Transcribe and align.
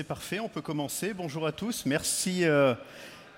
c'est 0.00 0.04
parfait, 0.04 0.40
on 0.40 0.48
peut 0.48 0.62
commencer. 0.62 1.12
Bonjour 1.12 1.46
à 1.46 1.52
tous, 1.52 1.84
merci 1.84 2.46
euh, 2.46 2.72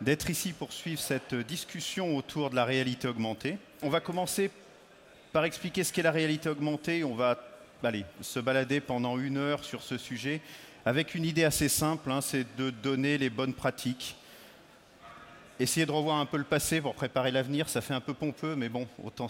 d'être 0.00 0.30
ici 0.30 0.52
pour 0.52 0.72
suivre 0.72 1.00
cette 1.00 1.34
discussion 1.34 2.16
autour 2.16 2.50
de 2.50 2.54
la 2.54 2.64
réalité 2.64 3.08
augmentée. 3.08 3.58
On 3.82 3.88
va 3.88 3.98
commencer 3.98 4.48
par 5.32 5.44
expliquer 5.44 5.82
ce 5.82 5.93
qu'est 5.93 6.04
la 6.04 6.12
réalité 6.12 6.48
augmentée. 6.48 7.02
On 7.02 7.16
va 7.16 7.36
se 8.21 8.38
balader 8.38 8.79
pendant 8.79 9.18
une 9.18 9.38
heure 9.38 9.64
sur 9.64 9.82
ce 9.82 9.98
sujet 9.98 10.40
avec 10.85 11.16
une 11.16 11.25
idée 11.25 11.43
assez 11.43 11.68
simple, 11.68 12.12
hein, 12.12 12.21
c'est 12.21 12.46
de 12.57 12.71
donner 12.71 13.18
les 13.18 13.29
bonnes 13.29 13.54
pratiques. 13.54 14.14
Essayer 15.58 15.85
de 15.85 15.90
revoir 15.90 16.18
un 16.18 16.26
peu 16.26 16.36
le 16.36 16.44
passé 16.44 16.80
pour 16.80 16.94
préparer 16.94 17.32
l'avenir, 17.32 17.68
ça 17.68 17.80
fait 17.80 17.94
un 17.94 18.00
peu 18.00 18.14
pompeux, 18.14 18.54
mais 18.54 18.68
bon, 18.68 18.86
autant, 19.02 19.26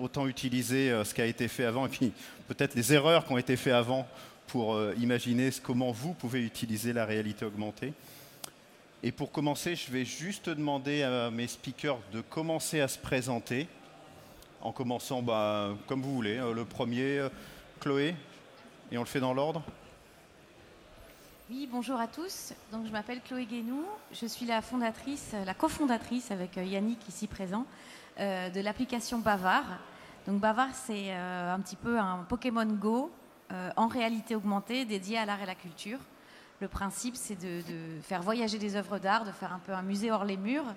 autant 0.00 0.28
utiliser 0.28 0.92
euh, 0.92 1.02
ce 1.02 1.12
qui 1.12 1.22
a 1.22 1.26
été 1.26 1.48
fait 1.48 1.64
avant 1.64 1.86
et 1.86 1.88
puis 1.88 2.12
peut-être 2.46 2.76
les 2.76 2.92
erreurs 2.92 3.24
qui 3.24 3.32
ont 3.32 3.38
été 3.38 3.56
faites 3.56 3.72
avant 3.72 4.06
pour 4.48 4.74
euh, 4.74 4.94
imaginer 4.98 5.50
comment 5.62 5.92
vous 5.92 6.14
pouvez 6.14 6.42
utiliser 6.42 6.92
la 6.92 7.04
réalité 7.04 7.44
augmentée. 7.44 7.92
Et 9.02 9.12
pour 9.12 9.30
commencer, 9.30 9.76
je 9.76 9.92
vais 9.92 10.04
juste 10.04 10.48
demander 10.48 11.02
à 11.02 11.30
mes 11.30 11.46
speakers 11.46 11.98
de 12.12 12.22
commencer 12.22 12.80
à 12.80 12.88
se 12.88 12.98
présenter, 12.98 13.68
en 14.60 14.72
commençant 14.72 15.22
bah, 15.22 15.76
comme 15.86 16.02
vous 16.02 16.14
voulez. 16.14 16.38
Euh, 16.38 16.54
le 16.54 16.64
premier, 16.64 17.18
euh, 17.18 17.28
Chloé, 17.78 18.16
et 18.90 18.98
on 18.98 19.02
le 19.02 19.06
fait 19.06 19.20
dans 19.20 19.34
l'ordre. 19.34 19.62
Oui, 21.50 21.68
bonjour 21.70 22.00
à 22.00 22.08
tous. 22.08 22.54
Donc, 22.72 22.86
je 22.86 22.90
m'appelle 22.90 23.20
Chloé 23.20 23.44
Guénou. 23.44 23.84
Je 24.12 24.26
suis 24.26 24.46
la 24.46 24.62
fondatrice, 24.62 25.34
la 25.44 25.54
cofondatrice 25.54 26.30
avec 26.30 26.56
Yannick 26.56 27.06
ici 27.08 27.26
présent, 27.26 27.64
de 28.18 28.60
l'application 28.60 29.18
Bavard. 29.18 29.78
Donc, 30.26 30.40
Bavard, 30.40 30.74
c'est 30.74 31.10
un 31.10 31.58
petit 31.60 31.76
peu 31.76 31.98
un 31.98 32.26
Pokémon 32.28 32.66
Go 32.66 33.10
euh, 33.50 33.70
en 33.76 33.86
réalité 33.86 34.34
augmentée 34.34 34.84
dédiée 34.84 35.16
à 35.16 35.24
l'art 35.24 35.40
et 35.40 35.46
la 35.46 35.54
culture. 35.54 35.98
Le 36.60 36.68
principe, 36.68 37.16
c'est 37.16 37.36
de, 37.36 37.62
faire 38.02 38.20
voyager 38.20 38.58
des 38.58 38.76
œuvres 38.76 38.98
d'art, 38.98 39.24
de 39.24 39.32
faire 39.32 39.54
un 39.54 39.58
peu 39.58 39.72
un 39.72 39.82
musée 39.82 40.10
hors 40.10 40.24
les 40.24 40.36
murs, 40.36 40.74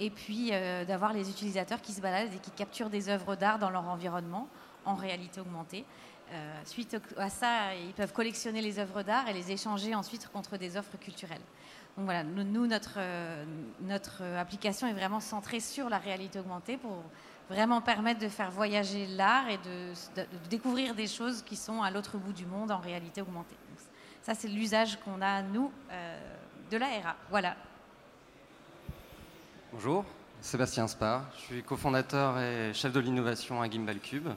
et 0.00 0.10
puis 0.10 0.48
euh, 0.50 0.84
d'avoir 0.84 1.12
les 1.12 1.30
utilisateurs 1.30 1.80
qui 1.80 1.92
se 1.92 2.00
baladent 2.00 2.34
et 2.34 2.38
qui 2.38 2.50
capturent 2.50 2.90
des 2.90 3.08
œuvres 3.08 3.36
d'art 3.36 3.60
dans 3.60 3.70
leur 3.70 3.86
environnement 3.88 4.48
en 4.84 4.94
réalité 4.94 5.40
augmentée. 5.40 5.84
Euh, 6.32 6.60
suite 6.64 6.96
à 7.16 7.30
ça, 7.30 7.74
ils 7.74 7.94
peuvent 7.94 8.12
collectionner 8.12 8.62
les 8.62 8.80
œuvres 8.80 9.02
d'art 9.02 9.28
et 9.28 9.32
les 9.32 9.52
échanger 9.52 9.94
ensuite 9.94 10.28
contre 10.28 10.56
des 10.56 10.76
offres 10.76 10.98
culturelles. 10.98 11.42
Donc 11.96 12.04
voilà, 12.04 12.24
nous, 12.24 12.66
notre, 12.66 12.98
notre 13.80 14.22
application 14.36 14.86
est 14.86 14.92
vraiment 14.92 15.20
centrée 15.20 15.60
sur 15.60 15.88
la 15.88 15.98
réalité 15.98 16.38
augmentée 16.38 16.76
pour 16.76 17.02
vraiment 17.48 17.80
permettre 17.80 18.20
de 18.20 18.28
faire 18.28 18.50
voyager 18.50 19.06
l'art 19.06 19.48
et 19.48 19.58
de, 19.58 19.92
découvrir 20.50 20.94
des 20.94 21.06
choses 21.06 21.42
qui 21.42 21.56
sont 21.56 21.82
à 21.82 21.90
l'autre 21.90 22.18
bout 22.18 22.32
du 22.32 22.46
monde 22.46 22.70
en 22.70 22.78
réalité 22.78 23.22
augmentée. 23.22 23.56
ça, 24.22 24.34
c'est 24.34 24.48
l'usage 24.48 24.98
qu'on 25.00 25.22
a, 25.22 25.42
nous, 25.42 25.72
euh, 25.90 26.18
de 26.70 26.76
la 26.76 26.86
RA. 26.86 27.16
Voilà. 27.30 27.56
Bonjour, 29.72 30.04
Sébastien 30.40 30.86
Spar. 30.86 31.24
Je 31.36 31.40
suis 31.40 31.62
cofondateur 31.62 32.38
et 32.38 32.72
chef 32.74 32.92
de 32.92 33.00
l'innovation 33.00 33.62
à 33.62 33.70
Gimbal 33.70 33.98
Cube. 33.98 34.28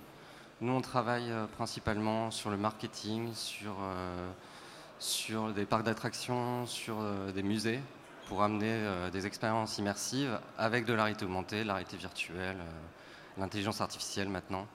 Nous, 0.62 0.72
on 0.72 0.82
travaille 0.82 1.32
euh, 1.32 1.46
principalement 1.58 2.32
sur 2.32 2.50
le 2.50 2.58
marketing, 2.58 3.34
sur, 3.34 3.76
euh, 3.82 4.32
sur 5.00 5.52
des 5.52 5.66
parcs 5.66 5.84
d'attractions, 5.84 6.66
sur 6.66 6.98
des 7.34 7.44
musées, 7.44 7.82
pour 8.32 8.44
amener 8.44 8.80
des 9.12 9.28
expériences 9.28 9.78
immersives 9.78 10.40
avec 10.58 10.86
de 10.86 10.94
la 10.94 11.04
réalité 11.04 11.26
augmentée, 11.26 11.66
la 11.66 11.74
réalité 11.74 11.98
virtuelle, 11.98 12.56
l'intelligence 13.38 13.82
artificielle 13.82 14.30
maintenant. 14.30 14.68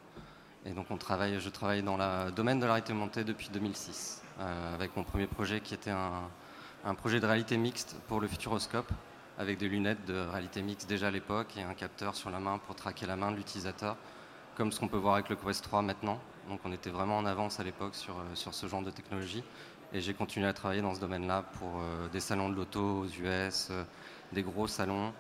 Et 0.66 0.72
donc 0.72 0.90
on 0.90 0.98
travaille, 0.98 1.40
je 1.40 1.48
travaille 1.48 1.82
dans 1.82 1.96
le 1.96 2.30
domaine 2.32 2.60
de 2.60 2.66
la 2.66 2.74
réalité 2.74 2.92
augmentée 2.92 3.24
depuis 3.24 3.48
2006, 3.48 4.22
euh, 4.40 4.74
avec 4.74 4.94
mon 4.94 5.04
premier 5.04 5.26
projet 5.26 5.60
qui 5.60 5.72
était 5.72 5.90
un, 5.90 6.94
projet 6.96 7.18
de 7.18 7.24
réalité 7.24 7.56
mixte 7.56 7.96
pour 8.08 8.20
le 8.20 8.28
Futuroscope, 8.28 8.92
avec 9.38 9.56
des 9.56 9.70
lunettes 9.70 10.04
de 10.04 10.26
réalité 10.30 10.60
mixte 10.60 10.86
déjà 10.86 11.06
à 11.06 11.10
l'époque 11.10 11.56
et 11.56 11.62
un 11.62 11.72
capteur 11.72 12.14
sur 12.14 12.28
la 12.28 12.40
main 12.40 12.58
pour 12.58 12.74
traquer 12.74 13.06
la 13.06 13.16
main 13.16 13.30
de 13.30 13.36
l'utilisateur, 13.36 13.96
comme 14.54 14.70
ce 14.70 14.80
qu'on 14.80 14.88
peut 14.88 14.98
voir 14.98 15.14
avec 15.14 15.30
le 15.30 15.36
Quest 15.36 15.64
3 15.64 15.80
maintenant. 15.80 16.20
Donc 16.50 16.60
on 16.66 16.72
était 16.72 16.90
vraiment 16.90 17.16
en 17.16 17.24
avance 17.24 17.58
à 17.58 17.64
l'époque 17.64 17.94
euh, 18.10 18.34
sur 18.34 18.52
ce 18.52 18.66
genre 18.66 18.82
de 18.82 18.90
technologie. 18.90 19.42
Et 19.96 20.02
j'ai 20.02 20.12
continué 20.12 20.46
à 20.46 20.52
travailler 20.52 20.82
dans 20.82 20.94
ce 20.94 21.00
domaine-là 21.00 21.42
pour 21.58 21.78
euh, 21.78 22.06
des 22.08 22.20
salons 22.20 22.50
de 22.50 22.54
l'auto 22.54 22.98
aux 22.98 23.06
US, 23.06 23.70
des 24.30 24.42
gros 24.42 24.66
salons, 24.66 25.14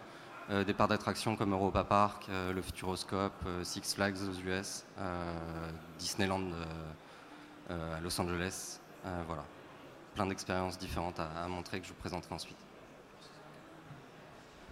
euh, 0.50 0.64
des 0.64 0.74
parcs 0.74 0.90
d'attractions 0.90 1.34
comme 1.34 1.54
Europa 1.54 1.82
Park, 1.82 2.26
euh, 2.28 2.52
le 2.52 2.60
Futuroscope, 2.60 3.32
euh, 3.46 3.64
Six 3.64 3.94
Flags 3.94 4.18
aux 4.28 4.38
US, 4.46 4.84
Disneyland 5.98 6.50
à 7.70 8.00
Los 8.02 8.20
Angeles. 8.20 8.80
voilà, 9.26 9.46
plein 10.14 10.26
d'expériences 10.26 10.76
différentes 10.76 11.20
à, 11.20 11.48
montrer 11.48 11.80
que 11.80 11.86
je 11.86 11.92
vous 11.92 11.98
présenterai 11.98 12.34
ensuite. 12.34 12.58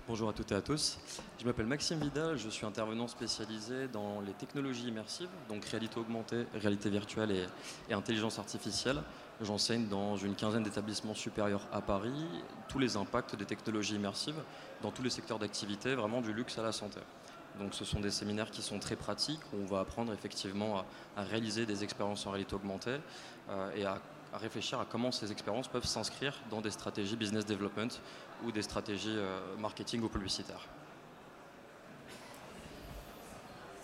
Bonjour 0.06 0.28
à 0.28 0.34
toutes 0.34 0.52
et 0.52 0.54
à 0.54 0.60
tous. 0.60 0.98
Je 1.40 1.46
m'appelle 1.46 1.64
Maxime 1.64 1.98
Vidal, 1.98 2.36
je 2.36 2.50
suis 2.50 2.66
intervenant 2.66 3.08
spécialisé 3.08 3.88
dans 3.88 4.20
les 4.20 4.34
technologies 4.34 4.88
immersives, 4.88 5.30
donc 5.48 5.64
réalité 5.64 5.98
augmentée, 5.98 6.44
réalité 6.52 6.90
virtuelle 6.90 7.48
et 7.88 7.94
intelligence 7.94 8.38
artificielle. 8.38 9.02
J'enseigne 9.40 9.88
dans 9.88 10.16
une 10.16 10.36
quinzaine 10.36 10.62
d'établissements 10.62 11.14
supérieurs 11.14 11.66
à 11.72 11.80
Paris 11.80 12.26
tous 12.68 12.78
les 12.78 12.96
impacts 12.96 13.34
des 13.34 13.44
technologies 13.44 13.96
immersives 13.96 14.40
dans 14.80 14.92
tous 14.92 15.02
les 15.02 15.10
secteurs 15.10 15.40
d'activité, 15.40 15.94
vraiment 15.94 16.20
du 16.20 16.32
luxe 16.32 16.56
à 16.58 16.62
la 16.62 16.70
santé. 16.70 17.00
Donc 17.58 17.74
ce 17.74 17.84
sont 17.84 18.00
des 18.00 18.10
séminaires 18.10 18.50
qui 18.50 18.62
sont 18.62 18.78
très 18.78 18.96
pratiques, 18.96 19.40
où 19.52 19.56
on 19.62 19.66
va 19.66 19.80
apprendre 19.80 20.12
effectivement 20.12 20.84
à, 21.16 21.22
réaliser 21.22 21.66
des 21.66 21.82
expériences 21.82 22.26
en 22.26 22.30
réalité 22.30 22.54
augmentée 22.54 22.98
euh, 23.50 23.70
et 23.74 23.84
à, 23.84 24.00
réfléchir 24.34 24.80
à 24.80 24.84
comment 24.84 25.12
ces 25.12 25.30
expériences 25.30 25.68
peuvent 25.68 25.84
s'inscrire 25.84 26.34
dans 26.50 26.60
des 26.60 26.72
stratégies 26.72 27.14
business 27.14 27.46
development 27.46 28.00
ou 28.44 28.50
des 28.50 28.62
stratégies 28.62 29.16
euh, 29.16 29.38
marketing 29.58 30.02
ou 30.02 30.08
publicitaires. 30.08 30.66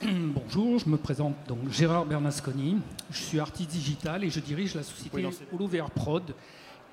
Bonjour, 0.35 0.79
je 0.79 0.89
me 0.89 0.97
présente 0.97 1.35
donc 1.47 1.59
Gérard 1.71 2.07
Bernasconi. 2.07 2.79
Je 3.11 3.23
suis 3.23 3.39
artiste 3.39 3.71
digital 3.71 4.25
et 4.25 4.31
je 4.31 4.41
dirige 4.41 4.75
la 4.75 4.83
société 4.83 5.29
HoloVR 5.53 5.91
Prod 5.91 6.23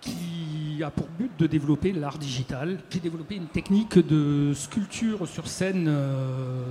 qui 0.01 0.83
a 0.83 0.89
pour 0.91 1.07
but 1.07 1.31
de 1.39 1.47
développer 1.47 1.93
l'art 1.93 2.17
digital. 2.17 2.79
J'ai 2.89 2.99
développé 2.99 3.35
une 3.35 3.47
technique 3.47 3.97
de 3.97 4.51
sculpture 4.53 5.25
sur 5.25 5.47
scène 5.47 5.85
euh, 5.87 6.65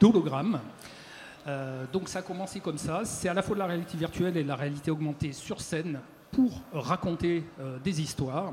d'hologramme. 0.00 0.58
Euh, 1.46 1.84
donc 1.92 2.08
ça 2.08 2.18
a 2.18 2.22
commencé 2.22 2.58
comme 2.58 2.78
ça. 2.78 3.02
C'est 3.04 3.28
à 3.28 3.34
la 3.34 3.42
fois 3.42 3.54
de 3.54 3.60
la 3.60 3.66
réalité 3.66 3.96
virtuelle 3.96 4.36
et 4.36 4.42
de 4.42 4.48
la 4.48 4.56
réalité 4.56 4.90
augmentée 4.90 5.32
sur 5.32 5.60
scène 5.60 6.00
pour 6.32 6.62
raconter 6.72 7.44
euh, 7.60 7.78
des 7.78 8.00
histoires. 8.00 8.52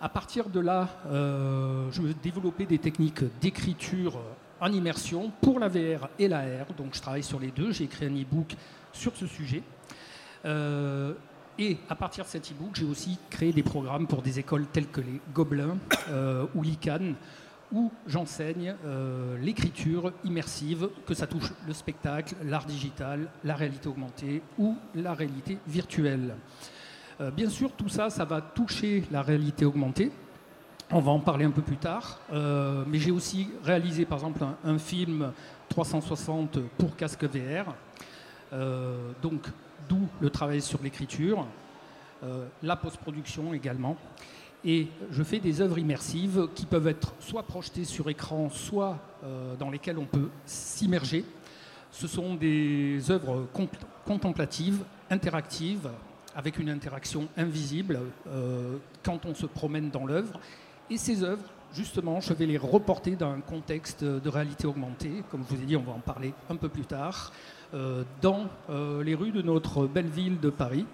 À 0.00 0.08
partir 0.08 0.48
de 0.48 0.60
là, 0.60 0.88
je 1.06 2.00
me 2.02 2.12
développais 2.22 2.66
des 2.66 2.78
techniques 2.78 3.22
d'écriture 3.40 4.18
en 4.60 4.72
immersion 4.72 5.30
pour 5.40 5.58
la 5.58 5.68
VR 5.68 6.08
et 6.18 6.28
la 6.28 6.40
R. 6.40 6.72
Donc 6.76 6.94
je 6.94 7.00
travaille 7.00 7.22
sur 7.22 7.40
les 7.40 7.50
deux. 7.50 7.72
J'ai 7.72 7.84
écrit 7.84 8.06
un 8.06 8.14
e-book 8.14 8.54
sur 8.92 9.14
ce 9.16 9.26
sujet. 9.26 9.62
Euh, 10.44 11.14
et 11.58 11.78
à 11.88 11.94
partir 11.94 12.24
de 12.24 12.28
cet 12.28 12.50
e-book, 12.50 12.70
j'ai 12.74 12.84
aussi 12.84 13.18
créé 13.30 13.52
des 13.52 13.62
programmes 13.62 14.06
pour 14.06 14.22
des 14.22 14.38
écoles 14.38 14.66
telles 14.72 14.88
que 14.88 15.00
les 15.00 15.20
Gobelins 15.32 15.76
euh, 16.10 16.46
ou 16.54 16.62
l'ICANN, 16.62 17.14
où 17.72 17.92
j'enseigne 18.06 18.74
euh, 18.84 19.38
l'écriture 19.38 20.12
immersive, 20.24 20.88
que 21.06 21.14
ça 21.14 21.26
touche 21.26 21.52
le 21.66 21.72
spectacle, 21.72 22.34
l'art 22.44 22.66
digital, 22.66 23.28
la 23.44 23.54
réalité 23.54 23.88
augmentée 23.88 24.42
ou 24.58 24.76
la 24.94 25.14
réalité 25.14 25.58
virtuelle. 25.66 26.34
bien 27.36 27.48
sûr, 27.48 27.70
tout 27.72 27.88
ça, 27.88 28.10
ça 28.10 28.24
va 28.24 28.40
toucher 28.40 29.04
la 29.12 29.22
réalité 29.22 29.64
augmentée, 29.64 30.10
on 30.90 31.00
va 31.00 31.12
en 31.12 31.20
parler 31.20 31.44
un 31.44 31.50
peu 31.50 31.62
plus 31.62 31.76
tard. 31.76 32.20
Euh, 32.32 32.84
mais 32.86 32.98
j'ai 32.98 33.10
aussi 33.10 33.48
réalisé 33.62 34.04
par 34.04 34.18
exemple 34.18 34.44
un, 34.64 34.78
film 34.78 35.32
360 35.68 36.58
pour 36.78 36.96
casque 36.96 37.24
VR. 37.24 37.74
Euh, 38.52 39.10
donc 39.22 39.46
d'où 39.88 40.06
le 40.20 40.30
travail 40.30 40.60
sur 40.60 40.82
l'écriture, 40.82 41.46
euh, 42.22 42.46
la 42.62 42.76
post-production 42.76 43.54
également. 43.54 43.96
Et 44.64 44.88
je 45.10 45.22
fais 45.22 45.40
des 45.40 45.60
œuvres 45.60 45.78
immersives 45.78 46.48
qui 46.54 46.64
peuvent 46.64 46.88
être 46.88 47.14
soit 47.20 47.42
projetées 47.42 47.84
sur 47.84 48.08
écran, 48.08 48.48
soit 48.48 48.98
dans 49.58 49.68
lesquelles 49.68 49.98
on 49.98 50.06
peut 50.06 50.30
s'immerger. 50.46 51.22
Ce 51.90 52.08
sont 52.08 52.34
des 52.34 53.10
œuvres 53.10 53.46
contemplatives, 54.06 54.82
interactives, 55.10 55.90
avec 56.34 56.58
une 56.58 56.70
interaction 56.70 57.28
invisible 57.36 58.00
quand 59.02 59.26
on 59.26 59.34
se 59.34 59.44
promène 59.44 59.90
dans 59.90 60.06
l'œuvre 60.06 60.40
et 60.90 60.96
ces 60.96 61.22
œuvres, 61.22 61.44
justement, 61.74 62.20
je 62.20 62.32
vais 62.32 62.46
les 62.46 62.58
reporter 62.58 63.16
dans 63.16 63.30
un 63.30 63.40
contexte 63.40 64.04
de 64.04 64.28
réalité 64.28 64.66
augmentée, 64.66 65.22
comme 65.30 65.44
je 65.48 65.56
vous 65.56 65.62
ai 65.62 65.66
dit, 65.66 65.76
on 65.76 65.82
va 65.82 65.92
en 65.92 66.00
parler 66.00 66.32
un 66.50 66.56
peu 66.56 66.68
plus 66.68 66.84
tard, 66.84 67.32
euh, 67.74 68.04
dans 68.20 68.46
euh, 68.70 69.02
les 69.02 69.14
rues 69.14 69.32
de 69.32 69.42
notre 69.42 69.86
belle 69.86 70.08
ville 70.08 70.38
de 70.38 70.50
Paris. 70.50 70.86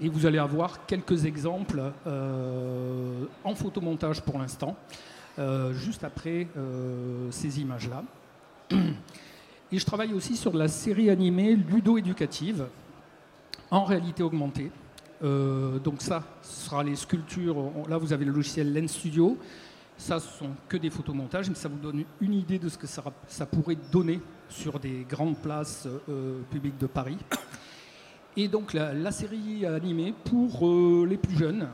Et 0.00 0.08
vous 0.08 0.26
allez 0.26 0.38
avoir 0.38 0.86
quelques 0.86 1.24
exemples 1.24 1.82
euh, 2.06 3.24
en 3.42 3.54
photomontage 3.54 4.22
pour 4.22 4.38
l'instant, 4.38 4.76
juste 5.72 6.04
après 6.04 6.48
ces 7.30 7.60
images-là. 7.60 8.02
Et 9.72 9.78
je 9.78 9.84
travaille 9.84 10.12
aussi 10.12 10.36
sur 10.36 10.56
la 10.56 10.66
série 10.68 11.10
animée 11.10 11.54
ludo-éducative 11.54 12.66
en 13.70 13.84
réalité 13.84 14.22
augmentée 14.22 14.70
donc 15.22 16.00
ça, 16.00 16.22
ce 16.42 16.66
sera 16.66 16.84
les 16.84 16.96
sculptures. 16.96 17.72
Là, 17.88 17.98
vous 17.98 18.12
avez 18.12 18.24
le 18.24 18.32
logiciel 18.32 18.72
Lens 18.72 18.92
Studio. 18.92 19.36
Ça, 19.96 20.20
ce 20.20 20.38
sont 20.38 20.50
que 20.68 20.76
des 20.76 20.90
photomontages, 20.90 21.48
mais 21.48 21.56
ça 21.56 21.68
vous 21.68 21.78
donne 21.78 22.04
une 22.20 22.34
idée 22.34 22.58
de 22.58 22.68
ce 22.68 22.78
que 22.78 22.86
ça, 22.86 23.46
pourrait 23.46 23.78
donner 23.90 24.20
sur 24.48 24.78
des 24.78 25.04
grandes 25.08 25.38
places 25.38 25.88
publiques 26.50 26.78
de 26.78 26.86
Paris. 26.86 27.18
Et 28.36 28.46
donc 28.46 28.72
la, 28.74 29.10
série 29.10 29.66
animée 29.66 30.14
pour 30.24 31.04
les 31.04 31.16
plus 31.16 31.36
jeunes, 31.36 31.68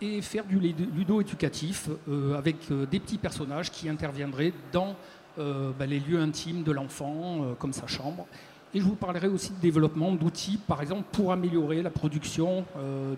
et 0.00 0.22
faire 0.22 0.44
du 0.44 0.58
ludo-éducatif 0.58 1.88
euh, 2.08 2.36
avec 2.36 2.56
euh, 2.70 2.86
des 2.86 3.00
petits 3.00 3.18
personnages 3.18 3.70
qui 3.70 3.88
interviendraient 3.88 4.52
dans 4.72 4.96
euh, 5.38 5.72
bah, 5.78 5.86
les 5.86 6.00
lieux 6.00 6.20
intimes 6.20 6.62
de 6.62 6.72
l'enfant, 6.72 7.54
comme 7.58 7.72
sa 7.72 7.86
chambre. 7.86 8.26
Et 8.72 8.80
je 8.80 8.84
vous 8.84 8.94
parlerai 8.94 9.26
aussi 9.26 9.50
de 9.50 9.60
développement 9.60 10.12
d'outils, 10.12 10.56
par 10.56 10.80
exemple, 10.80 11.04
pour 11.10 11.32
améliorer 11.32 11.82
la 11.82 11.90
production 11.90 12.64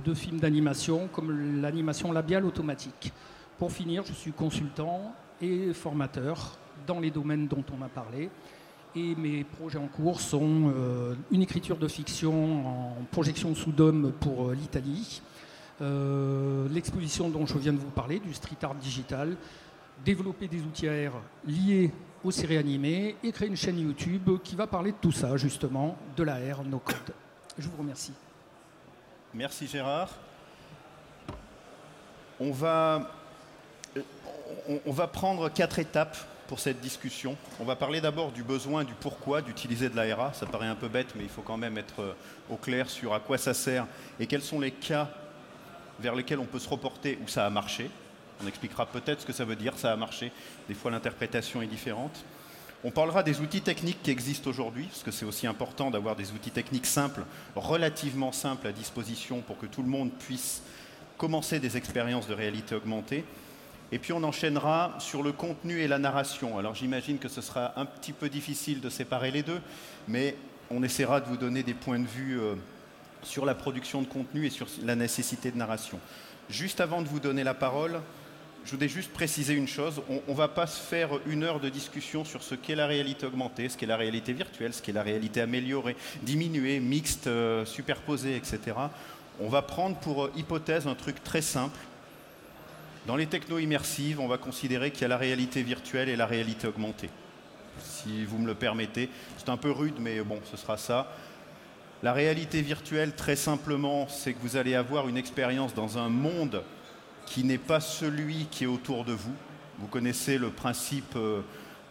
de 0.02 0.14
films 0.14 0.38
d'animation, 0.38 1.08
comme 1.12 1.60
l'animation 1.60 2.10
labiale 2.10 2.46
automatique. 2.46 3.12
Pour 3.58 3.70
finir, 3.70 4.02
je 4.06 4.14
suis 4.14 4.32
consultant 4.32 5.14
et 5.42 5.74
formateur 5.74 6.56
dans 6.86 7.00
les 7.00 7.10
domaines 7.10 7.48
dont 7.48 7.64
on 7.78 7.84
a 7.84 7.88
parlé. 7.88 8.30
Et 8.96 9.14
mes 9.14 9.44
projets 9.44 9.78
en 9.78 9.88
cours 9.88 10.22
sont 10.22 10.72
une 11.30 11.42
écriture 11.42 11.76
de 11.76 11.88
fiction 11.88 12.66
en 12.66 12.96
projection 13.10 13.54
sous 13.54 13.72
dôme 13.72 14.12
pour 14.20 14.52
l'Italie, 14.52 15.20
euh, 15.82 16.68
l'exposition 16.70 17.28
dont 17.28 17.46
je 17.46 17.58
viens 17.58 17.72
de 17.72 17.78
vous 17.78 17.90
parler, 17.90 18.20
du 18.20 18.32
street 18.34 18.58
art 18.62 18.74
digital, 18.74 19.36
développer 20.04 20.46
des 20.46 20.60
outils 20.60 20.88
AR 20.88 21.14
liés 21.46 21.90
aux 22.24 22.30
séries 22.30 23.14
et 23.22 23.32
créer 23.32 23.48
une 23.48 23.56
chaîne 23.56 23.78
YouTube 23.78 24.30
qui 24.42 24.54
va 24.54 24.66
parler 24.66 24.92
de 24.92 24.96
tout 25.00 25.12
ça, 25.12 25.36
justement, 25.36 25.96
de 26.16 26.22
l'AR, 26.22 26.64
no 26.64 26.78
code. 26.78 27.14
Je 27.58 27.68
vous 27.68 27.76
remercie. 27.76 28.12
Merci 29.34 29.66
Gérard. 29.66 30.10
On 32.40 32.50
va, 32.50 33.10
on 34.86 34.92
va 34.92 35.06
prendre 35.06 35.48
quatre 35.48 35.78
étapes 35.78 36.16
pour 36.48 36.60
cette 36.60 36.80
discussion. 36.80 37.36
On 37.60 37.64
va 37.64 37.76
parler 37.76 38.00
d'abord 38.00 38.30
du 38.30 38.42
besoin, 38.42 38.84
du 38.84 38.94
pourquoi 38.94 39.40
d'utiliser 39.40 39.88
de 39.88 39.96
l'ARA. 39.96 40.32
Ça 40.34 40.46
paraît 40.46 40.66
un 40.66 40.74
peu 40.74 40.88
bête, 40.88 41.14
mais 41.16 41.22
il 41.22 41.30
faut 41.30 41.42
quand 41.42 41.56
même 41.56 41.78
être 41.78 42.14
au 42.50 42.56
clair 42.56 42.90
sur 42.90 43.14
à 43.14 43.20
quoi 43.20 43.38
ça 43.38 43.54
sert 43.54 43.86
et 44.20 44.26
quels 44.26 44.42
sont 44.42 44.60
les 44.60 44.72
cas 44.72 45.08
vers 45.98 46.14
lesquels 46.14 46.38
on 46.38 46.44
peut 46.44 46.58
se 46.58 46.68
reporter 46.68 47.18
où 47.24 47.28
ça 47.28 47.46
a 47.46 47.50
marché. 47.50 47.90
On 48.42 48.48
expliquera 48.48 48.86
peut-être 48.86 49.22
ce 49.22 49.26
que 49.26 49.32
ça 49.32 49.44
veut 49.44 49.56
dire, 49.56 49.74
ça 49.76 49.92
a 49.92 49.96
marché. 49.96 50.32
Des 50.68 50.74
fois, 50.74 50.90
l'interprétation 50.90 51.62
est 51.62 51.66
différente. 51.66 52.24
On 52.84 52.90
parlera 52.90 53.22
des 53.22 53.40
outils 53.40 53.60
techniques 53.60 54.02
qui 54.02 54.10
existent 54.10 54.50
aujourd'hui, 54.50 54.86
parce 54.86 55.04
que 55.04 55.12
c'est 55.12 55.24
aussi 55.24 55.46
important 55.46 55.90
d'avoir 55.90 56.16
des 56.16 56.32
outils 56.32 56.50
techniques 56.50 56.86
simples, 56.86 57.22
relativement 57.54 58.32
simples 58.32 58.66
à 58.66 58.72
disposition 58.72 59.40
pour 59.40 59.56
que 59.56 59.66
tout 59.66 59.82
le 59.82 59.88
monde 59.88 60.10
puisse 60.10 60.62
commencer 61.16 61.60
des 61.60 61.76
expériences 61.76 62.26
de 62.26 62.34
réalité 62.34 62.74
augmentée. 62.74 63.24
Et 63.92 63.98
puis 64.00 64.12
on 64.12 64.24
enchaînera 64.24 64.96
sur 64.98 65.22
le 65.22 65.30
contenu 65.30 65.80
et 65.80 65.86
la 65.86 65.98
narration. 65.98 66.58
Alors 66.58 66.74
j'imagine 66.74 67.18
que 67.18 67.28
ce 67.28 67.40
sera 67.40 67.78
un 67.78 67.84
petit 67.84 68.12
peu 68.12 68.28
difficile 68.28 68.80
de 68.80 68.88
séparer 68.88 69.30
les 69.30 69.44
deux, 69.44 69.60
mais 70.08 70.34
on 70.70 70.82
essaiera 70.82 71.20
de 71.20 71.26
vous 71.26 71.36
donner 71.36 71.62
des 71.62 71.74
points 71.74 72.00
de 72.00 72.06
vue 72.06 72.40
euh, 72.40 72.54
sur 73.22 73.44
la 73.44 73.54
production 73.54 74.02
de 74.02 74.06
contenu 74.06 74.46
et 74.46 74.50
sur 74.50 74.66
la 74.82 74.96
nécessité 74.96 75.52
de 75.52 75.58
narration. 75.58 76.00
Juste 76.48 76.80
avant 76.80 77.02
de 77.02 77.06
vous 77.06 77.20
donner 77.20 77.44
la 77.44 77.54
parole, 77.54 78.00
je 78.64 78.70
voudrais 78.70 78.88
juste 78.88 79.12
préciser 79.12 79.54
une 79.54 79.66
chose. 79.66 80.02
On 80.08 80.32
ne 80.32 80.36
va 80.36 80.48
pas 80.48 80.66
se 80.66 80.80
faire 80.80 81.10
une 81.26 81.42
heure 81.42 81.60
de 81.60 81.68
discussion 81.68 82.24
sur 82.24 82.42
ce 82.42 82.54
qu'est 82.54 82.74
la 82.74 82.86
réalité 82.86 83.26
augmentée, 83.26 83.68
ce 83.68 83.76
qu'est 83.76 83.86
la 83.86 83.96
réalité 83.96 84.32
virtuelle, 84.32 84.72
ce 84.72 84.82
qu'est 84.82 84.92
la 84.92 85.02
réalité 85.02 85.40
améliorée, 85.40 85.96
diminuée, 86.22 86.78
mixte, 86.78 87.26
euh, 87.26 87.64
superposée, 87.64 88.36
etc. 88.36 88.76
On 89.40 89.48
va 89.48 89.62
prendre 89.62 89.96
pour 89.96 90.24
euh, 90.24 90.32
hypothèse 90.36 90.86
un 90.86 90.94
truc 90.94 91.22
très 91.24 91.42
simple. 91.42 91.78
Dans 93.06 93.16
les 93.16 93.26
techno 93.26 93.58
immersives, 93.58 94.20
on 94.20 94.28
va 94.28 94.38
considérer 94.38 94.92
qu'il 94.92 95.02
y 95.02 95.04
a 95.06 95.08
la 95.08 95.16
réalité 95.16 95.62
virtuelle 95.62 96.08
et 96.08 96.14
la 96.14 96.26
réalité 96.26 96.68
augmentée. 96.68 97.10
Si 97.80 98.24
vous 98.24 98.38
me 98.38 98.46
le 98.46 98.54
permettez, 98.54 99.08
c'est 99.38 99.48
un 99.48 99.56
peu 99.56 99.72
rude, 99.72 99.96
mais 99.98 100.20
bon, 100.20 100.38
ce 100.50 100.56
sera 100.56 100.76
ça. 100.76 101.12
La 102.04 102.12
réalité 102.12 102.62
virtuelle, 102.62 103.14
très 103.14 103.34
simplement, 103.34 104.06
c'est 104.08 104.34
que 104.34 104.40
vous 104.40 104.56
allez 104.56 104.74
avoir 104.76 105.08
une 105.08 105.16
expérience 105.16 105.74
dans 105.74 105.98
un 105.98 106.08
monde 106.08 106.62
qui 107.32 107.44
n'est 107.44 107.56
pas 107.56 107.80
celui 107.80 108.44
qui 108.50 108.64
est 108.64 108.66
autour 108.66 109.06
de 109.06 109.14
vous. 109.14 109.32
Vous 109.78 109.86
connaissez 109.86 110.36
le 110.36 110.50
principe 110.50 111.16
euh, 111.16 111.40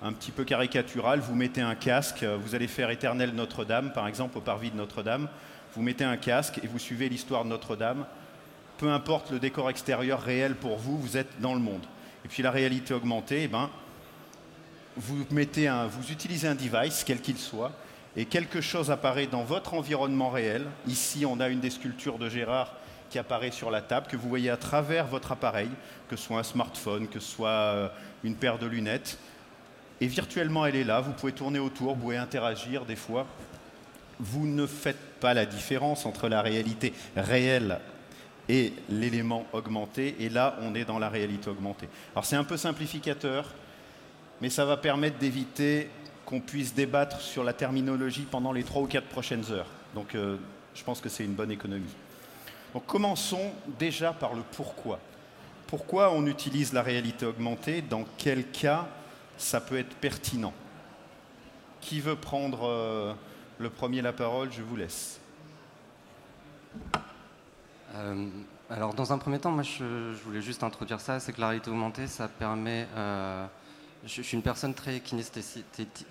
un 0.03 0.13
petit 0.13 0.29
peu 0.29 0.43
caricatural, 0.43 1.19
vous 1.19 1.33
mettez 1.33 1.61
un 1.61 1.73
casque, 1.73 2.23
vous 2.23 2.53
allez 2.53 2.67
faire 2.67 2.91
Éternel 2.91 3.33
Notre-Dame, 3.33 3.91
par 3.91 4.07
exemple, 4.07 4.37
au 4.37 4.41
parvis 4.41 4.69
de 4.69 4.77
Notre-Dame, 4.77 5.27
vous 5.73 5.81
mettez 5.81 6.03
un 6.03 6.17
casque 6.17 6.59
et 6.63 6.67
vous 6.67 6.77
suivez 6.77 7.09
l'histoire 7.09 7.43
de 7.43 7.49
Notre-Dame. 7.49 8.05
Peu 8.77 8.91
importe 8.91 9.31
le 9.31 9.39
décor 9.39 9.71
extérieur 9.71 10.21
réel 10.21 10.53
pour 10.53 10.77
vous, 10.77 10.99
vous 10.99 11.17
êtes 11.17 11.41
dans 11.41 11.55
le 11.55 11.59
monde. 11.59 11.85
Et 12.23 12.27
puis 12.27 12.43
la 12.43 12.51
réalité 12.51 12.93
augmentée, 12.93 13.43
eh 13.43 13.47
ben, 13.47 13.71
vous, 14.95 15.25
mettez 15.31 15.67
un, 15.67 15.87
vous 15.87 16.11
utilisez 16.11 16.47
un 16.47 16.55
device, 16.55 17.03
quel 17.03 17.19
qu'il 17.19 17.39
soit, 17.39 17.71
et 18.15 18.25
quelque 18.25 18.61
chose 18.61 18.91
apparaît 18.91 19.25
dans 19.25 19.43
votre 19.43 19.73
environnement 19.73 20.29
réel. 20.29 20.67
Ici, 20.85 21.25
on 21.25 21.39
a 21.39 21.49
une 21.49 21.61
des 21.61 21.71
sculptures 21.71 22.19
de 22.19 22.29
Gérard 22.29 22.75
qui 23.11 23.19
apparaît 23.19 23.51
sur 23.51 23.69
la 23.69 23.81
table, 23.81 24.07
que 24.07 24.15
vous 24.15 24.29
voyez 24.29 24.49
à 24.49 24.57
travers 24.57 25.05
votre 25.05 25.33
appareil, 25.33 25.69
que 26.07 26.15
ce 26.15 26.23
soit 26.23 26.39
un 26.39 26.43
smartphone, 26.43 27.07
que 27.07 27.19
ce 27.19 27.29
soit 27.29 27.49
euh, 27.49 27.89
une 28.23 28.35
paire 28.35 28.57
de 28.57 28.65
lunettes. 28.65 29.19
Et 29.99 30.07
virtuellement, 30.07 30.65
elle 30.65 30.77
est 30.77 30.85
là, 30.85 31.01
vous 31.01 31.11
pouvez 31.11 31.33
tourner 31.33 31.59
autour, 31.59 31.93
vous 31.93 32.01
pouvez 32.01 32.17
interagir 32.17 32.85
des 32.85 32.95
fois. 32.95 33.27
Vous 34.19 34.47
ne 34.47 34.65
faites 34.65 35.19
pas 35.19 35.33
la 35.33 35.45
différence 35.45 36.05
entre 36.05 36.29
la 36.29 36.41
réalité 36.41 36.93
réelle 37.15 37.79
et 38.49 38.73
l'élément 38.89 39.45
augmenté, 39.53 40.15
et 40.19 40.29
là, 40.29 40.55
on 40.61 40.73
est 40.73 40.85
dans 40.85 40.97
la 40.97 41.09
réalité 41.09 41.49
augmentée. 41.49 41.89
Alors 42.15 42.25
c'est 42.25 42.35
un 42.35 42.43
peu 42.43 42.57
simplificateur, 42.57 43.53
mais 44.41 44.49
ça 44.49 44.65
va 44.65 44.77
permettre 44.77 45.19
d'éviter 45.19 45.89
qu'on 46.25 46.39
puisse 46.39 46.73
débattre 46.73 47.19
sur 47.19 47.43
la 47.43 47.53
terminologie 47.53 48.25
pendant 48.29 48.53
les 48.53 48.63
trois 48.63 48.81
ou 48.81 48.87
quatre 48.87 49.07
prochaines 49.07 49.51
heures. 49.51 49.67
Donc 49.93 50.15
euh, 50.15 50.37
je 50.73 50.83
pense 50.83 51.01
que 51.01 51.09
c'est 51.09 51.25
une 51.25 51.33
bonne 51.33 51.51
économie. 51.51 51.93
Donc 52.73 52.85
commençons 52.85 53.51
déjà 53.79 54.13
par 54.13 54.33
le 54.33 54.41
pourquoi. 54.55 54.99
Pourquoi 55.67 56.11
on 56.11 56.25
utilise 56.25 56.73
la 56.73 56.81
réalité 56.81 57.25
augmentée? 57.25 57.81
Dans 57.81 58.05
quel 58.17 58.49
cas 58.51 58.87
ça 59.37 59.61
peut 59.61 59.77
être 59.77 59.95
pertinent? 59.95 60.53
Qui 61.79 61.99
veut 61.99 62.15
prendre 62.15 62.67
euh, 62.67 63.13
le 63.57 63.69
premier 63.69 64.01
la 64.01 64.13
parole? 64.13 64.51
Je 64.51 64.61
vous 64.61 64.75
laisse. 64.75 65.19
Euh, 67.95 68.27
alors 68.69 68.93
dans 68.93 69.11
un 69.11 69.17
premier 69.17 69.39
temps, 69.39 69.51
moi 69.51 69.63
je, 69.63 70.13
je, 70.13 70.23
voulais 70.23 70.41
juste 70.41 70.63
introduire 70.63 71.01
ça, 71.01 71.19
c'est 71.19 71.33
que 71.33 71.41
la 71.41 71.49
réalité 71.49 71.69
augmentée, 71.69 72.07
ça 72.07 72.27
permet 72.29 72.87
je, 74.05 74.21
suis 74.21 74.35
une 74.35 74.43
personne 74.43 74.73
très 74.73 74.99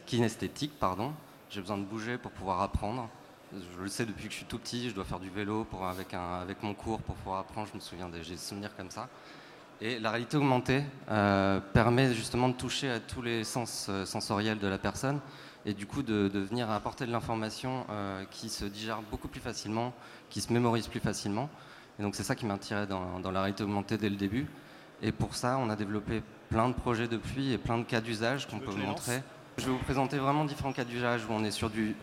kinesthétique, 0.06 0.72
pardon. 0.78 1.12
J'ai 1.50 1.60
besoin 1.60 1.78
de 1.78 1.84
bouger 1.84 2.18
pour 2.18 2.30
pouvoir 2.30 2.62
apprendre. 2.62 3.08
Je 3.52 3.82
le 3.82 3.88
sais 3.88 4.06
depuis 4.06 4.26
que 4.26 4.30
je 4.30 4.36
suis 4.36 4.46
tout 4.46 4.58
petit, 4.58 4.90
je 4.90 4.94
dois 4.94 5.04
faire 5.04 5.18
du 5.18 5.28
vélo 5.28 5.64
pour, 5.64 5.84
avec, 5.84 6.14
un, 6.14 6.40
avec 6.40 6.62
mon 6.62 6.72
cours 6.72 7.00
pour 7.00 7.16
pouvoir 7.16 7.40
apprendre. 7.40 7.66
Je 7.68 7.74
me 7.74 7.80
souviens, 7.80 8.08
j'ai 8.22 8.34
des 8.34 8.36
souvenirs 8.36 8.76
comme 8.76 8.90
ça. 8.90 9.08
Et 9.80 9.98
la 9.98 10.10
réalité 10.10 10.36
augmentée 10.36 10.84
euh, 11.10 11.58
permet 11.72 12.14
justement 12.14 12.48
de 12.48 12.54
toucher 12.54 12.90
à 12.90 13.00
tous 13.00 13.22
les 13.22 13.44
sens 13.44 13.86
euh, 13.88 14.04
sensoriels 14.04 14.58
de 14.58 14.68
la 14.68 14.78
personne 14.78 15.20
et 15.64 15.74
du 15.74 15.86
coup 15.86 16.02
de, 16.02 16.30
venir 16.34 16.70
apporter 16.70 17.06
de 17.06 17.12
l'information 17.12 17.86
euh, 17.90 18.24
qui 18.30 18.50
se 18.50 18.64
digère 18.66 19.00
beaucoup 19.10 19.28
plus 19.28 19.40
facilement, 19.40 19.94
qui 20.28 20.40
se 20.40 20.52
mémorise 20.52 20.86
plus 20.86 21.00
facilement. 21.00 21.48
Et 21.98 22.02
donc 22.02 22.14
c'est 22.14 22.22
ça 22.22 22.34
qui 22.34 22.46
m'attirait 22.46 22.86
dans, 22.86 23.20
dans 23.20 23.30
la 23.30 23.40
réalité 23.40 23.64
augmentée 23.64 23.96
dès 23.96 24.10
le 24.10 24.16
début. 24.16 24.46
Et 25.02 25.12
pour 25.12 25.34
ça, 25.34 25.58
on 25.58 25.70
a 25.70 25.76
développé 25.76 26.22
plein 26.50 26.68
de 26.68 26.74
projets 26.74 27.08
depuis 27.08 27.52
et 27.52 27.58
plein 27.58 27.78
de 27.78 27.84
cas 27.84 28.00
d'usage 28.00 28.46
qu'on 28.46 28.58
peut 28.58 28.70
vous 28.70 28.76
montrer. 28.76 29.22
Je 29.56 29.64
vais 29.64 29.72
vous 29.72 29.78
présenter 29.78 30.18
vraiment 30.18 30.44
différents 30.44 30.72
cas 30.72 30.84
d'usage 30.84 31.24
où 31.24 31.32
on 31.32 31.42
est 31.42 31.50
sur 31.50 31.70
du, 31.70 31.96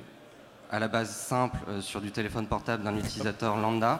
à 0.71 0.79
la 0.79 0.87
base 0.87 1.09
simple, 1.09 1.57
euh, 1.69 1.81
sur 1.81 2.01
du 2.01 2.11
téléphone 2.11 2.47
portable 2.47 2.83
d'un 2.83 2.95
utilisateur 2.97 3.57
lambda 3.57 3.99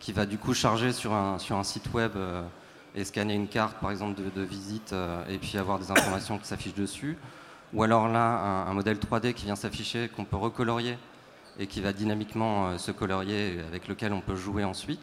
qui 0.00 0.12
va 0.12 0.26
du 0.26 0.38
coup 0.38 0.54
charger 0.54 0.92
sur 0.92 1.12
un, 1.12 1.38
site 1.62 1.92
web 1.92 2.12
euh, 2.16 2.42
et 2.94 3.04
scanner 3.04 3.34
une 3.34 3.48
carte 3.48 3.76
par 3.78 3.90
exemple 3.90 4.20
de, 4.20 4.42
visite 4.42 4.92
euh, 4.92 5.24
et 5.28 5.38
puis 5.38 5.56
avoir 5.56 5.78
des 5.78 5.90
informations 5.90 6.38
qui 6.38 6.46
s'affichent 6.46 6.74
dessus. 6.74 7.16
Ou 7.72 7.82
alors 7.82 8.08
là, 8.08 8.66
un, 8.68 8.72
modèle 8.74 8.98
3D 8.98 9.32
qui 9.32 9.46
vient 9.46 9.56
s'afficher, 9.56 10.08
qu'on 10.08 10.24
peut 10.24 10.36
recolorier 10.36 10.96
et 11.58 11.66
qui 11.66 11.80
va 11.80 11.92
dynamiquement 11.92 12.78
se 12.78 12.92
colorier 12.92 13.60
avec 13.66 13.88
lequel 13.88 14.12
on 14.12 14.20
peut 14.20 14.36
jouer 14.36 14.62
ensuite 14.62 15.00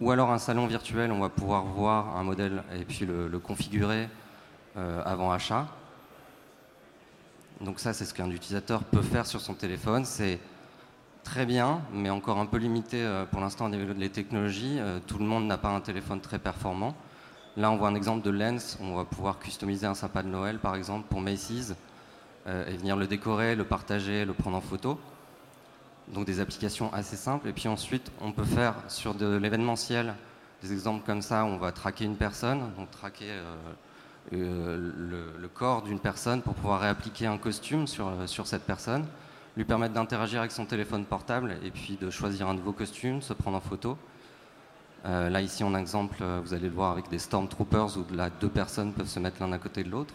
ou 0.00 0.10
alors 0.10 0.30
un 0.30 0.38
salon 0.38 0.66
virtuel, 0.66 1.12
on 1.12 1.20
va 1.20 1.28
pouvoir 1.28 1.64
voir 1.64 2.16
un 2.16 2.24
modèle 2.24 2.64
et 2.74 2.84
puis 2.84 3.06
le, 3.06 3.38
configurer 3.38 4.08
avant 4.74 5.30
achat. 5.30 5.68
Donc 7.60 7.80
ça, 7.80 7.92
c'est 7.92 8.04
ce 8.04 8.12
qu'un 8.12 8.30
utilisateur 8.30 8.84
peut 8.84 9.02
faire 9.02 9.26
sur 9.26 9.40
son 9.40 9.54
téléphone. 9.54 10.04
C'est 10.04 10.38
très 11.24 11.46
bien, 11.46 11.80
mais 11.92 12.10
encore 12.10 12.38
un 12.38 12.46
peu 12.46 12.58
limité 12.58 13.02
euh, 13.02 13.24
pour 13.24 13.40
l'instant 13.40 13.66
au 13.66 13.68
niveau 13.70 13.94
des 13.94 14.10
technologies. 14.10 14.76
Euh, 14.78 14.98
tout 15.06 15.18
le 15.18 15.24
monde 15.24 15.46
n'a 15.46 15.56
pas 15.56 15.70
un 15.70 15.80
téléphone 15.80 16.20
très 16.20 16.38
performant. 16.38 16.94
Là, 17.56 17.70
on 17.70 17.76
voit 17.76 17.88
un 17.88 17.94
exemple 17.94 18.22
de 18.22 18.30
Lens. 18.30 18.76
On 18.82 18.94
va 18.94 19.04
pouvoir 19.04 19.38
customiser 19.38 19.86
un 19.86 19.94
sapin 19.94 20.22
de 20.22 20.28
Noël, 20.28 20.58
par 20.58 20.76
exemple, 20.76 21.06
pour 21.08 21.20
Macy's, 21.20 21.74
et 22.46 22.76
venir 22.76 22.96
le 22.96 23.08
décorer, 23.08 23.56
le 23.56 23.64
partager, 23.64 24.24
le 24.24 24.32
prendre 24.32 24.56
en 24.56 24.60
photo. 24.60 25.00
donc 26.08 26.26
des 26.26 26.38
applications 26.38 26.92
assez 26.92 27.16
simples. 27.16 27.48
Et 27.48 27.52
puis 27.52 27.66
ensuite, 27.66 28.12
on 28.20 28.30
peut 28.30 28.44
faire 28.44 28.74
sur 28.88 29.14
de 29.14 29.36
l'événementiel 29.36 30.14
des 30.62 30.72
exemples 30.72 31.04
comme 31.04 31.22
ça, 31.22 31.46
on 31.46 31.56
va 31.56 31.72
traquer 31.72 32.04
une 32.04 32.16
personne, 32.16 32.60
donc 32.76 32.90
traquer 32.90 33.30
le, 34.32 35.48
corps 35.54 35.82
d'une 35.82 36.00
personne 36.00 36.42
pour 36.42 36.54
pouvoir 36.54 36.80
réappliquer 36.80 37.26
un 37.26 37.38
costume 37.38 37.86
sur, 37.86 38.12
sur 38.26 38.46
cette 38.46 38.64
personne, 38.64 39.06
lui 39.56 39.64
permettre 39.64 39.94
d'interagir 39.94 40.40
avec 40.40 40.52
son 40.52 40.66
téléphone 40.66 41.04
portable 41.04 41.56
et 41.64 41.70
puis 41.70 41.96
de 42.00 42.10
choisir 42.10 42.48
un 42.48 42.54
nouveau 42.54 42.72
costume, 42.72 43.22
se 43.22 43.32
prendre 43.32 43.56
en 43.56 43.60
photo. 43.60 43.96
Euh, 45.06 45.30
là, 45.30 45.40
ici, 45.40 45.62
un 45.62 45.74
exemple, 45.74 46.16
euh, 46.20 46.40
vous 46.42 46.52
allez 46.52 46.68
le 46.68 46.74
voir 46.74 46.92
avec 46.92 47.08
des 47.08 47.18
Stormtroopers 47.18 47.96
où 47.96 48.04
deux 48.40 48.48
personnes 48.48 48.92
peuvent 48.92 49.08
se 49.08 49.20
mettre 49.20 49.40
l'un 49.40 49.52
à 49.52 49.58
côté 49.58 49.84
de 49.84 49.90
l'autre. 49.90 50.12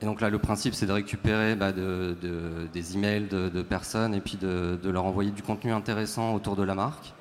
Et 0.00 0.04
donc 0.04 0.20
là, 0.20 0.30
le 0.30 0.38
principe, 0.38 0.74
c'est 0.74 0.86
de 0.86 0.92
récupérer 0.92 1.56
bah, 1.56 1.72
des 1.72 2.96
emails 2.96 3.26
de, 3.28 3.62
personnes 3.62 4.14
et 4.14 4.20
puis 4.20 4.36
de, 4.36 4.78
leur 4.84 5.04
envoyer 5.04 5.32
du 5.32 5.42
contenu 5.42 5.72
intéressant 5.72 6.34
autour 6.34 6.54
de 6.54 6.62
la 6.62 6.74
marque. 6.74 7.14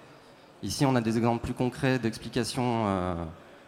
Ici, 0.64 0.86
on 0.86 0.96
a 0.96 1.02
des 1.02 1.18
exemples 1.18 1.44
plus 1.44 1.54
concrets 1.54 2.00
d'explications 2.00 2.86
euh, 2.88 3.16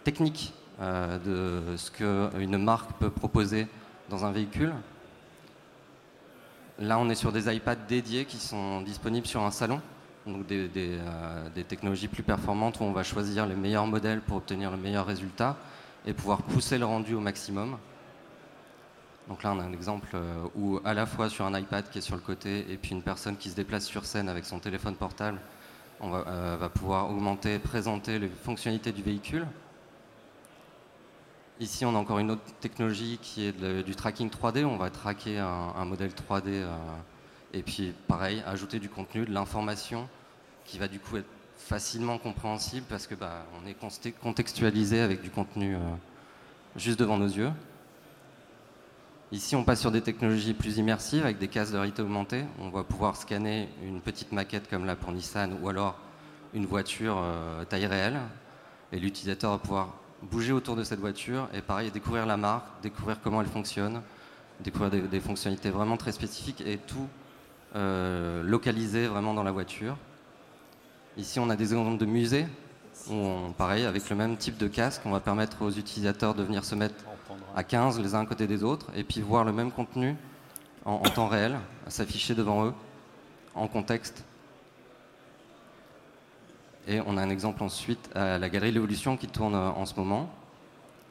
techniques 0.03 0.53
de 0.81 1.75
ce 1.75 1.91
qu'une 1.91 2.57
marque 2.57 2.93
peut 2.93 3.09
proposer 3.09 3.67
dans 4.09 4.23
un 4.23 4.31
véhicule. 4.31 4.73
Là, 6.79 6.97
on 6.97 7.09
est 7.09 7.15
sur 7.15 7.33
des 7.33 7.53
iPads 7.53 7.75
dédiés 7.75 8.23
qui 8.23 8.37
sont 8.37 8.81
disponibles 8.81 9.27
sur 9.27 9.43
un 9.43 9.51
salon, 9.51 9.81
donc 10.25 10.49
euh, 10.49 11.49
des, 11.49 11.63
technologies 11.65 12.07
plus 12.07 12.23
performantes 12.23 12.79
où 12.79 12.83
on 12.83 12.93
va 12.93 13.03
choisir 13.03 13.45
les 13.45 13.55
meilleurs 13.55 13.85
modèles 13.85 14.21
pour 14.21 14.37
obtenir 14.37 14.71
le 14.71 14.77
meilleur 14.77 15.05
résultat 15.05 15.57
et 16.05 16.13
pouvoir 16.13 16.41
pousser 16.41 16.77
le 16.77 16.85
rendu 16.85 17.15
au 17.15 17.19
maximum. 17.19 17.77
Donc 19.27 19.43
là, 19.43 19.51
on 19.53 19.59
a 19.59 19.63
un 19.63 19.73
exemple 19.73 20.07
euh, 20.13 20.47
où 20.55 20.79
à 20.85 20.93
la 20.93 21.05
fois 21.05 21.29
sur 21.29 21.45
un 21.45 21.59
iPad 21.59 21.89
qui 21.89 21.97
est 21.97 22.01
sur 22.01 22.15
le 22.15 22.21
côté 22.21 22.65
et 22.71 22.77
puis 22.77 22.91
une 22.91 23.03
personne 23.03 23.35
qui 23.35 23.49
se 23.49 23.55
déplace 23.55 23.85
sur 23.85 24.05
scène 24.05 24.29
avec 24.29 24.45
son 24.45 24.59
téléphone 24.59 24.95
portable, 24.95 25.39
on 25.99 26.09
va, 26.09 26.25
euh, 26.27 26.57
va 26.59 26.69
pouvoir 26.69 27.09
augmenter, 27.09 27.59
présenter 27.59 28.19
les 28.19 28.29
fonctionnalités 28.29 28.91
du 28.91 29.03
véhicule. 29.03 29.45
Ici, 31.59 31.85
on 31.85 31.93
a 31.93 31.97
encore 31.97 32.19
une 32.19 32.31
autre 32.31 32.53
technologie 32.61 33.19
qui 33.21 33.45
est 33.45 33.83
du 33.83 33.95
tracking 33.95 34.29
3D. 34.29 34.63
On 34.63 34.77
va 34.77 34.89
traquer 34.89 35.39
un, 35.39 35.83
modèle 35.83 36.11
3D 36.11 36.43
euh, 36.47 36.67
et 37.53 37.63
puis, 37.63 37.93
pareil, 38.07 38.41
ajouter 38.45 38.79
du 38.79 38.87
contenu, 38.87 39.25
de 39.25 39.33
l'information 39.33 40.07
qui 40.65 40.77
va 40.77 40.87
du 40.87 40.99
coup 40.99 41.17
être 41.17 41.27
facilement 41.57 42.17
compréhensible 42.17 42.85
parce 42.87 43.07
que 43.07 43.15
bah, 43.15 43.45
on 43.61 43.67
est 43.67 43.75
contextualisé 44.21 45.01
avec 45.01 45.21
du 45.21 45.29
contenu 45.29 45.75
euh, 45.75 45.79
juste 46.77 46.99
devant 46.99 47.17
nos 47.17 47.27
yeux. 47.27 47.51
Ici, 49.31 49.55
on 49.55 49.63
passe 49.63 49.81
sur 49.81 49.91
des 49.91 50.01
technologies 50.01 50.55
plus 50.55 50.77
immersives 50.79 51.23
avec 51.23 51.37
des 51.37 51.47
cases 51.47 51.71
de 51.71 51.77
réalité 51.77 52.01
augmentée. 52.01 52.45
On 52.57 52.69
va 52.69 52.83
pouvoir 52.83 53.15
scanner 53.15 53.69
une 53.83 54.01
petite 54.01 54.31
maquette 54.31 54.67
comme 54.67 54.85
là 54.85 54.95
pour 54.95 55.11
Nissan 55.11 55.55
ou 55.61 55.69
alors 55.69 55.95
une 56.55 56.65
voiture 56.65 57.17
euh, 57.19 57.63
taille 57.63 57.85
réelle. 57.85 58.19
Et 58.91 58.99
l'utilisateur 58.99 59.51
va 59.51 59.57
pouvoir 59.59 59.93
bouger 60.23 60.51
autour 60.51 60.75
de 60.75 60.83
cette 60.83 60.99
voiture 60.99 61.47
et 61.53 61.61
pareil, 61.61 61.91
découvrir 61.91 62.25
la 62.25 62.37
marque, 62.37 62.65
découvrir 62.81 63.21
comment 63.21 63.41
elle 63.41 63.47
fonctionne, 63.47 64.01
découvrir 64.61 64.89
des, 64.89 65.19
fonctionnalités 65.19 65.69
vraiment 65.69 65.95
très 65.95 66.11
spécifiques 66.11 66.61
et 66.65 66.77
tout 66.77 67.07
euh, 67.75 68.41
localisé 68.41 69.05
vraiment 69.05 69.35
dans 69.35 69.43
la 69.43 69.51
voiture. 69.51 69.95
Ici, 71.17 71.39
on 71.39 71.51
a 71.51 71.55
des 71.55 71.65
exemples 71.65 71.99
de 71.99 72.05
musées 72.07 72.47
pareil, 73.57 73.85
avec 73.85 74.09
le 74.09 74.15
même 74.15 74.37
type 74.37 74.57
de 74.57 74.67
casque, 74.67 75.01
on 75.05 75.11
va 75.11 75.19
permettre 75.19 75.61
aux 75.61 75.71
utilisateurs 75.71 76.33
de 76.33 76.43
venir 76.43 76.65
se 76.65 76.75
mettre 76.75 76.95
à 77.55 77.63
15 77.63 77.99
les 77.99 78.15
uns 78.15 78.21
à 78.21 78.25
côté 78.25 78.47
des 78.47 78.63
autres 78.63 78.87
et 78.95 79.03
puis 79.03 79.21
voir 79.21 79.43
le 79.43 79.51
même 79.51 79.71
contenu 79.71 80.15
en, 80.85 80.99
temps 81.01 81.27
réel 81.27 81.57
s'afficher 81.87 82.35
devant 82.35 82.65
eux 82.65 82.73
en 83.55 83.67
contexte 83.67 84.23
et 86.89 87.01
on 87.05 87.17
a 87.17 87.21
un 87.21 87.29
exemple 87.29 87.61
ensuite 87.61 88.09
à 88.15 88.39
la 88.39 88.49
Galerie 88.49 88.71
L'Évolution 88.71 89.15
qui 89.15 89.27
tourne 89.27 89.53
euh, 89.53 89.69
en 89.69 89.85
ce 89.85 89.93
moment, 89.95 90.27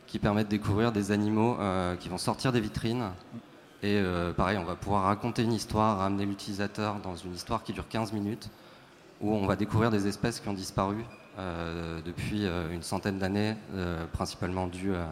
qui 0.09 0.19
permet 0.19 0.43
de 0.43 0.49
découvrir 0.49 0.91
des 0.91 1.13
animaux 1.13 1.57
euh, 1.61 1.95
qui 1.95 2.09
vont 2.09 2.19
sortir 2.19 2.51
des 2.51 2.61
vitrines. 2.61 3.11
Et 3.85 3.95
euh, 3.97 4.33
pareil, 4.33 4.59
on 4.59 4.65
va 4.65 4.75
pouvoir 4.75 5.05
raconter 5.05 5.45
une 5.45 5.53
histoire, 5.53 5.99
ramener 5.99 6.27
l'utilisateur 6.27 6.97
dans 6.97 7.15
une 7.15 7.33
histoire 7.33 7.63
qui 7.63 7.73
dure 7.73 7.87
15 7.89 8.13
minutes, 8.13 8.51
où 9.21 9.33
on 9.33 9.47
va 9.47 9.55
découvrir 9.55 9.93
des 9.93 10.09
espèces 10.09 10.41
qui 10.41 10.49
ont 10.49 10.55
disparu 10.55 11.05
depuis 12.05 12.47
une 12.73 12.83
centaine 12.83 13.21
d'années, 13.21 13.55
principalement 14.13 14.67
dues 14.67 14.97
à, 14.97 15.09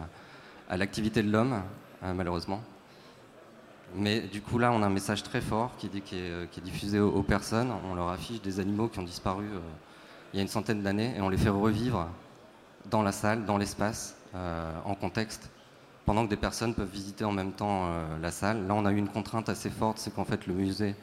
l'activité 0.75 1.23
de 1.23 1.31
l'homme, 1.31 1.61
malheureusement. 2.01 2.61
Mais 3.95 4.19
du 4.21 4.41
coup, 4.41 4.57
là, 4.57 4.71
on 4.73 4.83
a 4.83 4.87
un 4.87 4.89
message 4.89 5.23
très 5.23 5.39
fort 5.39 5.71
qui, 5.77 5.87
qui, 6.01 6.17
est, 6.17 6.61
diffusé 6.61 6.99
aux, 6.99 7.23
personnes. 7.23 7.71
On 7.89 7.95
leur 7.95 8.09
affiche 8.09 8.41
des 8.41 8.59
animaux 8.59 8.89
qui 8.89 8.99
ont 8.99 9.03
disparu 9.03 9.45
il 10.33 10.37
y 10.37 10.39
a 10.39 10.41
une 10.41 10.49
centaine 10.49 10.81
d'années 10.83 11.13
et 11.15 11.21
on 11.21 11.29
les 11.29 11.37
fait 11.37 11.49
revivre 11.49 12.09
dans 12.89 13.01
la 13.01 13.11
salle, 13.11 13.45
dans 13.45 13.57
l'espace, 13.57 14.15
euh, 14.35 14.71
en 14.85 14.95
contexte, 14.95 15.49
pendant 16.05 16.25
que 16.25 16.29
des 16.29 16.37
personnes 16.37 16.73
peuvent 16.73 16.89
visiter 16.89 17.25
en 17.25 17.31
même 17.31 17.51
temps 17.51 17.87
euh, 17.87 18.19
la 18.21 18.31
salle. 18.31 18.67
Là, 18.67 18.73
on 18.73 18.85
a 18.85 18.91
eu 18.91 18.97
une 18.97 19.09
contrainte 19.09 19.49
assez 19.49 19.69
forte, 19.69 19.99
c'est 19.99 20.13
qu'en 20.13 20.25
fait 20.25 20.47
le 20.47 20.53
musée 20.53 20.95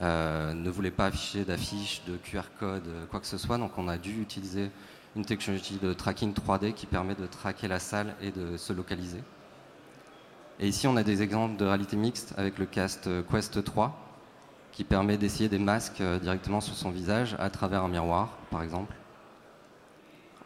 euh, 0.00 0.54
ne 0.54 0.70
voulait 0.70 0.90
pas 0.90 1.06
afficher 1.06 1.44
d'affiches, 1.44 2.02
de 2.06 2.16
QR 2.16 2.42
code, 2.58 2.88
quoi 3.10 3.20
que 3.20 3.26
ce 3.26 3.38
soit, 3.38 3.58
donc 3.58 3.72
on 3.76 3.88
a 3.88 3.98
dû 3.98 4.20
utiliser 4.20 4.70
une 5.16 5.24
technologie 5.24 5.78
de 5.82 5.92
tracking 5.92 6.32
3D 6.32 6.72
qui 6.72 6.86
permet 6.86 7.14
de 7.14 7.26
traquer 7.26 7.68
la 7.68 7.78
salle 7.78 8.14
et 8.20 8.30
de 8.30 8.56
se 8.56 8.72
localiser. 8.72 9.22
Et 10.60 10.68
ici, 10.68 10.86
on 10.86 10.96
a 10.96 11.02
des 11.02 11.22
exemples 11.22 11.56
de 11.56 11.64
réalité 11.64 11.96
mixte 11.96 12.34
avec 12.36 12.58
le 12.58 12.66
cast 12.66 13.08
Quest 13.30 13.64
3, 13.64 14.02
qui 14.72 14.84
permet 14.84 15.18
d'essayer 15.18 15.48
des 15.48 15.58
masques 15.58 16.00
euh, 16.00 16.18
directement 16.18 16.60
sur 16.60 16.74
son 16.74 16.90
visage 16.90 17.36
à 17.38 17.50
travers 17.50 17.84
un 17.84 17.88
miroir, 17.88 18.30
par 18.50 18.62
exemple. 18.62 18.94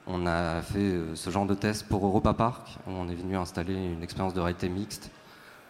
On 0.08 0.26
a 0.26 0.60
fait 0.62 0.78
euh, 0.78 1.14
ce 1.14 1.30
genre 1.30 1.46
de 1.46 1.54
test 1.54 1.86
pour 1.88 2.04
Europa 2.04 2.34
Park, 2.34 2.78
où 2.86 2.90
on 2.90 3.08
est 3.08 3.14
venu 3.14 3.36
installer 3.36 3.74
une 3.74 4.02
expérience 4.02 4.34
de 4.34 4.40
réalité 4.40 4.68
mixte 4.68 5.10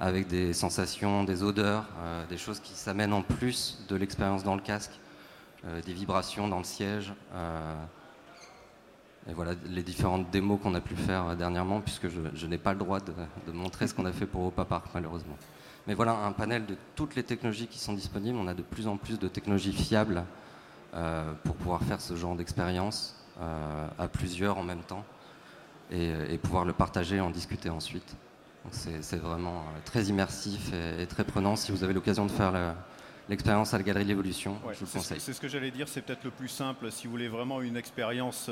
avec 0.00 0.26
des 0.26 0.52
sensations, 0.52 1.24
des 1.24 1.42
odeurs, 1.42 1.84
euh, 2.00 2.26
des 2.26 2.38
choses 2.38 2.60
qui 2.60 2.74
s'amènent 2.74 3.12
en 3.12 3.22
plus 3.22 3.84
de 3.88 3.96
l'expérience 3.96 4.42
dans 4.42 4.54
le 4.54 4.62
casque, 4.62 4.92
des 5.84 5.94
vibrations 5.94 6.46
dans 6.46 6.58
le 6.58 6.64
siège. 6.64 7.12
Et 9.28 9.34
voilà 9.34 9.52
les 9.66 9.82
différentes 9.82 10.30
démos 10.30 10.60
qu'on 10.62 10.74
a 10.74 10.80
pu 10.80 10.94
faire 10.94 11.36
dernièrement, 11.36 11.80
puisque 11.80 12.08
je, 12.08 12.46
n'ai 12.46 12.58
pas 12.58 12.72
le 12.72 12.78
droit 12.78 13.00
de, 13.00 13.12
de 13.46 13.52
montrer 13.52 13.88
ce 13.88 13.94
qu'on 13.94 14.06
a 14.06 14.12
fait 14.12 14.26
pour 14.26 14.42
Europa 14.42 14.64
Park, 14.64 14.86
malheureusement. 14.94 15.36
Mais 15.86 15.94
voilà 15.94 16.12
un 16.12 16.32
panel 16.32 16.66
de 16.66 16.76
toutes 16.94 17.14
les 17.14 17.22
technologies 17.22 17.68
qui 17.68 17.78
sont 17.78 17.92
disponibles. 17.92 18.38
On 18.38 18.48
a 18.48 18.54
de 18.54 18.62
plus 18.62 18.88
en 18.88 18.96
plus 18.96 19.18
de 19.18 19.28
technologies 19.28 19.72
fiables 19.72 20.24
euh, 20.94 21.32
pour 21.44 21.54
pouvoir 21.56 21.82
faire 21.82 22.00
ce 22.00 22.16
genre 22.16 22.34
d'expérience 22.34 23.14
euh, 23.40 23.88
à 23.98 24.08
plusieurs 24.08 24.58
en 24.58 24.62
même 24.62 24.82
temps 24.82 25.04
et, 25.90 26.38
pouvoir 26.38 26.64
le 26.64 26.72
partager 26.72 27.16
et 27.16 27.20
en 27.20 27.30
discuter 27.30 27.70
ensuite. 27.70 28.16
C'est 28.72 29.18
vraiment 29.18 29.58
euh, 29.58 29.78
très 29.84 30.04
immersif 30.04 30.72
et, 30.72 31.06
très 31.06 31.22
prenant. 31.22 31.54
Si 31.54 31.70
vous 31.70 31.84
avez 31.84 31.92
l'occasion 31.92 32.26
de 32.26 32.32
faire 32.32 32.74
l'expérience 33.28 33.72
à 33.72 33.78
la 33.78 33.84
Galerie 33.84 34.02
de 34.02 34.08
l'Évolution, 34.08 34.56
je 34.72 34.84
vous 34.84 34.90
conseille. 34.90 35.20
C'est 35.20 35.32
ce 35.32 35.40
que 35.40 35.48
j'allais 35.48 35.70
dire, 35.70 35.86
c'est 35.86 36.02
peut-être 36.02 36.24
le 36.24 36.32
plus 36.32 36.48
simple. 36.48 36.90
Si 36.90 37.06
vous 37.06 37.12
voulez 37.12 37.28
vraiment 37.28 37.60
une 37.60 37.76
expérience 37.76 38.50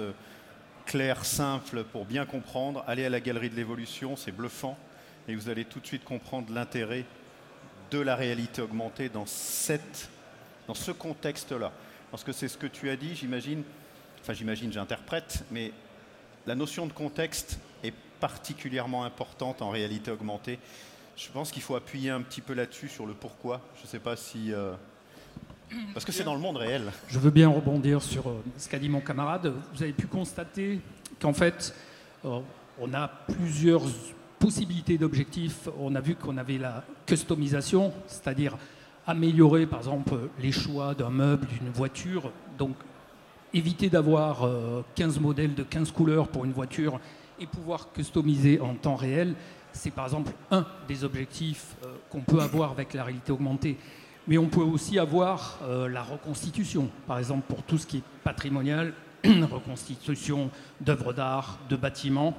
claire, 0.86 1.24
simple, 1.24 1.84
pour 1.84 2.04
bien 2.04 2.26
comprendre, 2.26 2.84
allez 2.86 3.04
à 3.04 3.10
la 3.10 3.20
Galerie 3.20 3.50
de 3.50 3.56
l'Évolution, 3.56 4.16
c'est 4.16 4.32
bluffant. 4.32 4.76
Et 5.28 5.34
vous 5.34 5.48
allez 5.48 5.64
tout 5.64 5.80
de 5.80 5.86
suite 5.86 6.04
comprendre 6.04 6.52
l'intérêt 6.52 7.04
de 7.90 7.98
la 7.98 8.14
réalité 8.14 8.62
augmentée 8.62 9.08
dans, 9.08 9.26
cette, 9.26 10.10
dans 10.66 10.74
ce 10.74 10.90
contexte-là. 10.90 11.72
Parce 12.10 12.24
que 12.24 12.32
c'est 12.32 12.48
ce 12.48 12.58
que 12.58 12.66
tu 12.66 12.90
as 12.90 12.96
dit, 12.96 13.14
j'imagine, 13.14 13.62
enfin 14.20 14.34
j'imagine, 14.34 14.72
j'interprète, 14.72 15.44
mais 15.50 15.72
la 16.46 16.54
notion 16.54 16.86
de 16.86 16.92
contexte 16.92 17.58
est 17.82 17.94
particulièrement 18.20 19.04
importante 19.04 19.62
en 19.62 19.70
réalité 19.70 20.10
augmentée. 20.10 20.58
Je 21.16 21.28
pense 21.30 21.50
qu'il 21.50 21.62
faut 21.62 21.76
appuyer 21.76 22.10
un 22.10 22.22
petit 22.22 22.40
peu 22.40 22.54
là-dessus, 22.54 22.88
sur 22.88 23.06
le 23.06 23.14
pourquoi. 23.14 23.60
Je 23.76 23.82
ne 23.82 23.86
sais 23.86 23.98
pas 23.98 24.16
si... 24.16 24.52
Euh, 24.52 24.74
parce 25.92 26.04
que 26.04 26.12
c'est 26.12 26.24
dans 26.24 26.34
le 26.34 26.40
monde 26.40 26.56
réel. 26.56 26.92
Je 27.08 27.18
veux 27.18 27.30
bien 27.30 27.48
rebondir 27.48 28.02
sur 28.02 28.28
euh, 28.28 28.42
ce 28.56 28.68
qu'a 28.68 28.78
dit 28.78 28.88
mon 28.88 29.00
camarade. 29.00 29.52
Vous 29.74 29.82
avez 29.82 29.92
pu 29.92 30.06
constater 30.06 30.80
qu'en 31.20 31.32
fait, 31.32 31.74
euh, 32.24 32.40
on 32.80 32.92
a 32.94 33.08
plusieurs 33.08 33.82
possibilités 34.38 34.98
d'objectifs, 34.98 35.68
on 35.78 35.94
a 35.94 36.00
vu 36.00 36.14
qu'on 36.16 36.36
avait 36.36 36.58
la 36.58 36.84
customisation, 37.06 37.92
c'est-à-dire 38.06 38.56
améliorer 39.06 39.66
par 39.66 39.80
exemple 39.80 40.14
les 40.40 40.52
choix 40.52 40.94
d'un 40.94 41.10
meuble, 41.10 41.46
d'une 41.46 41.70
voiture, 41.70 42.30
donc 42.58 42.76
éviter 43.52 43.88
d'avoir 43.88 44.48
15 44.96 45.16
euh, 45.16 45.20
modèles 45.20 45.54
de 45.54 45.62
15 45.62 45.92
couleurs 45.92 46.28
pour 46.28 46.44
une 46.44 46.52
voiture 46.52 47.00
et 47.38 47.46
pouvoir 47.46 47.92
customiser 47.92 48.60
en 48.60 48.74
temps 48.74 48.96
réel, 48.96 49.34
c'est 49.72 49.90
par 49.90 50.04
exemple 50.04 50.32
un 50.50 50.66
des 50.86 51.02
objectifs 51.02 51.74
qu'on 52.08 52.20
peut 52.20 52.40
avoir 52.40 52.70
avec 52.70 52.94
la 52.94 53.02
réalité 53.02 53.32
augmentée. 53.32 53.76
Mais 54.26 54.38
on 54.38 54.46
peut 54.46 54.60
aussi 54.60 54.98
avoir 54.98 55.58
euh, 55.62 55.88
la 55.88 56.02
reconstitution, 56.02 56.88
par 57.06 57.18
exemple 57.18 57.44
pour 57.46 57.62
tout 57.62 57.76
ce 57.76 57.86
qui 57.86 57.98
est 57.98 58.02
patrimonial, 58.22 58.94
reconstitution 59.24 60.50
d'œuvres 60.80 61.12
d'art, 61.12 61.58
de 61.68 61.76
bâtiments. 61.76 62.34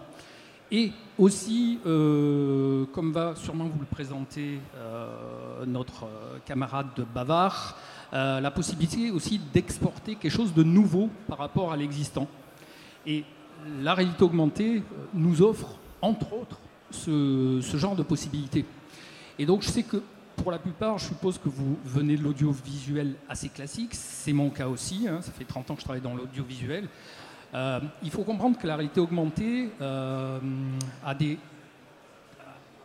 Et 0.72 0.92
aussi, 1.20 1.80
euh, 1.86 2.86
comme 2.92 3.12
va 3.12 3.36
sûrement 3.36 3.66
vous 3.66 3.80
le 3.80 3.86
présenter 3.86 4.60
euh, 4.76 5.64
notre 5.68 6.08
camarade 6.46 6.88
de 6.96 7.04
Bavard, 7.04 7.78
la 8.12 8.50
possibilité 8.50 9.12
aussi 9.12 9.42
d'exporter 9.54 10.16
quelque 10.16 10.32
chose 10.32 10.54
de 10.54 10.64
nouveau 10.64 11.10
par 11.28 11.38
rapport 11.38 11.74
à 11.74 11.76
l'existant. 11.76 12.30
Et 13.06 13.26
la 13.82 13.94
réalité 13.94 14.24
augmentée 14.24 14.84
nous 15.14 15.42
offre, 15.42 15.76
entre 16.02 16.32
autres, 16.32 16.60
ce, 16.92 17.60
genre 17.76 17.96
de 17.96 18.04
possibilités. 18.04 18.66
Et 19.38 19.46
donc 19.46 19.62
je 19.64 19.70
sais 19.70 19.84
que 19.84 20.02
pour 20.36 20.52
la 20.52 20.60
plupart, 20.60 20.98
je 20.98 21.06
suppose 21.06 21.38
que 21.38 21.50
vous 21.50 21.78
venez 21.86 22.18
de 22.18 22.24
l'audiovisuel 22.24 23.16
assez 23.30 23.50
classique, 23.50 23.94
c'est 23.94 24.34
mon 24.34 24.50
cas 24.50 24.68
aussi, 24.68 25.08
hein. 25.08 25.20
ça 25.22 25.32
fait 25.32 25.46
30 25.46 25.72
ans 25.72 25.76
que 25.76 25.82
je 25.82 25.86
travaille 25.86 26.02
dans 26.02 26.16
l'audiovisuel. 26.16 26.88
Euh, 27.54 27.80
il 28.04 28.12
faut 28.12 28.24
comprendre 28.24 28.58
que 28.58 28.68
la 28.68 28.76
réalité 28.76 29.00
augmentée 29.00 29.70
euh, 29.82 30.40
a 31.06 31.16
des... 31.16 31.38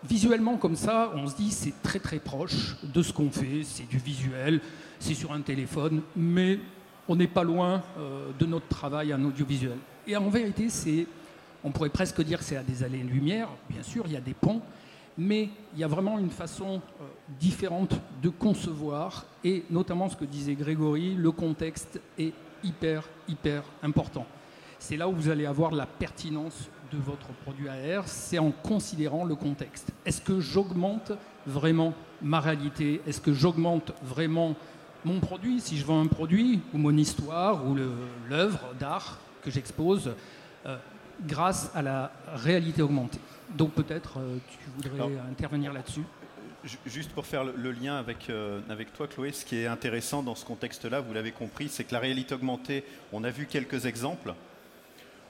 Visuellement 0.02 0.56
comme 0.56 0.76
ça, 0.76 1.12
on 1.14 1.26
se 1.26 1.36
dit 1.36 1.50
c'est 1.50 1.82
très 1.82 1.98
très 1.98 2.20
proche 2.20 2.76
de 2.82 3.02
ce 3.02 3.12
qu'on 3.12 3.30
fait, 3.30 3.64
c'est 3.64 3.86
du 3.86 3.98
visuel, 3.98 4.60
c'est 4.98 5.12
sur 5.12 5.32
un 5.32 5.42
téléphone, 5.42 6.00
mais 6.16 6.58
on 7.06 7.16
n'est 7.16 7.26
pas 7.26 7.42
loin 7.42 7.82
euh, 7.98 8.30
de 8.38 8.46
notre 8.46 8.68
travail 8.68 9.12
en 9.12 9.22
audiovisuel. 9.22 9.76
Et 10.06 10.16
en 10.16 10.30
vérité, 10.30 10.70
c'est, 10.70 11.06
on 11.62 11.70
pourrait 11.70 11.90
presque 11.90 12.22
dire 12.22 12.38
que 12.38 12.44
c'est 12.44 12.56
à 12.56 12.62
des 12.62 12.82
allées-lumière, 12.82 13.48
bien 13.68 13.82
sûr, 13.82 14.04
il 14.06 14.12
y 14.12 14.16
a 14.16 14.22
des 14.22 14.32
ponts, 14.32 14.62
mais 15.18 15.48
il 15.74 15.80
y 15.80 15.84
a 15.84 15.88
vraiment 15.88 16.18
une 16.18 16.30
façon 16.30 16.80
différente 17.38 17.94
de 18.22 18.28
concevoir, 18.28 19.26
et 19.44 19.64
notamment 19.70 20.08
ce 20.08 20.16
que 20.16 20.24
disait 20.24 20.54
Grégory, 20.54 21.14
le 21.14 21.30
contexte 21.30 22.00
est 22.18 22.32
hyper, 22.62 23.08
hyper 23.28 23.62
important. 23.82 24.26
C'est 24.78 24.96
là 24.96 25.08
où 25.08 25.12
vous 25.12 25.28
allez 25.28 25.46
avoir 25.46 25.72
la 25.72 25.86
pertinence 25.86 26.68
de 26.92 26.98
votre 26.98 27.28
produit 27.44 27.68
AR, 27.68 28.08
c'est 28.08 28.38
en 28.38 28.50
considérant 28.50 29.24
le 29.24 29.34
contexte. 29.34 29.92
Est-ce 30.04 30.20
que 30.20 30.40
j'augmente 30.40 31.12
vraiment 31.46 31.94
ma 32.22 32.40
réalité? 32.40 33.00
Est-ce 33.06 33.20
que 33.20 33.32
j'augmente 33.32 33.92
vraiment 34.02 34.56
mon 35.04 35.20
produit? 35.20 35.60
Si 35.60 35.76
je 35.76 35.84
vends 35.84 36.00
un 36.00 36.06
produit, 36.06 36.60
ou 36.74 36.78
mon 36.78 36.96
histoire, 36.96 37.66
ou 37.66 37.76
l'œuvre 38.28 38.74
d'art 38.78 39.18
que 39.42 39.50
j'expose, 39.50 40.12
euh, 40.66 40.76
grâce 41.26 41.70
à 41.74 41.82
la 41.82 42.12
réalité 42.34 42.82
augmentée. 42.82 43.20
Donc 43.50 43.72
peut-être 43.72 44.18
euh, 44.18 44.38
tu 44.48 44.70
voudrais 44.76 45.18
intervenir 45.30 45.72
là-dessus 45.72 46.02
Juste 46.84 47.12
pour 47.12 47.24
faire 47.24 47.44
le, 47.44 47.72
lien 47.72 47.96
avec, 47.96 48.28
euh, 48.28 48.60
avec 48.68 48.92
toi, 48.92 49.06
Chloé, 49.08 49.32
ce 49.32 49.46
qui 49.46 49.56
est 49.56 49.66
intéressant 49.66 50.22
dans 50.22 50.34
ce 50.34 50.44
contexte-là, 50.44 51.00
vous 51.00 51.14
l'avez 51.14 51.32
compris, 51.32 51.70
c'est 51.70 51.84
que 51.84 51.94
la 51.94 52.00
réalité 52.00 52.34
augmentée, 52.34 52.84
on 53.14 53.24
a 53.24 53.30
vu 53.30 53.46
quelques 53.46 53.86
exemples, 53.86 54.34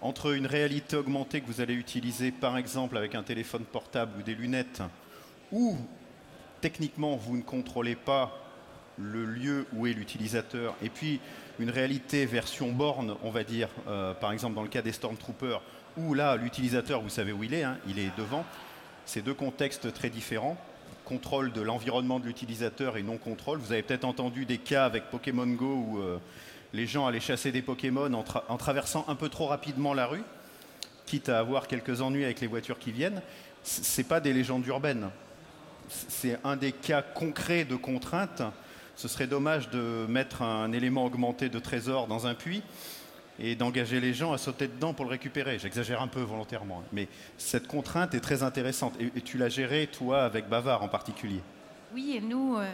entre 0.01 0.35
une 0.35 0.47
réalité 0.47 0.97
augmentée 0.97 1.41
que 1.41 1.47
vous 1.47 1.61
allez 1.61 1.75
utiliser 1.75 2.33
par 2.33 2.57
exemple 2.57 2.97
avec 2.97 3.15
un 3.15 3.23
téléphone 3.23 3.63
portable 3.63 4.19
ou 4.19 4.23
des 4.23 4.35
lunettes, 4.35 4.83
où 5.53 5.77
techniquement 6.61 7.15
vous 7.15 7.37
ne 7.37 7.43
contrôlez 7.43 7.97
pas 7.97 8.37
le 8.99 9.25
lieu 9.25 9.67
où 9.73 9.87
est 9.87 9.93
l'utilisateur, 9.93 10.75
et 10.83 10.89
puis 10.89 11.21
une 11.61 11.71
réalité 11.71 12.27
version 12.27 12.73
borne, 12.73 13.15
on 13.23 13.31
va 13.31 13.45
dire, 13.45 13.69
euh, 13.87 14.15
par 14.15 14.33
exemple 14.33 14.57
dans 14.57 14.63
le 14.63 14.69
cas 14.69 14.83
des 14.83 14.93
Stormtroopers, 14.93 15.63
où 15.97 16.15
là 16.15 16.37
l'utilisateur, 16.37 17.01
vous 17.01 17.09
savez 17.09 17.33
où 17.33 17.45
il 17.45 17.55
est, 17.55 17.65
hein, 17.65 17.79
il 17.87 17.99
est 17.99 18.11
devant, 18.17 18.45
c'est 19.07 19.23
deux 19.23 19.35
contextes 19.35 19.93
très 19.93 20.11
différents 20.11 20.57
contrôle 21.11 21.51
de 21.51 21.61
l'environnement 21.61 22.21
de 22.21 22.27
l'utilisateur 22.27 22.97
et 22.97 23.03
non 23.03 23.17
contrôle. 23.17 23.59
Vous 23.59 23.73
avez 23.73 23.83
peut-être 23.83 24.05
entendu 24.05 24.45
des 24.47 24.59
cas 24.59 24.85
avec 24.85 25.11
Pokémon 25.11 25.47
Go 25.49 25.67
où 25.67 25.99
euh, 25.99 26.19
les 26.73 26.87
gens 26.87 27.05
allaient 27.05 27.19
chasser 27.19 27.51
des 27.51 27.63
Pokémon 27.63 28.13
en, 28.15 28.57
traversant 28.57 29.05
un 29.09 29.17
peu 29.17 29.29
trop 29.29 29.49
rapidement 29.49 29.93
la 29.93 30.07
rue, 30.07 30.23
quitte 31.07 31.29
à 31.29 31.41
avoir 31.41 31.67
quelques 31.67 32.01
ennuis 32.01 32.25
avec 32.25 32.41
les 32.41 32.47
voitures 32.47 32.79
qui 32.79 32.93
viennent, 32.93 33.23
ce 33.65 34.01
n'est 34.01 34.07
pas 34.07 34.21
des 34.21 34.33
légendes 34.33 34.65
urbaines. 34.69 35.11
C'est 35.89 36.39
un 36.45 36.55
des 36.55 36.71
cas 36.71 37.03
concrets 37.03 37.65
de 37.65 37.75
contrainte. 37.75 38.43
Ce 38.95 39.09
serait 39.09 39.27
dommage 39.27 39.69
de 39.71 40.07
mettre 40.09 40.43
un 40.43 40.71
élément 40.71 41.05
augmenté 41.05 41.49
de 41.49 41.59
trésor 41.59 42.07
dans 42.07 42.29
un 42.29 42.35
puits 42.35 42.63
et 43.41 43.55
d'engager 43.55 44.01
les 44.01 44.15
gens 44.15 44.33
à 44.33 44.39
sauter 44.39 44.69
dedans 44.69 44.93
pour 44.93 45.05
le 45.07 45.11
récupérer. 45.11 45.59
J'exagère 45.59 46.03
un 46.03 46.09
peu 46.09 46.21
volontairement, 46.21 46.83
mais 46.93 47.09
cette 47.39 47.67
contrainte 47.67 48.15
est 48.15 48.21
très 48.21 48.43
intéressante. 48.43 48.95
Et, 49.01 49.21
tu 49.23 49.39
l'as 49.39 49.49
gérée, 49.49 49.89
toi, 49.91 50.25
avec 50.25 50.49
Bavard 50.49 50.83
en 50.83 50.89
particulier? 50.89 51.41
Oui, 51.95 52.15
et 52.17 52.21
nous, 52.21 52.57
euh, 52.57 52.71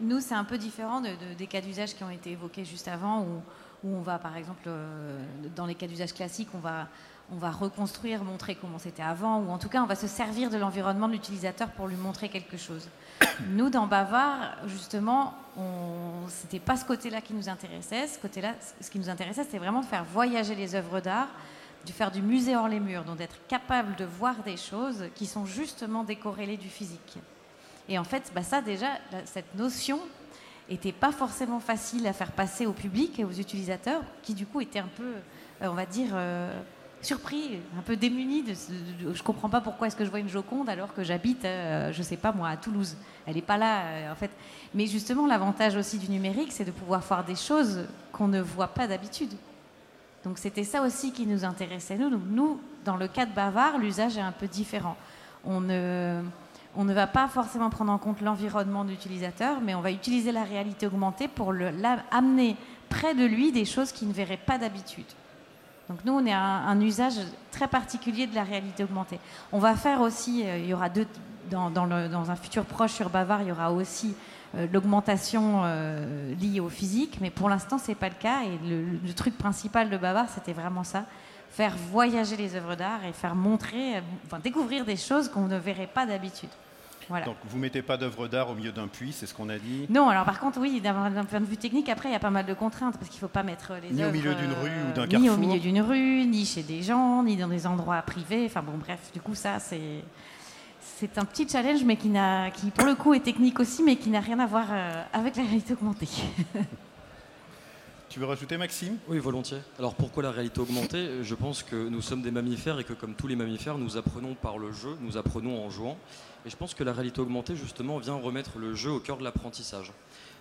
nous 0.00 0.20
c'est 0.20 0.34
un 0.34 0.44
peu 0.44 0.58
différent 0.58 1.00
des 1.00 1.46
cas 1.46 1.60
d'usage 1.60 1.94
qui 1.94 2.02
ont 2.02 2.10
été 2.10 2.32
évoqués 2.32 2.64
juste 2.64 2.88
avant, 2.88 3.22
où, 3.22 3.42
on 3.84 4.00
va, 4.00 4.18
par 4.18 4.36
exemple, 4.36 4.64
euh, 4.66 5.22
dans 5.54 5.66
les 5.66 5.74
cas 5.74 5.86
d'usage 5.86 6.12
classiques, 6.12 6.48
on 6.54 6.58
va, 6.58 6.88
on 7.32 7.36
va 7.36 7.50
reconstruire, 7.50 8.22
montrer 8.22 8.54
comment 8.54 8.78
c'était 8.78 9.02
avant, 9.02 9.40
ou 9.40 9.50
en 9.50 9.58
tout 9.58 9.68
cas, 9.68 9.82
on 9.82 9.86
va 9.86 9.96
se 9.96 10.06
servir 10.06 10.50
de 10.50 10.56
l'environnement 10.56 11.08
de 11.08 11.12
l'utilisateur 11.12 11.68
pour 11.70 11.88
lui 11.88 11.96
montrer 11.96 12.28
quelque 12.28 12.56
chose. 12.56 12.88
Nous, 13.50 13.68
dans 13.68 13.86
Bavard, 13.86 14.56
justement, 14.66 15.34
ce 15.56 16.44
n'était 16.44 16.60
pas 16.60 16.76
ce 16.76 16.84
côté-là 16.84 17.20
qui 17.20 17.34
nous 17.34 17.48
intéressait. 17.48 18.06
Ce 18.06 18.18
côté-là, 18.18 18.54
ce 18.80 18.90
qui 18.90 18.98
nous 18.98 19.10
intéressait, 19.10 19.44
c'était 19.44 19.58
vraiment 19.58 19.80
de 19.80 19.86
faire 19.86 20.04
voyager 20.04 20.54
les 20.54 20.74
œuvres 20.74 21.00
d'art, 21.00 21.28
de 21.84 21.92
faire 21.92 22.10
du 22.10 22.22
musée 22.22 22.56
hors 22.56 22.68
les 22.68 22.80
murs, 22.80 23.04
donc 23.04 23.18
d'être 23.18 23.36
capable 23.48 23.96
de 23.96 24.04
voir 24.04 24.36
des 24.44 24.56
choses 24.56 25.04
qui 25.14 25.26
sont 25.26 25.46
justement 25.46 26.04
décorrélées 26.04 26.56
du 26.56 26.68
physique. 26.68 27.18
Et 27.88 27.98
en 27.98 28.04
fait, 28.04 28.32
bah 28.34 28.42
ça 28.42 28.60
déjà, 28.60 28.88
cette 29.24 29.54
notion 29.54 30.00
n'était 30.68 30.92
pas 30.92 31.12
forcément 31.12 31.60
facile 31.60 32.06
à 32.06 32.12
faire 32.12 32.32
passer 32.32 32.66
au 32.66 32.72
public 32.72 33.18
et 33.18 33.24
aux 33.24 33.32
utilisateurs, 33.32 34.02
qui 34.22 34.34
du 34.34 34.46
coup 34.46 34.60
étaient 34.60 34.80
un 34.80 34.90
peu, 34.96 35.14
euh, 35.62 35.68
on 35.68 35.74
va 35.74 35.86
dire, 35.86 36.10
euh, 36.12 36.60
surpris, 37.02 37.58
un 37.78 37.82
peu 37.82 37.96
démunis. 37.96 38.42
De, 38.42 38.54
je 39.12 39.22
comprends 39.22 39.48
pas 39.48 39.60
pourquoi 39.60 39.86
est-ce 39.86 39.96
que 39.96 40.04
je 40.04 40.10
vois 40.10 40.18
une 40.18 40.28
Joconde 40.28 40.68
alors 40.68 40.94
que 40.94 41.04
j'habite, 41.04 41.44
euh, 41.44 41.92
je 41.92 42.02
sais 42.02 42.16
pas 42.16 42.32
moi, 42.32 42.48
à 42.48 42.56
Toulouse. 42.56 42.96
Elle 43.26 43.34
n'est 43.34 43.42
pas 43.42 43.58
là, 43.58 44.10
en 44.10 44.14
fait. 44.14 44.30
Mais 44.74 44.86
justement, 44.86 45.26
l'avantage 45.26 45.76
aussi 45.76 45.98
du 45.98 46.10
numérique, 46.10 46.52
c'est 46.52 46.64
de 46.64 46.70
pouvoir 46.70 47.00
voir 47.00 47.24
des 47.24 47.36
choses 47.36 47.86
qu'on 48.12 48.28
ne 48.28 48.40
voit 48.40 48.68
pas 48.68 48.86
d'habitude. 48.86 49.32
Donc 50.24 50.38
c'était 50.38 50.64
ça 50.64 50.82
aussi 50.82 51.12
qui 51.12 51.26
nous 51.26 51.44
intéressait. 51.44 51.96
Nous, 51.96 52.10
nous, 52.10 52.60
dans 52.84 52.96
le 52.96 53.06
cas 53.06 53.26
de 53.26 53.32
Bavard, 53.32 53.78
l'usage 53.78 54.16
est 54.16 54.22
un 54.22 54.32
peu 54.32 54.48
différent. 54.48 54.96
On 55.44 55.60
ne 55.60 56.22
on 56.76 56.84
ne 56.84 56.92
va 56.92 57.06
pas 57.06 57.26
forcément 57.28 57.70
prendre 57.70 57.90
en 57.90 57.98
compte 57.98 58.20
l'environnement 58.20 58.84
de 58.84 58.90
l'utilisateur, 58.90 59.60
mais 59.62 59.74
on 59.74 59.80
va 59.80 59.90
utiliser 59.90 60.30
la 60.30 60.44
réalité 60.44 60.86
augmentée 60.86 61.26
pour 61.26 61.52
le, 61.52 61.70
amener 62.10 62.56
près 62.88 63.14
de 63.14 63.24
lui 63.24 63.50
des 63.50 63.64
choses 63.64 63.92
qu'il 63.92 64.08
ne 64.08 64.12
verrait 64.12 64.36
pas 64.36 64.58
d'habitude. 64.58 65.06
Donc 65.88 65.98
nous, 66.04 66.12
on 66.12 66.26
est 66.26 66.32
un, 66.32 66.80
usage 66.80 67.14
très 67.52 67.68
particulier 67.68 68.26
de 68.26 68.34
la 68.34 68.42
réalité 68.42 68.82
augmentée. 68.82 69.20
On 69.52 69.58
va 69.58 69.76
faire 69.76 70.00
aussi, 70.00 70.42
euh, 70.44 70.58
il 70.58 70.66
y 70.66 70.74
aura 70.74 70.88
deux, 70.88 71.06
dans, 71.50 72.30
un 72.30 72.36
futur 72.36 72.64
proche 72.64 72.92
sur 72.92 73.08
Bavard, 73.08 73.42
il 73.42 73.48
y 73.48 73.52
aura 73.52 73.72
aussi 73.72 74.16
euh, 74.56 74.66
l'augmentation 74.72 75.62
euh, 75.64 76.34
liée 76.34 76.58
au 76.58 76.68
physique, 76.68 77.18
mais 77.20 77.30
pour 77.30 77.48
l'instant, 77.48 77.78
ce 77.78 77.88
n'est 77.88 77.94
pas 77.94 78.08
le 78.08 78.16
cas. 78.16 78.42
Et 78.42 78.58
le, 78.68 79.12
truc 79.14 79.38
principal 79.38 79.88
de 79.88 79.96
Bavard, 79.96 80.26
c'était 80.28 80.52
vraiment 80.52 80.84
ça 80.84 81.04
faire 81.48 81.74
voyager 81.90 82.36
les 82.36 82.56
œuvres 82.56 82.74
d'art 82.74 83.04
et 83.08 83.12
faire 83.12 83.34
montrer, 83.34 84.02
découvrir 84.42 84.84
des 84.84 84.96
choses 84.96 85.28
qu'on 85.28 85.46
ne 85.46 85.56
verrait 85.56 85.86
pas 85.86 86.04
d'habitude. 86.04 86.50
Donc 87.08 87.36
vous 87.44 87.58
mettez 87.58 87.82
pas 87.82 87.96
d'œuvre 87.96 88.28
d'art 88.28 88.50
au 88.50 88.54
milieu 88.54 88.72
d'un 88.72 88.88
puits, 88.88 89.12
c'est 89.12 89.26
ce 89.26 89.34
qu'on 89.34 89.48
a 89.48 89.58
dit 89.58 89.86
Non, 89.88 90.08
alors 90.08 90.24
par 90.24 90.40
contre, 90.40 90.58
oui, 90.60 90.80
d'un 90.80 91.24
point 91.24 91.40
de 91.40 91.46
vue 91.46 91.56
technique, 91.56 91.88
après, 91.88 92.08
il 92.08 92.12
y 92.12 92.16
a 92.16 92.20
pas 92.20 92.30
mal 92.30 92.46
de 92.46 92.54
contraintes, 92.54 92.96
parce 92.96 93.08
qu'il 93.08 93.18
ne 93.18 93.20
faut 93.20 93.28
pas 93.28 93.42
mettre 93.42 93.72
les 93.82 93.90
ni 93.90 93.96
Ni 93.96 94.04
au 94.04 94.10
milieu 94.10 94.34
d'une 94.34 94.52
rue 94.52 94.70
ou 94.90 94.92
d'un 94.94 95.06
carrefour. 95.06 95.20
Ni 95.20 95.30
au 95.30 95.36
milieu 95.36 95.60
d'une 95.60 95.80
rue, 95.80 96.24
ni 96.26 96.44
chez 96.44 96.62
des 96.62 96.82
gens, 96.82 97.22
ni 97.22 97.36
dans 97.36 97.48
des 97.48 97.66
endroits 97.66 98.02
privés. 98.02 98.44
Enfin 98.46 98.62
bon, 98.62 98.76
bref, 98.78 98.98
du 99.12 99.20
coup, 99.20 99.34
ça, 99.34 99.58
c'est... 99.58 100.02
C'est 100.98 101.18
un 101.18 101.26
petit 101.26 101.46
challenge, 101.46 101.84
mais 101.84 101.96
qui, 101.96 102.08
n'a, 102.08 102.50
qui, 102.50 102.70
pour 102.70 102.86
le 102.86 102.94
coup, 102.94 103.12
est 103.12 103.20
technique 103.20 103.60
aussi, 103.60 103.82
mais 103.82 103.96
qui 103.96 104.08
n'a 104.08 104.20
rien 104.20 104.38
à 104.38 104.46
voir 104.46 104.64
euh, 104.70 105.02
avec 105.12 105.36
la 105.36 105.42
réalité 105.42 105.74
augmentée. 105.74 106.08
Tu 108.16 108.20
veux 108.20 108.26
rajouter, 108.26 108.56
Maxime? 108.56 108.96
Oui, 109.08 109.18
volontiers. 109.18 109.58
Alors 109.78 109.94
pourquoi 109.94 110.22
la 110.22 110.30
réalité 110.30 110.58
augmentée? 110.58 111.22
Je 111.22 111.34
pense 111.34 111.62
que 111.62 111.76
nous 111.76 112.00
sommes 112.00 112.22
des 112.22 112.30
mammifères 112.30 112.78
et 112.78 112.84
que 112.84 112.94
comme 112.94 113.12
tous 113.14 113.26
les 113.26 113.36
mammifères, 113.36 113.76
nous 113.76 113.98
apprenons 113.98 114.34
par 114.34 114.56
le 114.56 114.72
jeu, 114.72 114.96
nous 115.02 115.18
apprenons 115.18 115.62
en 115.62 115.68
jouant. 115.68 115.98
Et 116.46 116.50
je 116.50 116.56
pense 116.56 116.74
que 116.74 116.84
la 116.84 116.92
réalité 116.92 117.20
augmentée, 117.20 117.56
justement, 117.56 117.98
vient 117.98 118.14
remettre 118.14 118.58
le 118.58 118.74
jeu 118.74 118.90
au 118.90 119.00
cœur 119.00 119.18
de 119.18 119.24
l'apprentissage. 119.24 119.92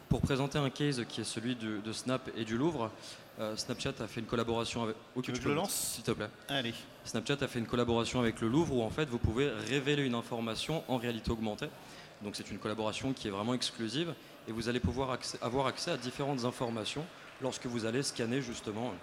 Pour 0.08 0.22
présenter 0.22 0.60
un 0.60 0.70
case 0.70 1.04
qui 1.10 1.22
est 1.22 1.26
celui 1.26 1.56
de 1.56 1.94
Snap 1.94 2.30
et 2.38 2.46
du 2.46 2.58
Louvre, 2.58 2.92
euh, 3.40 3.56
Snapchat 3.58 3.94
a 4.00 4.08
fait 4.08 4.22
une 4.22 4.26
collaboration 4.26 4.84
avec. 4.84 4.96
Oh, 5.16 5.22
tu, 5.22 5.32
le 5.32 5.54
lance 5.54 5.74
S'il 5.96 6.04
te 6.04 6.12
plaît. 6.12 6.30
Allez. 6.48 6.74
Snapchat 7.04 7.38
a 7.42 7.48
fait 7.48 7.60
une 7.60 7.66
collaboration 7.66 8.22
avec 8.22 8.40
le 8.40 8.48
Louvre 8.48 8.76
où 8.76 8.82
en 8.82 8.90
fait 8.90 9.10
vous 9.10 9.18
pouvez 9.18 9.50
révéler 9.50 10.04
une 10.04 10.16
information 10.16 10.84
en 10.88 10.98
réalité 10.98 11.32
augmentée. 11.32 11.68
Donc 12.22 12.38
c'est 12.38 12.50
une 12.50 12.60
collaboration 12.60 13.12
qui 13.12 13.28
est 13.28 13.32
vraiment 13.32 13.54
exclusive 13.54 14.14
et 14.48 14.54
vous 14.54 14.70
allez 14.70 14.80
pouvoir 14.80 15.18
avoir 15.42 15.68
accès 15.68 15.92
à 15.92 15.98
différentes 15.98 16.46
informations 16.46 17.04
lorsque 17.42 17.66
vous 17.66 17.86
allez 17.86 18.04
scanner 18.04 18.42
justement 18.42 18.94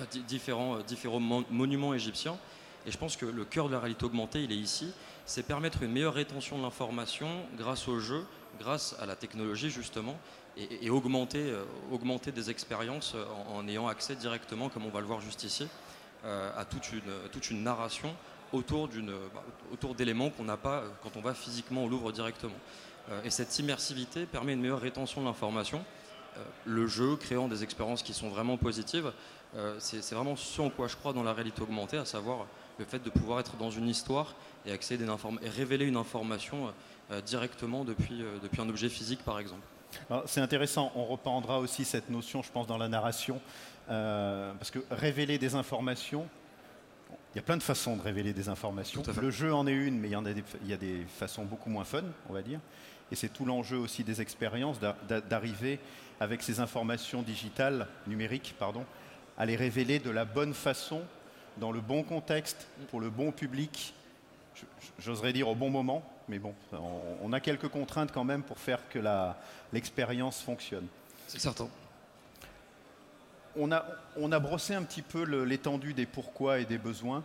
euh, 0.00 0.04
différents, 0.26 0.76
euh, 0.76 0.82
différents 0.82 1.20
monuments 1.20 1.92
égyptiens. 1.92 2.38
Et 2.86 2.90
je 2.90 2.98
pense 2.98 3.16
que 3.16 3.26
le 3.26 3.44
cœur 3.44 3.66
de 3.66 3.72
la 3.72 3.80
réalité 3.80 4.04
augmentée, 4.04 4.42
il 4.42 4.52
est 4.52 4.56
ici 4.56 4.92
c'est 5.26 5.42
permettre 5.42 5.82
une 5.82 5.92
meilleure 5.92 6.14
rétention 6.14 6.56
de 6.56 6.62
l'information 6.62 7.28
grâce 7.58 7.88
au 7.88 7.98
jeu, 7.98 8.24
grâce 8.60 8.96
à 9.00 9.06
la 9.06 9.16
technologie 9.16 9.70
justement, 9.70 10.16
et, 10.56 10.88
augmenter, 10.88 11.50
euh, 11.50 11.64
augmenter 11.92 12.32
des 12.32 12.48
expériences 12.48 13.14
en, 13.52 13.68
ayant 13.68 13.88
accès 13.88 14.14
directement, 14.14 14.70
comme 14.70 14.86
on 14.86 14.90
va 14.90 15.00
le 15.00 15.06
voir 15.06 15.20
juste 15.20 15.44
ici, 15.44 15.68
euh, 16.24 16.50
à 16.56 16.64
toute 16.64 16.92
une, 16.92 17.28
toute 17.30 17.50
une 17.50 17.62
narration 17.62 18.14
autour, 18.52 18.88
bah, 18.88 19.42
autour 19.72 19.94
d'éléments 19.94 20.30
qu'on 20.30 20.44
n'a 20.44 20.56
pas 20.56 20.84
quand 21.02 21.16
on 21.16 21.20
va 21.20 21.34
physiquement 21.34 21.84
au 21.84 21.88
Louvre 21.88 22.12
directement. 22.12 22.54
et 23.24 23.30
cette 23.30 23.58
immersivité 23.58 24.24
permet 24.24 24.52
une 24.54 24.60
meilleure 24.60 24.80
rétention 24.80 25.20
de 25.20 25.26
l'information. 25.26 25.84
le 26.64 26.86
jeu 26.86 27.16
créant 27.16 27.48
des 27.48 27.64
expériences 27.64 28.02
qui 28.02 28.14
sont 28.14 28.28
vraiment 28.28 28.56
positives, 28.56 29.12
c'est 29.78 30.14
vraiment 30.14 30.36
ce 30.36 30.62
en 30.62 30.70
quoi 30.70 30.86
je 30.86 30.96
crois 30.96 31.12
dans 31.12 31.24
la 31.24 31.32
réalité 31.32 31.60
augmentée, 31.60 31.98
à 31.98 32.04
savoir 32.04 32.46
le 32.78 32.84
fait 32.84 33.02
de 33.02 33.10
pouvoir 33.10 33.40
être 33.40 33.56
dans 33.56 33.70
une 33.70 33.88
histoire 33.88 34.34
et 34.66 34.72
accéder 34.72 35.06
et 35.42 35.48
révéler 35.48 35.86
une 35.86 35.96
information 35.96 36.72
directement 37.24 37.84
depuis, 37.84 38.22
depuis 38.42 38.60
un 38.60 38.68
objet 38.68 38.88
physique 38.88 39.24
par 39.24 39.38
exemple. 39.38 39.66
C'est 40.26 40.40
intéressant, 40.40 40.92
on 40.94 41.04
reprendra 41.04 41.58
aussi 41.58 41.84
cette 41.84 42.10
notion, 42.10 42.42
je 42.42 42.50
pense, 42.50 42.66
dans 42.66 42.78
la 42.78 42.88
narration, 42.88 43.40
euh, 43.90 44.52
parce 44.54 44.70
que 44.70 44.80
révéler 44.90 45.38
des 45.38 45.54
informations, 45.54 46.28
il 47.34 47.36
y 47.36 47.38
a 47.38 47.42
plein 47.42 47.56
de 47.56 47.62
façons 47.62 47.96
de 47.96 48.02
révéler 48.02 48.32
des 48.32 48.48
informations. 48.48 49.02
Le 49.20 49.30
jeu 49.30 49.52
en 49.54 49.66
est 49.66 49.72
une, 49.72 49.98
mais 49.98 50.08
il 50.08 50.12
y, 50.12 50.16
en 50.16 50.24
a 50.24 50.32
des, 50.32 50.44
il 50.62 50.70
y 50.70 50.72
a 50.72 50.76
des 50.76 51.04
façons 51.18 51.44
beaucoup 51.44 51.70
moins 51.70 51.84
fun, 51.84 52.04
on 52.28 52.32
va 52.32 52.42
dire. 52.42 52.60
Et 53.12 53.16
c'est 53.16 53.28
tout 53.28 53.44
l'enjeu 53.44 53.76
aussi 53.76 54.04
des 54.04 54.20
expériences, 54.20 54.78
d'arriver 55.28 55.78
avec 56.18 56.42
ces 56.42 56.60
informations 56.60 57.22
digitales, 57.22 57.86
numériques, 58.06 58.54
pardon, 58.58 58.84
à 59.38 59.44
les 59.44 59.54
révéler 59.54 59.98
de 59.98 60.10
la 60.10 60.24
bonne 60.24 60.54
façon, 60.54 61.02
dans 61.58 61.72
le 61.72 61.80
bon 61.80 62.02
contexte, 62.02 62.66
pour 62.90 63.00
le 63.00 63.10
bon 63.10 63.32
public, 63.32 63.94
j'oserais 64.98 65.32
dire 65.32 65.48
au 65.48 65.54
bon 65.54 65.70
moment, 65.70 66.02
mais 66.28 66.38
bon, 66.38 66.54
on, 67.22 67.32
a 67.32 67.40
quelques 67.40 67.68
contraintes 67.68 68.12
quand 68.12 68.24
même 68.24 68.42
pour 68.42 68.58
faire 68.58 68.80
que 68.88 68.98
l'expérience 69.72 70.40
fonctionne. 70.42 70.86
C'est 71.26 71.40
certain. 71.40 71.68
On 73.56 73.72
a, 73.72 73.84
on 74.16 74.32
a, 74.32 74.38
brossé 74.38 74.74
un 74.74 74.82
petit 74.82 75.02
peu 75.02 75.22
l'étendue 75.44 75.94
des 75.94 76.06
pourquoi 76.06 76.58
et 76.58 76.64
des 76.64 76.78
besoins. 76.78 77.22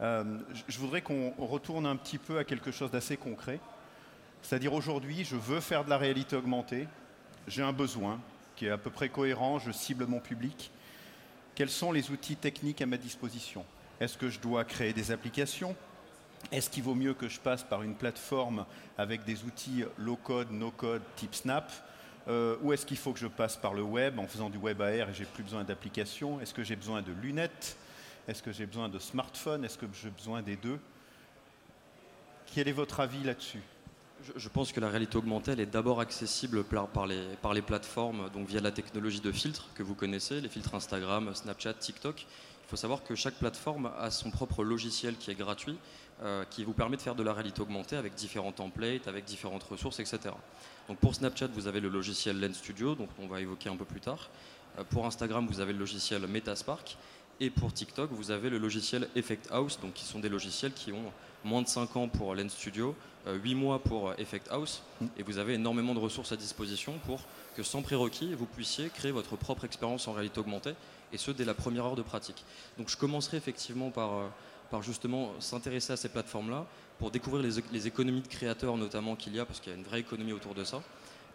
Euh, 0.00 0.24
je 0.66 0.78
voudrais 0.78 1.02
qu'on 1.02 1.32
retourne 1.38 1.86
un 1.86 1.96
petit 1.96 2.18
peu 2.18 2.38
à 2.38 2.44
quelque 2.44 2.70
chose 2.70 2.90
d'assez 2.90 3.16
concret. 3.16 3.60
C'est-à-dire 4.42 4.72
aujourd'hui, 4.72 5.24
je 5.24 5.36
veux 5.36 5.60
faire 5.60 5.84
de 5.84 5.90
la 5.90 5.98
réalité 5.98 6.36
augmentée, 6.36 6.86
j'ai 7.48 7.62
un 7.62 7.72
besoin 7.72 8.20
qui 8.56 8.66
est 8.66 8.70
à 8.70 8.78
peu 8.78 8.90
près 8.90 9.08
cohérent, 9.08 9.58
je 9.58 9.72
cible 9.72 10.06
mon 10.06 10.20
public. 10.20 10.70
Quels 11.54 11.70
sont 11.70 11.92
les 11.92 12.10
outils 12.10 12.36
techniques 12.36 12.82
à 12.82 12.86
ma 12.86 12.96
disposition? 12.96 13.64
Est-ce 14.00 14.18
que 14.18 14.28
je 14.28 14.40
dois 14.40 14.64
créer 14.64 14.92
des 14.92 15.10
applications? 15.10 15.76
Est-ce 16.52 16.68
qu'il 16.68 16.82
vaut 16.82 16.94
mieux 16.94 17.14
que 17.14 17.28
je 17.28 17.40
passe 17.40 17.62
par 17.62 17.82
une 17.82 17.94
plateforme 17.94 18.66
avec 18.98 19.24
des 19.24 19.44
outils 19.44 19.84
low-code, 19.98 20.50
no-code 20.50 21.02
type 21.16 21.34
Snap? 21.34 21.70
Euh, 22.28 22.56
Ou 22.62 22.72
est-ce 22.72 22.86
qu'il 22.86 22.96
faut 22.96 23.12
que 23.12 23.18
je 23.18 23.26
passe 23.26 23.56
par 23.56 23.74
le 23.74 23.82
web 23.82 24.18
en 24.18 24.26
faisant 24.26 24.50
du 24.50 24.58
web 24.58 24.80
AR 24.80 25.10
et 25.10 25.14
j'ai 25.14 25.24
plus 25.24 25.42
besoin 25.42 25.64
d'applications? 25.64 26.40
Est-ce 26.40 26.54
que 26.54 26.64
j'ai 26.64 26.76
besoin 26.76 27.02
de 27.02 27.12
lunettes? 27.12 27.76
Est-ce 28.26 28.42
que 28.42 28.52
j'ai 28.52 28.66
besoin 28.66 28.88
de 28.88 28.98
smartphone 28.98 29.64
Est-ce 29.64 29.78
que 29.78 29.86
j'ai 29.92 30.10
besoin 30.10 30.42
des 30.42 30.56
deux? 30.56 30.78
Quel 32.54 32.68
est 32.68 32.72
votre 32.72 33.00
avis 33.00 33.22
là-dessus? 33.22 33.60
Je, 34.36 34.48
pense 34.48 34.72
que 34.72 34.80
la 34.80 34.88
réalité 34.88 35.18
augmentée, 35.18 35.52
est 35.52 35.66
d'abord 35.66 36.00
accessible 36.00 36.64
par, 36.64 37.06
les, 37.06 37.36
par 37.42 37.52
plateformes, 37.54 38.30
donc 38.30 38.46
via 38.46 38.60
la 38.60 38.70
technologie 38.70 39.20
de 39.20 39.32
filtres 39.32 39.68
que 39.74 39.82
vous 39.82 39.94
connaissez, 39.94 40.40
les 40.40 40.48
filtres 40.48 40.74
Instagram, 40.74 41.34
Snapchat, 41.34 41.74
TikTok. 41.74 42.26
Il 42.66 42.70
faut 42.70 42.76
savoir 42.76 43.04
que 43.04 43.14
chaque 43.14 43.34
plateforme 43.34 43.90
a 43.98 44.10
son 44.10 44.30
propre 44.30 44.64
logiciel 44.64 45.16
qui 45.16 45.30
est 45.30 45.34
gratuit 45.34 45.76
euh, 46.22 46.44
qui 46.48 46.62
vous 46.62 46.72
permet 46.72 46.96
de 46.96 47.02
faire 47.02 47.16
de 47.16 47.24
la 47.24 47.32
réalité 47.32 47.60
augmentée 47.60 47.96
avec 47.96 48.14
différents 48.14 48.52
templates, 48.52 49.08
avec 49.08 49.24
différentes 49.24 49.64
ressources, 49.64 49.98
etc. 49.98 50.20
Donc 50.88 50.98
pour 50.98 51.12
Snapchat, 51.12 51.48
vous 51.48 51.66
avez 51.66 51.80
le 51.80 51.88
logiciel 51.88 52.40
Lens 52.40 52.54
Studio, 52.54 52.94
donc 52.94 53.08
on 53.18 53.26
va 53.26 53.40
évoquer 53.40 53.68
un 53.68 53.76
peu 53.76 53.84
plus 53.84 54.00
tard. 54.00 54.30
Euh, 54.78 54.84
pour 54.84 55.06
Instagram, 55.06 55.44
vous 55.48 55.58
avez 55.58 55.72
le 55.72 55.78
logiciel 55.80 56.24
Metaspark. 56.26 56.96
Et 57.40 57.50
pour 57.50 57.72
TikTok, 57.72 58.12
vous 58.12 58.30
avez 58.30 58.48
le 58.48 58.58
logiciel 58.58 59.08
Effect 59.16 59.48
House, 59.50 59.80
donc 59.80 59.94
qui 59.94 60.04
sont 60.04 60.20
des 60.20 60.28
logiciels 60.28 60.72
qui 60.72 60.92
ont 60.92 61.12
moins 61.42 61.62
de 61.62 61.68
5 61.68 61.96
ans 61.96 62.08
pour 62.08 62.34
Lens 62.36 62.52
Studio, 62.52 62.94
8 63.26 63.52
euh, 63.52 63.56
mois 63.56 63.80
pour 63.80 64.12
Effect 64.16 64.48
House, 64.52 64.82
mm. 65.00 65.06
et 65.18 65.24
vous 65.24 65.38
avez 65.38 65.54
énormément 65.54 65.94
de 65.94 65.98
ressources 65.98 66.30
à 66.30 66.36
disposition 66.36 66.94
pour 67.06 67.22
que 67.56 67.64
sans 67.64 67.82
prérequis, 67.82 68.34
vous 68.34 68.46
puissiez 68.46 68.88
créer 68.88 69.10
votre 69.10 69.34
propre 69.34 69.64
expérience 69.64 70.06
en 70.06 70.12
réalité 70.12 70.38
augmentée, 70.38 70.74
et 71.12 71.18
ce 71.18 71.30
dès 71.30 71.44
la 71.44 71.54
première 71.54 71.86
heure 71.86 71.96
de 71.96 72.02
pratique. 72.02 72.44
Donc 72.78 72.88
je 72.88 72.96
commencerai 72.96 73.36
effectivement 73.36 73.90
par 73.90 74.30
par 74.70 74.82
justement 74.82 75.32
s'intéresser 75.40 75.92
à 75.92 75.96
ces 75.96 76.08
plateformes-là, 76.08 76.66
pour 76.98 77.10
découvrir 77.10 77.44
les, 77.72 77.86
économies 77.86 78.22
de 78.22 78.28
créateurs 78.28 78.76
notamment 78.76 79.16
qu'il 79.16 79.34
y 79.34 79.40
a, 79.40 79.44
parce 79.44 79.60
qu'il 79.60 79.72
y 79.72 79.74
a 79.74 79.78
une 79.78 79.84
vraie 79.84 80.00
économie 80.00 80.32
autour 80.32 80.54
de 80.54 80.64
ça. 80.64 80.82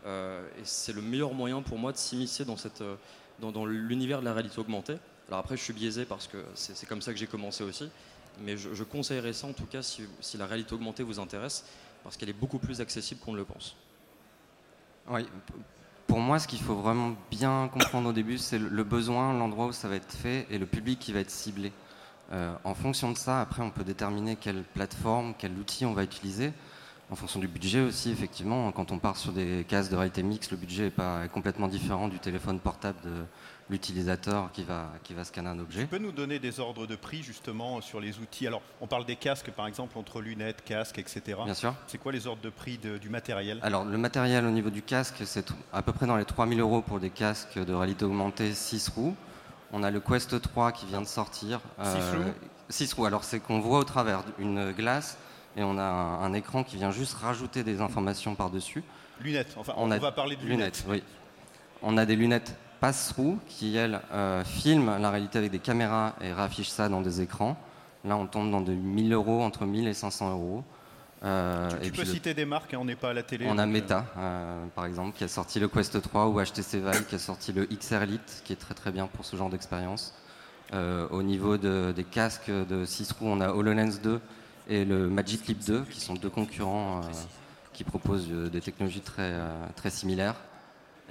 Euh, 0.06 0.46
et 0.58 0.66
c'est 0.66 0.94
le 0.94 1.02
meilleur 1.02 1.34
moyen 1.34 1.62
pour 1.62 1.78
moi 1.78 1.92
de 1.92 1.98
s'immiscer 1.98 2.46
dans, 2.46 2.56
euh, 2.82 2.96
dans, 3.40 3.66
l'univers 3.66 4.20
de 4.20 4.26
la 4.26 4.34
réalité 4.34 4.60
augmentée. 4.60 4.98
Alors 5.28 5.40
après, 5.40 5.58
je 5.58 5.64
suis 5.64 5.74
biaisé 5.74 6.06
parce 6.06 6.28
que 6.28 6.38
c'est, 6.54 6.86
comme 6.86 7.02
ça 7.02 7.14
que 7.14 7.20
j'ai 7.20 7.28
commencé 7.28 7.64
aussi, 7.64 7.90
mais 8.42 8.58
je, 8.58 8.84
conseillerais 8.84 9.34
ça 9.34 9.48
en 9.48 9.54
tout 9.54 9.66
cas 9.66 9.82
si, 9.82 10.04
si 10.22 10.38
la 10.38 10.46
réalité 10.46 10.74
augmentée 10.74 11.04
vous 11.04 11.20
intéresse, 11.20 11.66
parce 12.04 12.18
qu'elle 12.18 12.30
est 12.30 12.34
beaucoup 12.34 12.60
plus 12.60 12.82
accessible 12.82 13.20
qu'on 13.20 13.34
ne 13.34 13.38
le 13.38 13.46
pense. 13.46 13.76
Oui, 15.10 15.26
pour 16.10 16.20
moi, 16.20 16.40
ce 16.40 16.48
qu'il 16.48 16.60
faut 16.60 16.74
vraiment 16.74 17.12
bien 17.30 17.70
comprendre 17.72 18.10
au 18.10 18.14
début, 18.14 18.40
c'est 18.40 18.58
le 18.58 18.84
besoin, 18.84 19.32
l'endroit 19.38 19.68
où 19.68 19.72
ça 19.72 19.88
va 19.88 19.96
être 19.96 20.12
fait 20.12 20.48
et 20.50 20.58
le 20.58 20.66
public 20.66 20.98
qui 20.98 21.14
va 21.14 21.20
être 21.20 21.30
ciblé. 21.30 21.72
Euh, 22.32 22.52
en 22.64 22.74
fonction 22.74 23.12
de 23.12 23.18
ça, 23.18 23.42
après, 23.42 23.62
on 23.62 23.70
peut 23.70 23.84
déterminer 23.84 24.36
quelle 24.36 24.64
plateforme, 24.64 25.36
quel 25.38 25.52
outil 25.54 25.86
on 25.86 25.94
va 25.94 26.04
utiliser. 26.04 26.52
En 27.12 27.16
fonction 27.16 27.40
du 27.40 27.48
budget 27.48 27.82
aussi, 27.82 28.10
effectivement, 28.10 28.72
quand 28.72 28.92
on 28.92 28.98
part 28.98 29.18
sur 29.18 29.32
des 29.32 29.64
cases 29.68 29.90
de 29.90 29.96
réalité 29.96 30.24
mixte, 30.24 30.50
le 30.50 30.58
budget 30.58 30.88
est, 30.88 30.90
pas, 30.92 31.28
complètement 31.28 31.68
différent 31.68 32.08
du 32.08 32.18
téléphone 32.18 32.60
portable 32.60 32.98
de 33.04 33.12
l'utilisateur 33.70 34.52
qui 34.52 34.64
va, 34.64 34.92
qui 35.04 35.14
va 35.14 35.24
scanner 35.24 35.50
un 35.50 35.60
objet. 35.60 35.82
Tu 35.82 35.88
peux 35.88 35.98
nous 36.00 36.12
donner 36.12 36.40
des 36.40 36.60
ordres 36.60 36.88
de 36.88 36.96
prix 36.96 37.22
justement 37.22 37.82
sur 37.82 38.00
les 38.00 38.20
outils? 38.20 38.48
Alors, 38.48 38.62
on 38.82 38.88
parle 38.88 39.06
des 39.06 39.16
casques 39.16 39.52
par 39.52 39.68
exemple, 39.68 39.98
entre 39.98 40.22
lunettes, 40.22 40.64
casques, 40.64 40.98
etc. 40.98 41.40
Bien 41.46 41.54
sûr. 41.54 41.76
C'est 41.88 41.98
quoi 41.98 42.12
les 42.12 42.28
ordres 42.28 42.42
de 42.42 42.50
prix 42.50 42.78
du 42.78 43.10
matériel? 43.10 43.60
Alors, 43.62 43.86
le 43.86 43.98
matériel 43.98 44.46
au 44.46 44.52
niveau 44.52 44.70
du 44.70 44.82
casque, 44.82 45.22
c'est 45.26 45.48
à 45.72 45.82
peu 45.82 45.94
près 45.94 46.08
dans 46.08 46.18
les 46.18 46.26
3000 46.26 46.60
euros 46.60 46.82
pour 46.82 47.00
des 47.00 47.12
casques 47.12 47.60
de 47.60 47.74
réalité 47.74 48.06
augmentée 48.06 48.54
6 48.54 48.90
roues. 48.90 49.16
On 49.72 49.84
a 49.84 49.92
le 49.92 50.00
Quest 50.00 50.42
3 50.42 50.72
qui 50.72 50.88
vient 50.88 51.02
de 51.02 51.08
sortir. 51.08 51.62
6 51.82 51.86
euh, 51.86 52.94
roues? 52.98 53.06
Alors 53.06 53.24
c'est 53.24 53.40
qu'on 53.40 53.60
voit 53.60 53.80
au 53.80 53.84
travers 53.84 54.24
une 54.40 54.72
glace 54.72 55.18
et 55.58 55.64
on 55.64 55.78
a 55.78 55.84
un, 55.84 56.34
écran 56.34 56.64
qui 56.64 56.78
vient 56.78 56.92
juste 56.92 57.14
rajouter 57.16 57.64
des 57.64 57.82
informations 57.82 58.36
par-dessus. 58.36 58.84
Lunettes, 59.20 59.56
enfin 59.58 59.74
on, 59.76 59.88
va 59.88 60.12
parler 60.12 60.36
de 60.36 60.46
lunettes. 60.46 60.86
oui. 60.88 61.04
On 61.82 61.98
a 61.98 62.06
des 62.06 62.16
lunettes 62.16 62.56
passe-roue 62.80 63.40
qui, 63.48 63.76
elles, 63.76 64.00
euh, 64.12 64.44
filment 64.44 64.98
la 65.00 65.10
réalité 65.10 65.38
avec 65.38 65.52
des 65.52 65.60
caméras 65.60 66.16
et 66.22 66.32
raffichent 66.32 66.70
ça 66.70 66.90
dans 66.90 67.02
des 67.02 67.22
écrans. 67.22 67.58
Là, 68.06 68.16
on 68.16 68.28
tombe 68.28 68.50
dans 68.50 68.62
de 68.62 68.72
1000 68.72 69.14
euros, 69.14 69.42
entre 69.42 69.66
1000 69.66 69.88
et 69.88 69.94
500 69.94 70.32
euros. 70.32 70.64
Euh, 71.24 71.70
tu, 71.84 71.92
peux 71.92 72.06
citer 72.06 72.34
des 72.34 72.46
marques, 72.46 72.74
hein, 72.74 72.78
on 72.80 72.86
n'est 72.86 72.96
pas 72.96 73.10
à 73.10 73.14
la 73.14 73.24
télé. 73.24 73.46
On 73.50 73.58
a 73.58 73.66
Meta, 73.66 74.06
euh, 74.18 74.66
par 74.74 74.86
exemple, 74.86 75.18
qui 75.18 75.26
a 75.26 75.28
sorti 75.28 75.60
le 75.60 75.68
Quest 75.68 76.02
3 76.02 76.28
ou 76.28 76.42
HTC 76.42 76.80
Vive 76.80 77.06
qui 77.08 77.16
a 77.16 77.20
sorti 77.20 77.52
le 77.52 77.66
XR 77.66 78.04
Elite, 78.04 78.42
qui 78.46 78.54
est 78.54 78.58
très 78.58 78.74
très 78.74 78.92
bien 78.92 79.08
pour 79.08 79.26
ce 79.26 79.36
genre 79.36 79.50
d'expérience. 79.50 80.14
au 80.74 81.22
niveau 81.22 81.58
des 81.58 82.06
casques 82.10 82.50
de 82.52 82.86
6 82.86 83.12
roues, 83.12 83.28
on 83.28 83.42
a 83.42 83.50
HoloLens 83.50 84.00
2 84.02 84.22
et 84.70 84.86
le 84.86 85.10
Magic 85.10 85.46
Leap 85.48 85.60
2, 85.66 85.82
qui 85.90 86.00
sont 86.00 86.14
deux 86.14 86.30
concurrents 86.30 87.02
qui 87.74 87.84
proposent 87.84 88.30
des 88.30 88.62
technologies 88.62 89.02
très, 89.02 89.34
très 89.76 89.90
similaires. 89.90 90.36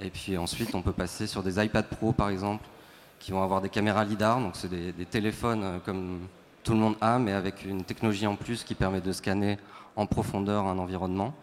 Et 0.01 0.09
puis 0.09 0.37
ensuite, 0.37 0.73
on 0.75 0.81
peut 0.81 0.93
passer 0.93 1.27
sur 1.27 1.43
des 1.43 1.63
iPad 1.63 1.85
Pro, 1.85 2.13
par 2.13 2.29
exemple, 2.29 2.65
qui 3.19 3.31
vont 3.31 3.43
avoir 3.43 3.61
des 3.61 3.69
caméras 3.69 4.05
LiDAR, 4.05 4.39
donc 4.39 4.55
c'est 4.55 4.69
des, 4.69 5.05
téléphones 5.05 5.81
comme 5.83 6.27
tout 6.63 6.71
le 6.71 6.79
monde 6.79 6.95
a, 7.01 7.19
mais 7.19 7.33
avec 7.33 7.65
une 7.65 7.83
technologie 7.83 8.27
en 8.27 8.35
plus 8.35 8.63
qui 8.63 8.75
permet 8.75 9.01
de 9.01 9.11
scanner 9.11 9.57
en 9.95 10.05
profondeur 10.05 10.67
un 10.67 10.77
environnement, 10.77 11.33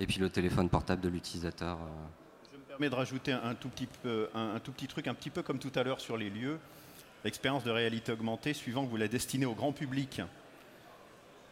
et 0.00 0.06
puis 0.06 0.18
le 0.18 0.28
téléphone 0.28 0.68
portable 0.68 1.00
de 1.00 1.08
l'utilisateur. 1.08 1.76
Euh. 1.76 2.50
Je 2.52 2.58
me 2.58 2.62
permets 2.62 2.90
de 2.90 2.94
rajouter 2.94 3.32
un 3.32 3.54
tout, 3.54 3.68
petit 3.68 3.86
peu, 3.86 4.28
un, 4.34 4.58
tout 4.58 4.72
petit 4.72 4.88
truc, 4.88 5.06
un 5.06 5.14
petit 5.14 5.30
peu 5.30 5.42
comme 5.42 5.58
tout 5.58 5.72
à 5.76 5.84
l'heure 5.84 6.00
sur 6.00 6.16
les 6.16 6.30
lieux. 6.30 6.58
L'expérience 7.24 7.62
de 7.62 7.70
réalité 7.70 8.10
augmentée, 8.10 8.54
suivant 8.54 8.84
que 8.84 8.90
vous 8.90 8.96
la 8.96 9.08
destinez 9.08 9.46
au 9.46 9.54
grand 9.54 9.72
public 9.72 10.22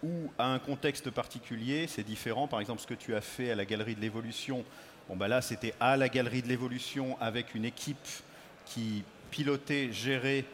ou 0.02 0.30
à 0.38 0.52
un 0.52 0.58
contexte 0.58 1.10
particulier, 1.10 1.86
c'est 1.88 2.04
différent. 2.04 2.46
Par 2.46 2.60
exemple, 2.60 2.80
ce 2.80 2.86
que 2.86 2.94
tu 2.94 3.14
as 3.14 3.20
fait 3.20 3.50
à 3.50 3.54
la 3.54 3.64
Galerie 3.64 3.94
de 3.94 4.00
l'Évolution, 4.00 4.64
bon, 5.08 5.16
bah 5.16 5.28
là, 5.28 5.42
c'était 5.42 5.74
à 5.80 5.96
la 5.96 6.08
Galerie 6.08 6.42
de 6.42 6.48
l'Évolution 6.48 7.16
avec 7.20 7.54
une 7.54 7.64
équipe 7.64 7.96
qui 8.66 9.04
pilotait, 9.30 9.92
gérait 9.92 10.44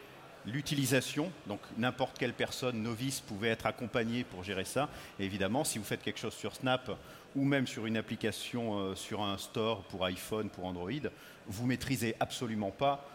l'utilisation, 0.45 1.31
donc 1.47 1.59
n'importe 1.77 2.17
quelle 2.17 2.33
personne 2.33 2.81
novice 2.81 3.19
pouvait 3.19 3.49
être 3.49 3.65
accompagnée 3.65 4.23
pour 4.23 4.43
gérer 4.43 4.65
ça. 4.65 4.89
Et 5.19 5.25
évidemment, 5.25 5.63
si 5.63 5.79
vous 5.79 5.85
faites 5.85 6.03
quelque 6.03 6.19
chose 6.19 6.33
sur 6.33 6.55
Snap 6.55 6.91
ou 7.35 7.43
même 7.43 7.67
sur 7.67 7.85
une 7.85 7.97
application 7.97 8.79
euh, 8.79 8.95
sur 8.95 9.21
un 9.23 9.37
store 9.37 9.83
pour 9.83 10.05
iPhone, 10.05 10.49
pour 10.49 10.65
Android, 10.65 10.91
vous 11.47 11.65
maîtrisez 11.65 12.15
absolument 12.19 12.71
pas 12.71 13.07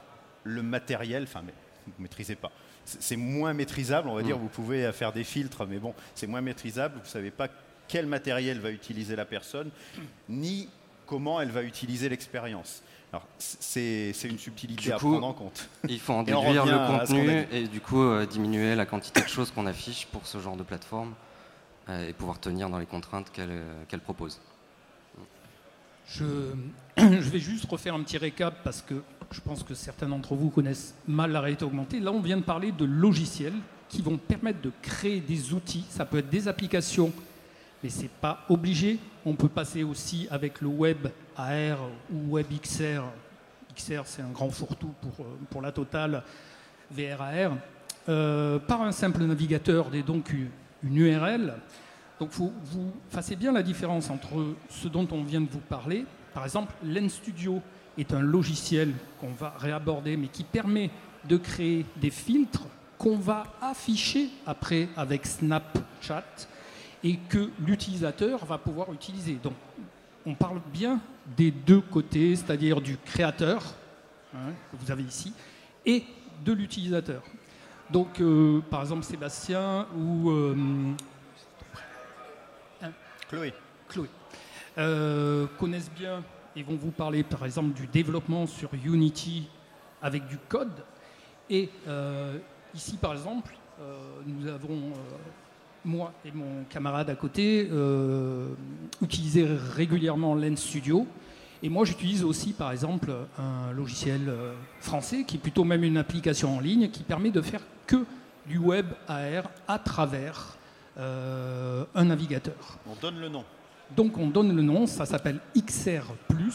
le 0.44 0.62
matériel, 0.62 1.24
enfin, 1.24 1.42
vous 1.86 2.02
maîtrisez 2.02 2.34
pas. 2.34 2.50
C'est 2.84 3.16
moins 3.16 3.52
maîtrisable, 3.52 4.08
on 4.08 4.14
va 4.14 4.22
dire, 4.22 4.36
mm. 4.38 4.40
vous 4.40 4.48
pouvez 4.48 4.92
faire 4.92 5.12
des 5.12 5.24
filtres, 5.24 5.66
mais 5.66 5.78
bon, 5.78 5.94
c'est 6.14 6.26
moins 6.26 6.40
maîtrisable, 6.40 6.94
vous 6.96 7.02
ne 7.02 7.06
savez 7.06 7.30
pas 7.30 7.48
quel 7.86 8.06
matériel 8.06 8.60
va 8.60 8.70
utiliser 8.70 9.16
la 9.16 9.24
personne, 9.24 9.70
ni 10.28 10.68
comment 11.10 11.40
elle 11.40 11.50
va 11.50 11.64
utiliser 11.64 12.08
l'expérience. 12.08 12.82
Alors, 13.12 13.26
c'est 13.38 14.12
une 14.22 14.38
subtilité 14.38 14.92
à 14.92 14.96
prendre 14.96 15.26
en 15.26 15.32
compte. 15.32 15.68
Il 15.88 15.98
faut 15.98 16.12
en 16.12 16.22
déduire 16.22 16.64
le 16.64 16.98
contenu 16.98 17.46
et 17.50 17.66
du 17.66 17.80
coup 17.80 18.00
euh, 18.00 18.24
diminuer 18.24 18.76
la 18.76 18.86
quantité 18.86 19.20
de 19.20 19.26
choses 19.26 19.50
qu'on 19.50 19.66
affiche 19.66 20.06
pour 20.06 20.24
ce 20.28 20.38
genre 20.38 20.56
de 20.56 20.62
plateforme 20.62 21.12
euh, 21.88 22.08
et 22.08 22.12
pouvoir 22.12 22.38
tenir 22.38 22.70
dans 22.70 22.78
les 22.78 22.86
contraintes 22.86 23.32
qu'elle 23.32 23.50
euh, 23.50 23.98
propose. 24.04 24.40
Je, 26.06 26.24
je, 26.96 27.30
vais 27.30 27.40
juste 27.40 27.64
refaire 27.68 27.94
un 27.96 28.02
petit 28.04 28.18
récap 28.18 28.54
parce 28.62 28.80
que 28.80 29.02
je 29.32 29.40
pense 29.40 29.64
que 29.64 29.74
certains 29.74 30.08
d'entre 30.08 30.36
vous 30.36 30.50
connaissent 30.50 30.94
mal 31.08 31.32
la 31.32 31.40
réalité 31.40 31.64
augmentée. 31.64 31.98
Là, 31.98 32.12
on 32.12 32.20
vient 32.20 32.36
de 32.36 32.44
parler 32.44 32.70
de 32.70 32.84
logiciels 32.84 33.58
qui 33.88 34.02
vont 34.02 34.18
permettre 34.18 34.60
de 34.60 34.70
créer 34.82 35.18
des 35.18 35.52
outils. 35.52 35.84
Ça 35.90 36.04
peut 36.04 36.18
être 36.18 36.30
des 36.30 36.46
applications 36.46 37.12
mais 37.82 37.88
ce 37.88 38.02
n'est 38.02 38.10
pas 38.20 38.44
obligé. 38.48 38.98
On 39.24 39.34
peut 39.34 39.48
passer 39.48 39.82
aussi 39.82 40.26
avec 40.30 40.60
le 40.60 40.68
web 40.68 41.08
AR 41.36 41.78
ou 42.12 42.32
web 42.32 42.46
XR. 42.62 43.02
XR, 43.76 44.02
c'est 44.04 44.22
un 44.22 44.30
grand 44.30 44.50
fourre-tout 44.50 44.94
pour, 45.00 45.24
euh, 45.24 45.38
pour 45.48 45.62
la 45.62 45.72
totale 45.72 46.22
VRAR. 46.90 47.56
Euh, 48.08 48.58
par 48.58 48.82
un 48.82 48.92
simple 48.92 49.22
navigateur 49.22 49.94
et 49.94 50.02
donc 50.02 50.34
une 50.82 50.96
URL. 50.96 51.54
Donc 52.18 52.30
vous, 52.32 52.52
vous 52.64 52.92
fassiez 53.10 53.36
bien 53.36 53.52
la 53.52 53.62
différence 53.62 54.10
entre 54.10 54.54
ce 54.68 54.88
dont 54.88 55.06
on 55.12 55.22
vient 55.22 55.40
de 55.40 55.48
vous 55.48 55.60
parler. 55.60 56.06
Par 56.32 56.44
exemple, 56.44 56.72
l'EnStudio 56.82 57.60
est 57.98 58.12
un 58.14 58.20
logiciel 58.20 58.92
qu'on 59.20 59.32
va 59.32 59.54
réaborder, 59.58 60.16
mais 60.16 60.28
qui 60.28 60.44
permet 60.44 60.90
de 61.28 61.36
créer 61.36 61.84
des 61.96 62.10
filtres 62.10 62.66
qu'on 62.98 63.16
va 63.16 63.44
afficher 63.60 64.28
après 64.46 64.88
avec 64.96 65.26
Snapchat 65.26 66.24
et 67.02 67.16
que 67.16 67.50
l'utilisateur 67.64 68.44
va 68.44 68.58
pouvoir 68.58 68.92
utiliser. 68.92 69.34
Donc 69.34 69.54
on 70.26 70.34
parle 70.34 70.60
bien 70.72 71.00
des 71.36 71.50
deux 71.50 71.80
côtés, 71.80 72.36
c'est-à-dire 72.36 72.80
du 72.80 72.96
créateur, 72.98 73.62
hein, 74.34 74.52
que 74.70 74.76
vous 74.76 74.90
avez 74.90 75.02
ici, 75.02 75.32
et 75.86 76.04
de 76.44 76.52
l'utilisateur. 76.52 77.22
Donc 77.90 78.20
euh, 78.20 78.60
par 78.70 78.82
exemple 78.82 79.04
Sébastien 79.04 79.86
ou... 79.96 80.30
Euh, 80.30 80.56
hein, 82.82 82.90
Chloé. 83.28 83.52
Chloé. 83.88 84.08
Euh, 84.78 85.46
connaissent 85.58 85.90
bien 85.90 86.22
et 86.54 86.62
vont 86.62 86.76
vous 86.76 86.92
parler 86.92 87.24
par 87.24 87.44
exemple 87.44 87.72
du 87.74 87.86
développement 87.86 88.46
sur 88.46 88.70
Unity 88.72 89.48
avec 90.02 90.26
du 90.26 90.38
code. 90.48 90.84
Et 91.48 91.68
ici 92.74 92.96
par 92.96 93.12
exemple, 93.12 93.52
nous 94.24 94.46
avons 94.46 94.92
moi 95.84 96.12
et 96.24 96.32
mon 96.32 96.64
camarade 96.68 97.10
à 97.10 97.14
côté 97.14 97.68
euh, 97.70 98.48
utilisaient 99.02 99.46
régulièrement 99.46 100.34
Lens 100.34 100.60
Studio. 100.60 101.06
Et 101.62 101.68
moi, 101.68 101.84
j'utilise 101.84 102.24
aussi, 102.24 102.52
par 102.52 102.72
exemple, 102.72 103.12
un 103.38 103.72
logiciel 103.72 104.28
euh, 104.28 104.54
français 104.80 105.24
qui 105.24 105.36
est 105.36 105.40
plutôt 105.40 105.64
même 105.64 105.84
une 105.84 105.98
application 105.98 106.56
en 106.56 106.60
ligne 106.60 106.88
qui 106.90 107.02
permet 107.02 107.30
de 107.30 107.42
faire 107.42 107.60
que 107.86 108.06
du 108.46 108.58
web 108.58 108.86
AR 109.08 109.50
à 109.68 109.78
travers 109.78 110.56
euh, 110.98 111.84
un 111.94 112.04
navigateur. 112.06 112.78
On 112.90 112.96
donne 113.00 113.20
le 113.20 113.28
nom. 113.28 113.44
Donc, 113.94 114.16
on 114.16 114.28
donne 114.28 114.56
le 114.56 114.62
nom. 114.62 114.86
Ça 114.86 115.04
s'appelle 115.04 115.40
XR+. 115.54 116.02
Vous 116.30 116.46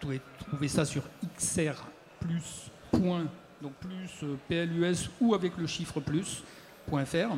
pouvez 0.00 0.20
trouver 0.38 0.68
ça 0.68 0.84
sur 0.84 1.02
XR+. 1.36 1.84
Point, 2.90 3.26
donc 3.60 3.72
plus 3.74 4.24
PLUS 4.48 5.10
ou 5.20 5.34
avec 5.34 5.58
le 5.58 5.66
chiffre 5.66 6.00
plus.fr. 6.00 7.36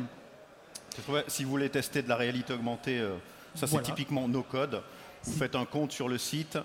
Si 1.27 1.43
vous 1.43 1.49
voulez 1.49 1.69
tester 1.69 2.01
de 2.01 2.09
la 2.09 2.15
réalité 2.15 2.53
augmentée, 2.53 2.99
euh, 2.99 3.15
ça 3.55 3.67
c'est 3.67 3.81
typiquement 3.81 4.27
no 4.27 4.43
code. 4.43 4.81
Vous 5.23 5.33
faites 5.33 5.55
un 5.55 5.65
compte 5.65 5.91
sur 5.91 6.07
le 6.07 6.17
site, 6.17 6.57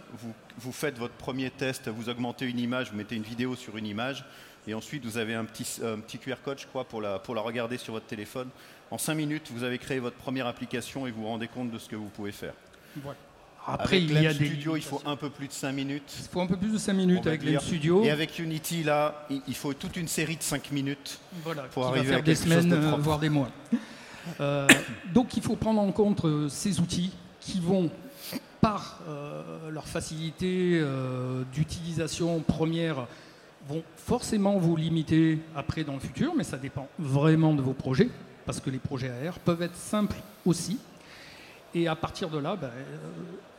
vous, 0.58 0.72
faites 0.72 0.96
votre 0.96 1.14
premier 1.14 1.50
test, 1.50 1.88
vous 1.88 2.08
augmentez 2.08 2.46
une 2.46 2.60
image, 2.60 2.90
vous 2.90 2.96
mettez 2.96 3.16
une 3.16 3.22
vidéo 3.22 3.56
sur 3.56 3.76
une 3.76 3.86
image, 3.86 4.24
et 4.68 4.74
ensuite 4.74 5.04
vous 5.04 5.18
avez 5.18 5.34
un 5.34 5.44
petit, 5.44 5.80
petit 6.06 6.18
QR 6.18 6.36
code, 6.44 6.60
je 6.60 6.66
crois, 6.66 6.84
pour 6.84 7.00
la, 7.00 7.18
pour 7.18 7.34
la 7.34 7.40
regarder 7.40 7.76
sur 7.76 7.94
votre 7.94 8.06
téléphone. 8.06 8.50
En 8.92 8.98
5 8.98 9.14
minutes, 9.14 9.50
vous 9.50 9.64
avez 9.64 9.78
créé 9.78 9.98
votre 9.98 10.16
première 10.16 10.46
application 10.46 11.06
et 11.06 11.10
vous 11.10 11.22
vous 11.22 11.28
rendez 11.28 11.48
compte 11.48 11.70
de 11.70 11.78
ce 11.78 11.88
que 11.88 11.96
vous 11.96 12.10
pouvez 12.10 12.30
faire. 12.30 12.52
Après, 13.66 13.96
avec 13.96 14.10
il 14.10 14.22
y 14.22 14.26
a 14.26 14.34
des 14.34 14.46
Studio, 14.46 14.76
il 14.76 14.82
faut 14.82 15.00
un 15.06 15.16
peu 15.16 15.30
plus 15.30 15.48
de 15.48 15.52
5 15.52 15.72
minutes. 15.72 16.14
Il 16.18 16.28
faut 16.28 16.40
un 16.40 16.46
peu 16.46 16.56
plus 16.56 16.72
de 16.72 16.78
5 16.78 16.92
minutes 16.92 17.26
avec 17.26 17.44
Lens 17.44 17.64
Studio. 17.64 18.04
Et 18.04 18.10
avec 18.10 18.38
Unity, 18.38 18.82
là, 18.82 19.26
il 19.30 19.54
faut 19.54 19.72
toute 19.72 19.96
une 19.96 20.08
série 20.08 20.36
de 20.36 20.42
5 20.42 20.72
minutes 20.72 21.20
voilà, 21.44 21.62
pour 21.64 21.86
arriver 21.86 22.06
va 22.06 22.10
faire 22.10 22.18
à 22.18 22.22
des 22.22 22.34
semaines, 22.34 22.72
euh, 22.72 22.96
voire 22.98 23.18
des 23.18 23.28
mois. 23.28 23.48
Euh, 24.40 24.66
donc 25.12 25.36
il 25.36 25.42
faut 25.42 25.56
prendre 25.56 25.80
en 25.80 25.92
compte 25.92 26.24
euh, 26.24 26.48
ces 26.48 26.80
outils 26.80 27.12
qui 27.40 27.60
vont, 27.60 27.90
par 28.60 29.00
euh, 29.08 29.70
leur 29.70 29.86
facilité 29.86 30.82
d'utilisation 31.52 32.40
première, 32.40 33.06
vont 33.68 33.82
forcément 33.96 34.58
vous 34.58 34.76
limiter 34.76 35.38
après 35.54 35.84
dans 35.84 35.94
le 35.94 36.00
futur, 36.00 36.34
mais 36.36 36.44
ça 36.44 36.56
dépend 36.56 36.88
vraiment 36.98 37.54
de 37.54 37.62
vos 37.62 37.72
projets, 37.72 38.08
parce 38.44 38.60
que 38.60 38.70
les 38.70 38.78
projets 38.78 39.10
AR 39.26 39.38
peuvent 39.38 39.62
être 39.62 39.76
simples 39.76 40.16
aussi. 40.44 40.78
Et 41.74 41.88
à 41.88 41.96
partir 41.96 42.28
de 42.28 42.38
là, 42.38 42.56
ben, 42.56 42.70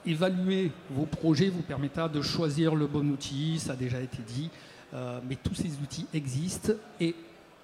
évaluer 0.05 0.71
vos 0.91 1.05
projets 1.05 1.49
vous 1.49 1.61
permettra 1.61 2.07
de 2.07 2.21
choisir 2.21 2.75
le 2.75 2.85
bon 2.85 3.09
outil, 3.09 3.59
ça 3.59 3.73
a 3.73 3.75
déjà 3.75 3.99
été 3.99 4.19
dit, 4.25 4.49
mais 5.27 5.37
tous 5.41 5.55
ces 5.55 5.71
outils 5.81 6.05
existent 6.13 6.73
et 6.99 7.15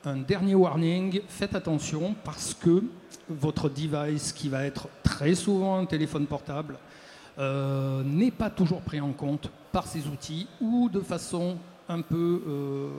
un 0.05 0.17
dernier 0.17 0.55
warning, 0.55 1.21
faites 1.27 1.55
attention 1.55 2.15
parce 2.23 2.53
que 2.53 2.83
votre 3.29 3.69
device, 3.69 4.31
qui 4.31 4.49
va 4.49 4.65
être 4.65 4.87
très 5.03 5.35
souvent 5.35 5.77
un 5.77 5.85
téléphone 5.85 6.25
portable, 6.25 6.77
euh, 7.37 8.03
n'est 8.03 8.31
pas 8.31 8.49
toujours 8.49 8.81
pris 8.81 8.99
en 8.99 9.13
compte 9.13 9.49
par 9.71 9.87
ces 9.87 10.07
outils 10.07 10.47
ou 10.59 10.89
de 10.89 10.99
façon 10.99 11.57
un 11.87 12.01
peu 12.01 12.43
euh, 12.47 12.89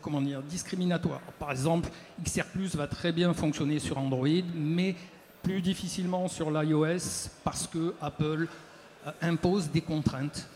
comment 0.00 0.20
dire, 0.20 0.42
discriminatoire. 0.42 1.20
Par 1.38 1.50
exemple, 1.50 1.90
XR 2.24 2.44
va 2.74 2.86
très 2.86 3.12
bien 3.12 3.34
fonctionner 3.34 3.78
sur 3.78 3.98
Android, 3.98 4.28
mais 4.54 4.94
plus 5.42 5.60
difficilement 5.60 6.28
sur 6.28 6.50
l'iOS 6.50 7.30
parce 7.42 7.66
que 7.66 7.94
Apple 8.00 8.48
euh, 9.06 9.10
impose 9.22 9.70
des 9.70 9.80
contraintes 9.80 10.48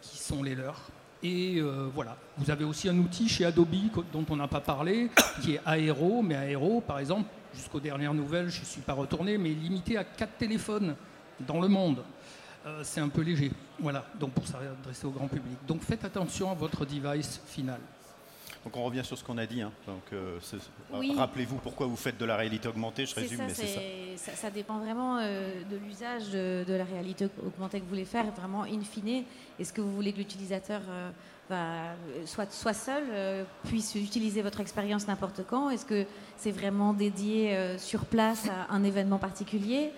qui 0.00 0.18
sont 0.18 0.42
les 0.42 0.54
leurs. 0.54 0.90
Et 1.22 1.58
euh, 1.58 1.88
voilà, 1.94 2.16
vous 2.36 2.50
avez 2.50 2.64
aussi 2.64 2.88
un 2.88 2.98
outil 2.98 3.28
chez 3.28 3.44
Adobe 3.44 3.74
dont 4.12 4.26
on 4.28 4.36
n'a 4.36 4.48
pas 4.48 4.60
parlé, 4.60 5.08
qui 5.40 5.54
est 5.54 5.60
Aero, 5.66 6.20
mais 6.20 6.34
Aero, 6.34 6.80
par 6.80 6.98
exemple, 6.98 7.28
jusqu'aux 7.54 7.78
dernières 7.78 8.14
nouvelles, 8.14 8.48
je 8.48 8.60
ne 8.60 8.64
suis 8.64 8.80
pas 8.80 8.92
retourné, 8.92 9.38
mais 9.38 9.50
limité 9.50 9.96
à 9.96 10.04
4 10.04 10.38
téléphones 10.38 10.96
dans 11.46 11.60
le 11.60 11.68
monde. 11.68 12.02
Euh, 12.66 12.80
c'est 12.82 13.00
un 13.00 13.08
peu 13.08 13.22
léger, 13.22 13.52
voilà, 13.78 14.04
donc 14.18 14.32
pour 14.32 14.46
s'adresser 14.46 15.06
au 15.06 15.10
grand 15.10 15.28
public. 15.28 15.56
Donc 15.66 15.82
faites 15.82 16.04
attention 16.04 16.50
à 16.50 16.54
votre 16.54 16.84
device 16.84 17.40
final. 17.46 17.80
Donc 18.64 18.76
on 18.76 18.84
revient 18.84 19.04
sur 19.04 19.18
ce 19.18 19.24
qu'on 19.24 19.38
a 19.38 19.46
dit. 19.46 19.62
Hein. 19.62 19.72
Donc 19.86 20.02
euh, 20.12 20.38
rappelez-vous 21.16 21.56
pourquoi 21.56 21.86
vous 21.86 21.96
faites 21.96 22.18
de 22.18 22.24
la 22.24 22.36
réalité 22.36 22.68
augmentée. 22.68 23.06
Je 23.06 23.14
résume, 23.14 23.40
mais 23.46 23.54
c'est 23.54 24.16
ça. 24.16 24.32
ça. 24.36 24.50
dépend 24.50 24.78
vraiment 24.78 25.18
euh, 25.18 25.62
de 25.68 25.76
l'usage 25.76 26.30
de, 26.30 26.64
la 26.68 26.84
réalité 26.84 27.28
augmentée 27.44 27.78
que 27.78 27.84
vous 27.84 27.90
voulez 27.90 28.04
faire. 28.04 28.24
Vraiment, 28.32 28.62
in 28.62 28.80
fine, 28.82 29.24
est-ce 29.58 29.72
que 29.72 29.80
vous 29.80 29.92
voulez 29.92 30.12
que 30.12 30.18
l'utilisateur 30.18 30.80
euh, 30.88 31.94
soit, 32.24 32.52
soit 32.52 32.72
seul, 32.72 33.02
puisse 33.64 33.94
utiliser 33.96 34.42
votre 34.42 34.60
expérience 34.60 35.08
n'importe 35.08 35.42
quand? 35.46 35.70
Est-ce 35.70 35.84
que 35.84 36.06
c'est 36.36 36.52
vraiment 36.52 36.94
dédié 36.94 37.76
sur 37.78 38.04
place 38.06 38.48
à 38.48 38.72
un 38.72 38.84
événement 38.84 39.18
particulier? 39.18 39.90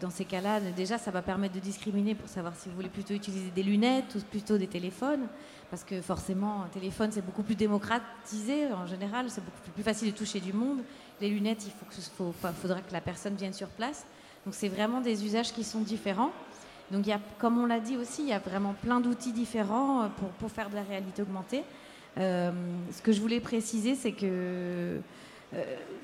Dans 0.00 0.10
ces 0.10 0.24
cas-là, 0.24 0.60
déjà, 0.60 0.98
ça 0.98 1.10
va 1.10 1.20
permettre 1.20 1.54
de 1.54 1.60
discriminer 1.60 2.14
pour 2.14 2.28
savoir 2.28 2.54
si 2.54 2.68
vous 2.68 2.76
voulez 2.76 2.88
plutôt 2.88 3.12
utiliser 3.12 3.50
des 3.50 3.62
lunettes 3.62 4.14
ou 4.14 4.20
plutôt 4.20 4.56
des 4.56 4.68
téléphones 4.68 5.26
parce 5.74 5.82
que 5.82 6.00
forcément, 6.00 6.62
un 6.62 6.68
téléphone, 6.68 7.10
c'est 7.10 7.24
beaucoup 7.24 7.42
plus 7.42 7.56
démocratisé 7.56 8.72
en 8.72 8.86
général, 8.86 9.28
c'est 9.28 9.44
beaucoup 9.44 9.58
plus 9.74 9.82
facile 9.82 10.12
de 10.12 10.16
toucher 10.16 10.38
du 10.38 10.52
monde. 10.52 10.78
Les 11.20 11.28
lunettes, 11.28 11.66
il 11.66 11.72
faut 11.72 11.84
que 11.84 12.52
faudra 12.52 12.80
que 12.80 12.92
la 12.92 13.00
personne 13.00 13.34
vienne 13.34 13.52
sur 13.52 13.66
place. 13.66 14.06
Donc 14.44 14.54
c'est 14.54 14.68
vraiment 14.68 15.00
des 15.00 15.24
usages 15.24 15.52
qui 15.52 15.64
sont 15.64 15.80
différents. 15.80 16.30
Donc 16.92 17.08
y 17.08 17.12
a, 17.12 17.18
comme 17.38 17.58
on 17.58 17.66
l'a 17.66 17.80
dit 17.80 17.96
aussi, 17.96 18.22
il 18.22 18.28
y 18.28 18.32
a 18.32 18.38
vraiment 18.38 18.74
plein 18.82 19.00
d'outils 19.00 19.32
différents 19.32 20.10
pour, 20.16 20.28
pour, 20.28 20.50
faire 20.50 20.70
de 20.70 20.76
la 20.76 20.82
réalité 20.82 21.22
augmentée. 21.22 21.64
Euh, 22.18 22.52
ce 22.92 23.02
que 23.02 23.10
je 23.10 23.20
voulais 23.20 23.40
préciser, 23.40 23.96
c'est 23.96 24.12
que 24.12 24.26
euh, 24.26 24.98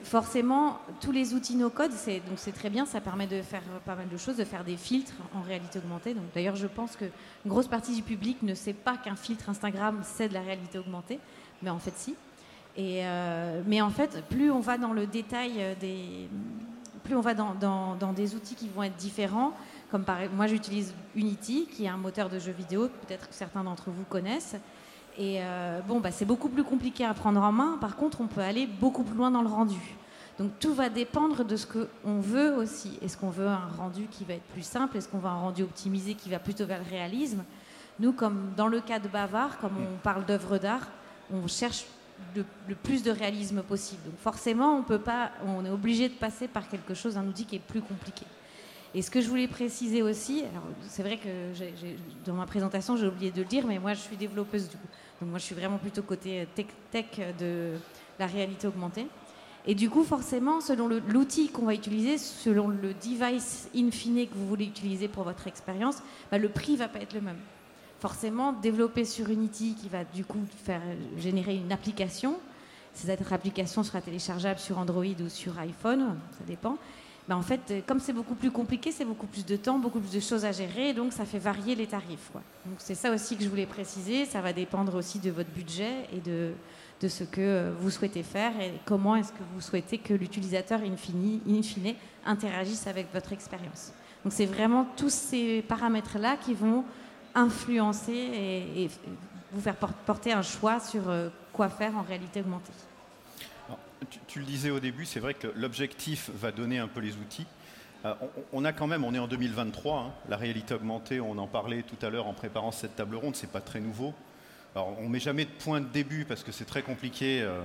forcément, 0.02 0.78
tous 1.00 1.12
les 1.12 1.34
outils 1.34 1.56
no-code, 1.56 1.92
c'est, 1.92 2.20
donc 2.20 2.36
c'est 2.36 2.52
très 2.52 2.70
bien, 2.70 2.86
ça 2.86 3.00
permet 3.00 3.26
de 3.26 3.42
faire 3.42 3.62
pas 3.84 3.94
mal 3.94 4.08
de 4.08 4.16
choses, 4.16 4.36
de 4.36 4.44
faire 4.44 4.64
des 4.64 4.76
filtres 4.76 5.14
en 5.34 5.42
réalité 5.42 5.78
augmentée. 5.78 6.14
Donc, 6.14 6.24
d'ailleurs, 6.34 6.56
je 6.56 6.66
pense 6.66 6.96
qu'une 6.96 7.10
grosse 7.46 7.68
partie 7.68 7.94
du 7.94 8.02
public 8.02 8.42
ne 8.42 8.54
sait 8.54 8.72
pas 8.72 8.96
qu'un 8.96 9.16
filtre 9.16 9.48
Instagram, 9.48 10.00
c'est 10.02 10.28
de 10.28 10.34
la 10.34 10.40
réalité 10.40 10.78
augmentée, 10.78 11.18
mais 11.62 11.70
en 11.70 11.78
fait, 11.78 11.92
si. 11.96 12.14
Et, 12.76 13.00
euh, 13.04 13.62
mais 13.66 13.80
en 13.80 13.90
fait, 13.90 14.22
plus 14.28 14.50
on 14.50 14.60
va 14.60 14.78
dans 14.78 14.92
le 14.92 15.06
détail 15.06 15.76
des... 15.80 16.28
Plus 17.04 17.16
on 17.16 17.20
va 17.20 17.34
dans, 17.34 18.12
des 18.14 18.34
outils 18.34 18.54
qui 18.54 18.68
vont 18.68 18.84
être 18.84 18.96
différents, 18.96 19.52
comme 19.90 20.04
par, 20.04 20.18
moi 20.32 20.46
j'utilise 20.46 20.94
Unity, 21.16 21.66
qui 21.66 21.86
est 21.86 21.88
un 21.88 21.96
moteur 21.96 22.28
de 22.28 22.38
jeux 22.38 22.52
vidéo, 22.52 22.88
peut-être 23.06 23.28
que 23.28 23.34
certains 23.34 23.64
d'entre 23.64 23.90
vous 23.90 24.04
connaissent. 24.04 24.54
Et 25.18 25.38
euh, 25.40 25.80
bon, 25.86 26.00
bah, 26.00 26.10
c'est 26.10 26.24
beaucoup 26.24 26.48
plus 26.48 26.64
compliqué 26.64 27.04
à 27.04 27.14
prendre 27.14 27.42
en 27.42 27.52
main. 27.52 27.78
Par 27.80 27.96
contre, 27.96 28.20
on 28.20 28.26
peut 28.26 28.40
aller 28.40 28.66
beaucoup 28.66 29.02
plus 29.02 29.16
loin 29.16 29.30
dans 29.30 29.42
le 29.42 29.48
rendu. 29.48 29.80
Donc 30.38 30.52
tout 30.58 30.72
va 30.72 30.88
dépendre 30.88 31.44
de 31.44 31.56
ce 31.56 31.66
qu'on 31.66 32.20
veut 32.20 32.54
aussi. 32.54 32.98
Est-ce 33.02 33.18
qu'on 33.18 33.28
veut 33.28 33.48
un 33.48 33.68
rendu 33.76 34.06
qui 34.10 34.24
va 34.24 34.34
être 34.34 34.48
plus 34.54 34.62
simple? 34.62 34.96
Est-ce 34.96 35.08
qu'on 35.08 35.18
veut 35.18 35.28
un 35.28 35.34
rendu 35.34 35.62
optimisé 35.62 36.14
qui 36.14 36.30
va 36.30 36.38
plutôt 36.38 36.64
vers 36.64 36.78
le 36.78 36.88
réalisme? 36.88 37.44
Nous, 37.98 38.12
comme 38.12 38.52
dans 38.56 38.68
le 38.68 38.80
cas 38.80 38.98
de 38.98 39.08
Bavard, 39.08 39.58
comme 39.58 39.76
on 39.76 39.98
parle 39.98 40.24
d'œuvres 40.24 40.56
d'art, 40.56 40.88
on 41.30 41.46
cherche 41.46 41.84
le, 42.34 42.74
plus 42.74 43.02
de 43.02 43.10
réalisme 43.10 43.62
possible. 43.62 44.02
Donc 44.04 44.18
forcément, 44.18 44.76
on 44.76 44.82
peut 44.82 44.98
pas, 44.98 45.32
on 45.46 45.64
est 45.64 45.70
obligé 45.70 46.08
de 46.08 46.14
passer 46.14 46.48
par 46.48 46.68
quelque 46.68 46.94
chose, 46.94 47.18
un 47.18 47.26
outil 47.26 47.44
qui 47.44 47.56
est 47.56 47.58
plus 47.58 47.82
compliqué. 47.82 48.24
Et 48.94 49.02
ce 49.02 49.10
que 49.10 49.20
je 49.20 49.28
voulais 49.28 49.46
préciser 49.46 50.02
aussi, 50.02 50.42
c'est 50.88 51.02
vrai 51.02 51.16
que 51.16 51.28
dans 52.24 52.34
ma 52.34 52.46
présentation 52.46 52.96
j'ai 52.96 53.06
oublié 53.06 53.30
de 53.30 53.38
le 53.38 53.44
dire, 53.44 53.66
mais 53.66 53.78
moi 53.78 53.94
je 53.94 54.00
suis 54.00 54.16
développeuse 54.16 54.68
du 54.68 54.76
coup. 54.76 54.88
Donc 55.20 55.30
moi 55.30 55.38
je 55.38 55.44
suis 55.44 55.54
vraiment 55.54 55.78
plutôt 55.78 56.02
côté 56.02 56.46
tech, 56.54 56.66
tech 56.90 57.06
de 57.38 57.74
la 58.18 58.26
réalité 58.26 58.66
augmentée. 58.66 59.06
Et 59.66 59.74
du 59.74 59.90
coup, 59.90 60.04
forcément, 60.04 60.60
selon 60.60 60.88
l'outil 60.88 61.50
qu'on 61.50 61.66
va 61.66 61.74
utiliser, 61.74 62.16
selon 62.16 62.68
le 62.68 62.94
device 62.94 63.68
in 63.76 63.90
fine 63.90 64.26
que 64.26 64.34
vous 64.34 64.46
voulez 64.46 64.64
utiliser 64.64 65.06
pour 65.06 65.24
votre 65.24 65.46
expérience, 65.46 65.98
bah, 66.30 66.38
le 66.38 66.48
prix 66.48 66.76
va 66.76 66.88
pas 66.88 67.00
être 67.00 67.12
le 67.12 67.20
même. 67.20 67.36
Forcément, 68.00 68.54
développer 68.54 69.04
sur 69.04 69.28
Unity 69.28 69.74
qui 69.74 69.90
va 69.90 70.04
du 70.04 70.24
coup 70.24 70.40
faire 70.64 70.80
générer 71.18 71.56
une 71.56 71.70
application, 71.70 72.38
cette 72.94 73.30
application 73.30 73.82
sera 73.82 74.00
téléchargeable 74.00 74.58
sur 74.58 74.78
Android 74.78 75.04
ou 75.04 75.28
sur 75.28 75.58
iPhone, 75.58 76.16
ça 76.38 76.44
dépend. 76.46 76.78
Bah, 77.28 77.36
en 77.36 77.42
fait, 77.42 77.84
comme 77.86 78.00
c'est 78.00 78.12
beaucoup 78.12 78.34
plus 78.34 78.50
compliqué, 78.50 78.90
c'est 78.90 79.04
beaucoup 79.04 79.26
plus 79.26 79.46
de 79.46 79.56
temps, 79.56 79.78
beaucoup 79.78 80.00
plus 80.00 80.12
de 80.12 80.20
choses 80.20 80.44
à 80.44 80.52
gérer, 80.52 80.94
donc 80.94 81.12
ça 81.12 81.24
fait 81.24 81.38
varier 81.38 81.74
les 81.74 81.86
tarifs. 81.86 82.30
Donc 82.34 82.76
c'est 82.78 82.94
ça 82.94 83.12
aussi 83.12 83.36
que 83.36 83.44
je 83.44 83.48
voulais 83.48 83.66
préciser. 83.66 84.24
Ça 84.24 84.40
va 84.40 84.52
dépendre 84.52 84.96
aussi 84.96 85.18
de 85.18 85.30
votre 85.30 85.50
budget 85.50 86.08
et 86.12 86.20
de, 86.20 86.52
ce 87.08 87.24
que 87.24 87.72
vous 87.80 87.90
souhaitez 87.90 88.22
faire 88.22 88.52
et 88.60 88.72
comment 88.84 89.16
est-ce 89.16 89.32
que 89.32 89.42
vous 89.54 89.60
souhaitez 89.60 89.98
que 89.98 90.12
l'utilisateur 90.12 90.80
in 90.80 90.96
fine, 90.96 91.40
in 91.48 91.62
fine 91.62 91.94
interagisse 92.26 92.86
avec 92.86 93.12
votre 93.12 93.32
expérience. 93.32 93.92
Donc 94.24 94.32
c'est 94.32 94.46
vraiment 94.46 94.86
tous 94.96 95.12
ces 95.12 95.62
paramètres-là 95.62 96.36
qui 96.36 96.54
vont 96.54 96.84
influencer 97.34 98.12
et, 98.12 98.90
vous 99.52 99.60
faire 99.60 99.74
porter 99.74 100.32
un 100.32 100.42
choix 100.42 100.78
sur 100.78 101.08
euh, 101.08 101.28
quoi 101.52 101.68
faire 101.68 101.96
en 101.96 102.02
réalité 102.02 102.38
augmentée. 102.38 102.70
Tu, 104.26 104.38
le 104.38 104.44
disais 104.44 104.70
au 104.70 104.80
début, 104.80 105.04
c'est 105.04 105.20
vrai 105.20 105.34
que 105.34 105.48
l'objectif 105.56 106.30
va 106.34 106.52
donner 106.52 106.78
un 106.78 106.88
peu 106.88 107.00
les 107.00 107.14
outils. 107.16 107.46
Euh, 108.04 108.14
on, 108.52 108.64
a 108.64 108.72
quand 108.72 108.86
même, 108.86 109.04
on 109.04 109.14
est 109.14 109.18
en 109.18 109.28
2023, 109.28 109.98
hein, 109.98 110.12
la 110.28 110.36
réalité 110.36 110.74
augmentée, 110.74 111.20
on 111.20 111.36
en 111.36 111.46
parlait 111.46 111.82
tout 111.82 112.04
à 112.04 112.08
l'heure 112.08 112.26
en 112.26 112.32
préparant 112.32 112.72
cette 112.72 112.96
table 112.96 113.16
ronde, 113.16 113.36
c'est 113.36 113.50
pas 113.50 113.60
très 113.60 113.80
nouveau. 113.80 114.14
Alors, 114.74 114.96
on 115.00 115.08
met 115.08 115.20
jamais 115.20 115.44
de 115.44 115.50
point 115.50 115.80
de 115.80 115.86
début 115.86 116.24
parce 116.24 116.42
que 116.42 116.52
c'est 116.52 116.64
très 116.64 116.82
compliqué. 116.82 117.42
Euh, 117.42 117.60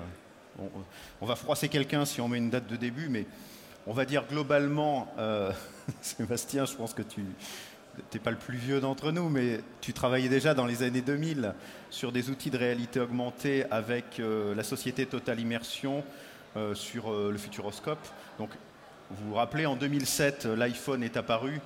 on, 1.22 1.26
va 1.26 1.36
froisser 1.36 1.70
quelqu'un 1.70 2.06
si 2.06 2.20
on 2.22 2.28
met 2.28 2.38
une 2.38 2.50
date 2.50 2.68
de 2.68 2.76
début, 2.76 3.08
mais 3.10 3.26
on 3.88 3.94
va 3.94 4.06
dire 4.06 4.26
globalement, 4.28 5.14
euh, 5.20 5.52
Sébastien, 6.02 6.66
je 6.66 6.74
pense 6.74 6.94
que 6.94 7.02
tu 7.02 7.22
n'es 8.14 8.20
pas 8.20 8.32
le 8.32 8.38
plus 8.38 8.58
vieux 8.58 8.82
d'entre 8.82 9.12
nous, 9.12 9.30
mais 9.30 9.62
tu 9.80 9.94
travaillais 9.94 10.30
déjà 10.30 10.54
dans 10.54 10.66
les 10.66 10.84
années 10.84 11.02
2000 11.02 11.54
sur 11.90 12.12
des 12.12 12.30
outils 12.30 12.50
de 12.50 12.58
réalité 12.58 13.00
augmentée 13.00 13.66
avec 13.72 14.20
la 14.20 14.64
société 14.64 15.06
Total 15.06 15.40
Immersion 15.40 16.04
sur 16.74 17.12
le 17.12 17.38
Futuroscope. 17.38 18.00
Donc, 18.40 18.50
vous 19.12 19.30
vous 19.30 19.36
rappelez, 19.36 19.66
en 19.66 19.76
2007, 19.76 20.46
l'iPhone 20.46 21.04
est 21.04 21.18
apparu 21.18 21.62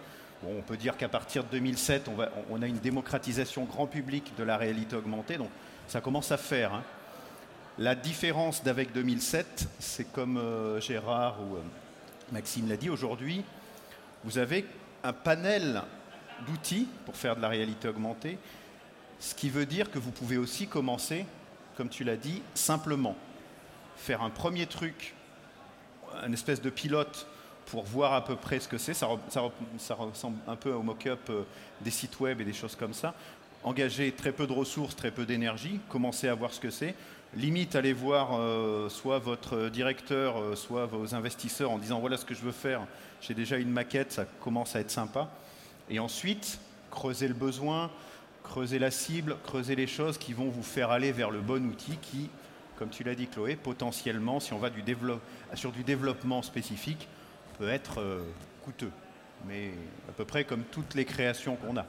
on 0.47 0.62
peut 0.62 0.78
dire 0.78 0.97
qu'à 0.97 1.10
partir 1.10 1.43
de 1.43 1.49
2007, 1.49 2.10
on, 2.49 2.62
a 2.62 2.67
une 2.67 2.80
démocratisation 2.80 3.65
grand 3.65 3.88
public 3.88 4.32
de 4.38 4.43
la 4.43 4.58
réalité 4.58 4.95
augmentée, 4.95 5.38
donc 5.38 5.49
ça 5.88 6.02
commence 6.02 6.32
à 6.32 6.38
faire. 6.38 6.73
Hein. 6.73 6.84
La 7.78 7.95
différence 7.95 8.63
d'avec 8.63 8.93
2007, 8.93 9.67
c'est 9.80 10.12
comme 10.12 10.38
euh, 10.38 10.80
Gérard 10.80 11.38
ou 11.41 11.56
euh, 11.56 11.62
Maxime 12.32 12.69
l'a 12.69 12.78
dit, 12.78 12.89
aujourd'hui, 12.89 13.43
vous 14.23 14.38
avez 14.38 14.65
un 15.04 15.13
panel 15.13 15.82
d'outils 16.45 16.88
pour 17.06 17.15
faire 17.15 17.36
de 17.36 17.41
la 17.41 17.49
réalité 17.49 17.88
augmentée, 17.88 18.38
ce 19.19 19.36
qui 19.36 19.49
veut 19.49 19.65
dire 19.65 19.91
que 19.91 19.99
vous 19.99 20.12
pouvez 20.12 20.38
aussi 20.38 20.67
commencer, 20.67 21.25
comme 21.75 21.89
tu 21.89 22.04
l'as 22.04 22.17
dit, 22.17 22.41
simplement. 22.54 23.15
Faire 24.00 24.22
un 24.24 24.30
premier 24.30 24.66
truc, 24.66 25.14
un 26.24 26.32
espèce 26.34 26.62
de 26.62 26.70
pilote 26.70 27.28
pour 27.68 27.84
voir 27.84 28.14
à 28.14 28.24
peu 28.24 28.36
près 28.36 28.60
ce 28.60 28.68
que 28.68 28.78
c'est. 28.78 28.94
Ça, 28.94 29.08
ressemble 29.08 30.38
un 30.48 30.56
peu 30.56 30.72
au 30.72 30.82
mock-up 30.82 31.20
euh, 31.30 31.44
des 31.82 31.92
sites 31.92 32.20
web 32.20 32.42
et 32.42 32.46
des 32.46 32.54
choses 32.54 32.76
comme 32.76 32.94
ça. 32.94 33.14
Engager 33.64 34.12
très 34.12 34.32
peu 34.32 34.48
de 34.48 34.54
ressources, 34.54 34.96
très 34.96 35.12
peu 35.12 35.26
d'énergie, 35.26 35.80
commencer 35.90 36.28
à 36.28 36.34
voir 36.34 36.54
ce 36.54 36.60
que 36.60 36.70
c'est. 36.70 36.96
Limite, 37.36 37.76
aller 37.76 37.94
voir 37.94 38.40
euh, 38.40 38.90
soit 38.90 39.20
votre 39.20 39.70
directeur, 39.70 40.42
euh, 40.42 40.56
soit 40.56 40.88
vos 40.88 41.14
investisseurs 41.14 41.70
en 41.70 41.78
disant 41.78 42.00
voilà 42.00 42.18
ce 42.18 42.26
que 42.26 42.34
je 42.34 42.42
veux 42.42 42.52
faire, 42.52 42.82
j'ai 43.22 43.36
déjà 43.36 43.58
une 43.58 43.70
maquette, 43.70 44.12
ça 44.14 44.26
commence 44.42 44.76
à 44.76 44.80
être 44.80 44.90
sympa. 44.90 45.30
Et 45.90 46.00
ensuite, 46.00 46.60
creuser 46.90 47.28
le 47.28 47.36
besoin, 47.36 47.92
creuser 48.44 48.80
la 48.80 48.90
cible, 48.90 49.38
creuser 49.44 49.76
les 49.76 49.88
choses 49.88 50.18
qui 50.18 50.34
vont 50.34 50.50
vous 50.50 50.64
faire 50.64 50.90
aller 50.90 51.12
vers 51.12 51.30
le 51.30 51.42
bon 51.42 51.68
outil 51.68 51.98
qui, 52.02 52.30
comme 52.80 52.89
tu 52.89 53.04
l'as 53.04 53.13
dit 53.13 53.28
Chloé, 53.28 53.58
potentiellement, 53.58 54.39
si 54.39 54.54
on 54.54 54.58
va 54.58 54.70
du 54.70 54.82
sur 55.54 55.72
du 55.74 55.84
développement 55.84 56.42
spécifique, 56.42 57.10
peut 57.58 57.68
être 57.68 58.00
euh, 58.00 58.22
coûteux, 58.63 58.92
mais 59.46 59.74
à 60.08 60.13
peu 60.13 60.24
près 60.24 60.46
comme 60.46 60.63
toutes 60.63 60.96
les 60.96 61.04
créations 61.04 61.58
qu'on 61.58 61.76
a. 61.76 61.86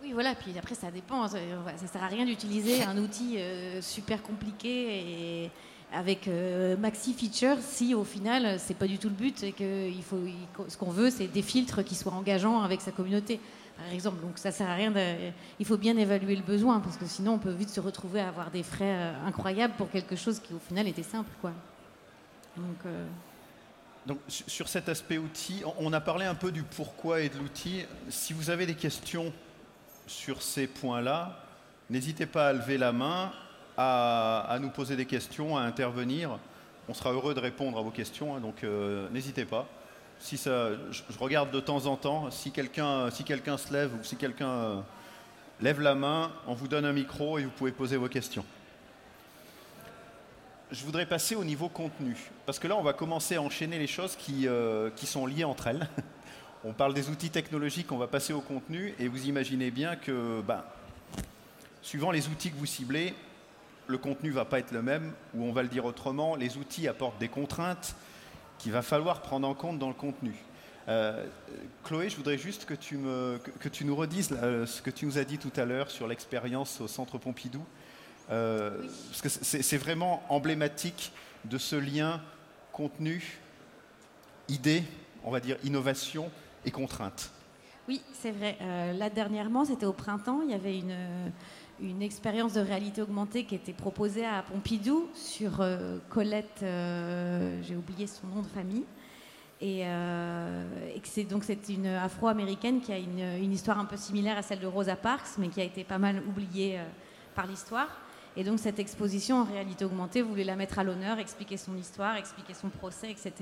Oui, 0.00 0.12
voilà, 0.12 0.36
puis 0.36 0.56
après 0.56 0.76
ça 0.76 0.92
dépend. 0.92 1.26
Ça 1.26 1.38
ne 1.38 1.88
sert 1.88 2.04
à 2.04 2.06
rien 2.06 2.24
d'utiliser 2.24 2.84
un 2.84 2.96
outil 3.04 3.38
euh, 3.38 3.82
super 3.82 4.22
compliqué 4.22 5.44
et 5.44 5.50
avec 5.92 6.28
euh, 6.28 6.76
maxi 6.76 7.14
feature 7.14 7.56
si 7.60 7.94
au 7.94 8.04
final 8.04 8.60
c'est 8.60 8.76
pas 8.76 8.86
du 8.86 8.98
tout 8.98 9.08
le 9.08 9.14
but 9.14 9.42
et 9.42 9.52
que 9.52 9.88
il 9.88 10.02
faut, 10.02 10.20
ce 10.68 10.76
qu'on 10.76 10.90
veut 10.90 11.08
c'est 11.08 11.28
des 11.28 11.40
filtres 11.40 11.82
qui 11.82 11.94
soient 11.94 12.12
engageants 12.12 12.60
avec 12.60 12.82
sa 12.82 12.92
communauté 12.92 13.40
par 13.78 13.92
exemple. 13.92 14.20
Donc 14.20 14.36
ça 14.36 14.50
sert 14.50 14.68
à 14.68 14.74
rien. 14.74 14.92
il 15.58 15.66
faut 15.66 15.78
bien 15.78 15.96
évaluer 15.96 16.36
le 16.36 16.42
besoin 16.42 16.80
parce 16.80 16.96
que 16.96 17.06
sinon 17.06 17.34
on 17.34 17.38
peut 17.38 17.52
vite 17.52 17.70
se 17.70 17.80
retrouver 17.80 18.20
à 18.20 18.28
avoir 18.28 18.50
des 18.50 18.62
frais 18.62 19.12
incroyables 19.24 19.74
pour 19.78 19.90
quelque 19.90 20.16
chose 20.16 20.40
qui 20.40 20.52
au 20.52 20.58
final 20.58 20.86
était 20.88 21.02
simple, 21.02 21.30
quoi. 21.40 21.52
Donc 22.56 22.92
donc, 24.08 24.20
sur 24.28 24.68
cet 24.68 24.88
aspect 24.88 25.18
outil, 25.18 25.62
on 25.78 25.92
a 25.92 26.00
parlé 26.00 26.24
un 26.24 26.34
peu 26.34 26.50
du 26.50 26.62
pourquoi 26.62 27.20
et 27.20 27.28
de 27.28 27.36
l'outil. 27.36 27.84
Si 28.08 28.32
vous 28.32 28.48
avez 28.48 28.64
des 28.64 28.74
questions 28.74 29.34
sur 30.06 30.40
ces 30.40 30.66
points-là, 30.66 31.38
n'hésitez 31.90 32.24
pas 32.24 32.48
à 32.48 32.52
lever 32.54 32.78
la 32.78 32.90
main, 32.90 33.32
à, 33.76 34.56
nous 34.62 34.70
poser 34.70 34.96
des 34.96 35.04
questions, 35.04 35.58
à 35.58 35.60
intervenir. 35.60 36.38
On 36.88 36.94
sera 36.94 37.12
heureux 37.12 37.34
de 37.34 37.40
répondre 37.40 37.78
à 37.78 37.82
vos 37.82 37.90
questions, 37.90 38.34
hein, 38.34 38.40
donc 38.40 38.64
euh, 38.64 39.10
n'hésitez 39.10 39.44
pas. 39.44 39.68
Si 40.20 40.36
ça, 40.36 40.70
je, 40.90 41.02
regarde 41.18 41.50
de 41.50 41.60
temps 41.60 41.86
en 41.86 41.96
temps, 41.96 42.30
si 42.30 42.50
quelqu'un 42.50 43.10
si 43.10 43.24
quelqu'un 43.24 43.56
se 43.56 43.72
lève 43.72 43.94
ou 43.94 44.02
si 44.02 44.16
quelqu'un 44.16 44.48
euh, 44.48 44.80
lève 45.60 45.80
la 45.80 45.94
main, 45.94 46.32
on 46.46 46.54
vous 46.54 46.68
donne 46.68 46.84
un 46.84 46.92
micro 46.92 47.38
et 47.38 47.44
vous 47.44 47.50
pouvez 47.50 47.72
poser 47.72 47.96
vos 47.96 48.08
questions 48.08 48.44
je 50.70 50.84
voudrais 50.84 51.06
passer 51.06 51.34
au 51.34 51.44
niveau 51.44 51.68
contenu. 51.68 52.16
Parce 52.46 52.58
que 52.58 52.68
là, 52.68 52.76
on 52.76 52.82
va 52.82 52.92
commencer 52.92 53.36
à 53.36 53.42
enchaîner 53.42 53.78
les 53.78 53.86
choses 53.86 54.16
qui, 54.16 54.46
euh, 54.46 54.90
qui 54.94 55.06
sont 55.06 55.26
liées 55.26 55.44
entre 55.44 55.68
elles. 55.68 55.88
on 56.64 56.72
parle 56.72 56.94
des 56.94 57.08
outils 57.08 57.30
technologiques, 57.30 57.90
on 57.92 57.98
va 57.98 58.06
passer 58.06 58.32
au 58.32 58.40
contenu. 58.40 58.94
Et 58.98 59.08
vous 59.08 59.26
imaginez 59.26 59.70
bien 59.70 59.96
que, 59.96 60.42
ben, 60.42 60.62
suivant 61.82 62.10
les 62.10 62.28
outils 62.28 62.50
que 62.50 62.56
vous 62.56 62.66
ciblez, 62.66 63.14
le 63.86 63.98
contenu 63.98 64.28
ne 64.28 64.34
va 64.34 64.44
pas 64.44 64.58
être 64.58 64.72
le 64.72 64.82
même. 64.82 65.12
Ou 65.34 65.44
on 65.44 65.52
va 65.52 65.62
le 65.62 65.68
dire 65.68 65.84
autrement, 65.84 66.36
les 66.36 66.56
outils 66.56 66.86
apportent 66.88 67.18
des 67.18 67.28
contraintes 67.28 67.94
qu'il 68.58 68.72
va 68.72 68.82
falloir 68.82 69.22
prendre 69.22 69.46
en 69.48 69.54
compte 69.54 69.78
dans 69.78 69.88
le 69.88 69.94
contenu. 69.94 70.34
Euh, 70.88 71.24
Chloé, 71.84 72.08
je 72.08 72.16
voudrais 72.16 72.38
juste 72.38 72.64
que 72.64 72.74
tu, 72.74 72.96
nous 72.96 73.96
redises 73.96 74.28
ce 74.28 74.82
que 74.82 74.90
tu 74.90 75.06
nous 75.06 75.18
as 75.18 75.24
dit 75.24 75.38
tout 75.38 75.52
à 75.56 75.64
l'heure 75.64 75.90
sur 75.90 76.08
l'expérience 76.08 76.80
au 76.80 76.88
Centre 76.88 77.18
Pompidou. 77.18 77.62
Euh, 78.30 78.70
parce 79.08 79.22
que 79.22 79.28
c'est 79.28 79.78
vraiment 79.78 80.22
emblématique 80.28 81.12
de 81.44 81.56
ce 81.56 81.76
lien 81.76 82.20
contenu, 82.72 83.38
idée, 84.48 84.82
on 85.24 85.30
va 85.30 85.40
dire 85.40 85.56
innovation 85.64 86.30
et 86.64 86.70
contrainte. 86.70 87.30
Oui, 87.86 88.02
c'est 88.12 88.30
vrai. 88.30 88.58
Euh, 88.60 88.92
là, 88.92 89.08
dernièrement, 89.08 89.64
c'était 89.64 89.86
au 89.86 89.94
printemps, 89.94 90.42
il 90.42 90.50
y 90.50 90.54
avait 90.54 90.78
une, 90.78 91.32
une 91.80 92.02
expérience 92.02 92.54
de 92.54 92.60
réalité 92.60 93.02
augmentée 93.02 93.44
qui 93.44 93.54
était 93.54 93.72
proposée 93.72 94.26
à 94.26 94.42
Pompidou 94.42 95.08
sur 95.14 95.60
euh, 95.60 95.98
Colette, 96.08 96.60
j'ai 96.60 97.76
oublié 97.76 98.06
son 98.06 98.26
nom 98.26 98.42
de 98.42 98.46
famille. 98.48 98.84
Et, 99.60 99.84
c'est 101.02 101.24
donc 101.24 101.42
c'est 101.42 101.68
une 101.68 101.86
afro-américaine 101.86 102.80
qui 102.80 102.92
a 102.92 102.98
une, 102.98 103.52
histoire 103.52 103.78
un 103.78 103.86
peu 103.86 103.96
similaire 103.96 104.38
à 104.38 104.42
celle 104.42 104.60
de 104.60 104.66
Rosa 104.66 104.94
Parks, 104.94 105.36
mais 105.38 105.48
qui 105.48 105.60
a 105.60 105.64
été 105.64 105.82
pas 105.82 105.98
mal 105.98 106.22
oubliée 106.28 106.78
par 107.34 107.46
l'histoire. 107.46 107.88
Et 108.36 108.44
donc 108.44 108.60
cette 108.60 108.78
exposition 108.78 109.38
en 109.40 109.44
réalité 109.44 109.84
augmentée 109.84 110.22
voulait 110.22 110.44
la 110.44 110.54
mettre 110.54 110.78
à 110.78 110.84
l'honneur, 110.84 111.18
expliquer 111.18 111.56
son 111.56 111.76
histoire, 111.76 112.14
expliquer 112.16 112.54
son 112.54 112.68
procès, 112.68 113.10
etc. 113.10 113.32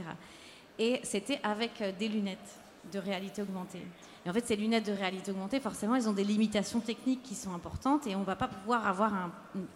Et 0.79 1.01
c'était 1.03 1.41
avec 1.43 1.81
euh, 1.81 1.93
des 1.99 2.09
lunettes 2.09 2.61
de 2.93 2.99
réalité 2.99 3.43
augmentée. 3.43 3.83
Et 4.25 4.31
en 4.31 4.33
fait, 4.33 4.47
ces 4.47 4.57
lunettes 4.57 4.87
de 4.87 4.93
réalité 4.93 5.31
augmentée, 5.31 5.61
forcément, 5.61 5.95
elles 5.95 6.09
ont 6.09 6.13
des 6.13 6.25
limitations 6.25 6.81
techniques 6.81 7.23
qui 7.23 7.35
sont 7.35 7.55
importantes 7.55 8.07
et 8.07 8.17
on 8.17 8.21
ne 8.21 8.25
va 8.25 8.37
pas 8.37 8.49
pouvoir 8.49 8.87
avoir 8.87 9.13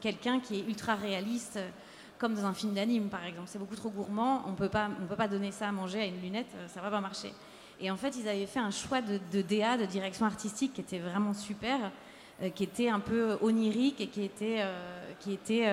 quelqu'un 0.00 0.40
qui 0.40 0.60
est 0.60 0.68
ultra 0.68 0.94
réaliste 0.94 1.58
comme 2.18 2.34
dans 2.34 2.44
un 2.44 2.52
film 2.52 2.74
d'anime 2.74 3.08
par 3.08 3.24
exemple. 3.24 3.48
C'est 3.48 3.58
beaucoup 3.58 3.76
trop 3.76 3.90
gourmand, 3.90 4.42
on 4.46 4.50
ne 4.50 4.56
peut 4.56 4.68
pas 4.68 5.28
donner 5.28 5.52
ça 5.52 5.68
à 5.68 5.72
manger 5.72 6.00
à 6.00 6.06
une 6.06 6.20
lunette, 6.20 6.50
ça 6.68 6.80
va 6.80 6.90
pas 6.90 7.00
marcher. 7.00 7.32
Et 7.80 7.90
en 7.90 7.96
fait, 7.96 8.16
ils 8.18 8.28
avaient 8.28 8.46
fait 8.46 8.58
un 8.58 8.70
choix 8.70 9.00
de, 9.00 9.18
de 9.32 9.40
DA, 9.40 9.78
de 9.78 9.86
direction 9.86 10.26
artistique, 10.26 10.74
qui 10.74 10.80
était 10.82 10.98
vraiment 10.98 11.32
super, 11.32 11.90
qui 12.54 12.64
était 12.64 12.88
un 12.88 13.00
peu 13.00 13.38
onirique 13.40 14.00
et 14.00 14.08
qui 14.08 14.22
était, 14.22 14.64
qui 15.20 15.32
était 15.32 15.66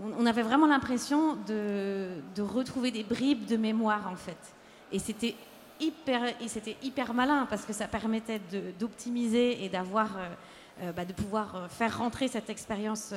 on 0.00 0.26
avait 0.26 0.42
vraiment 0.42 0.66
l'impression 0.66 1.36
de, 1.46 2.42
retrouver 2.42 2.90
des 2.90 3.04
bribes 3.04 3.46
de 3.46 3.56
mémoire 3.56 4.08
en 4.10 4.16
fait. 4.16 4.38
Et 4.90 4.98
c'était 4.98 5.34
hyper, 5.82 6.22
c'était 6.46 6.76
hyper 6.82 7.14
malin 7.14 7.46
parce 7.48 7.64
que 7.64 7.72
ça 7.72 7.86
permettait 7.86 8.40
d'optimiser 8.78 9.64
et 9.64 9.68
d'avoir, 9.68 10.16
euh, 10.16 10.28
euh, 10.82 10.92
bah, 10.92 11.04
de 11.04 11.12
pouvoir 11.12 11.56
euh, 11.56 11.68
faire 11.68 11.98
rentrer 11.98 12.28
cette 12.28 12.50
expérience 12.50 13.12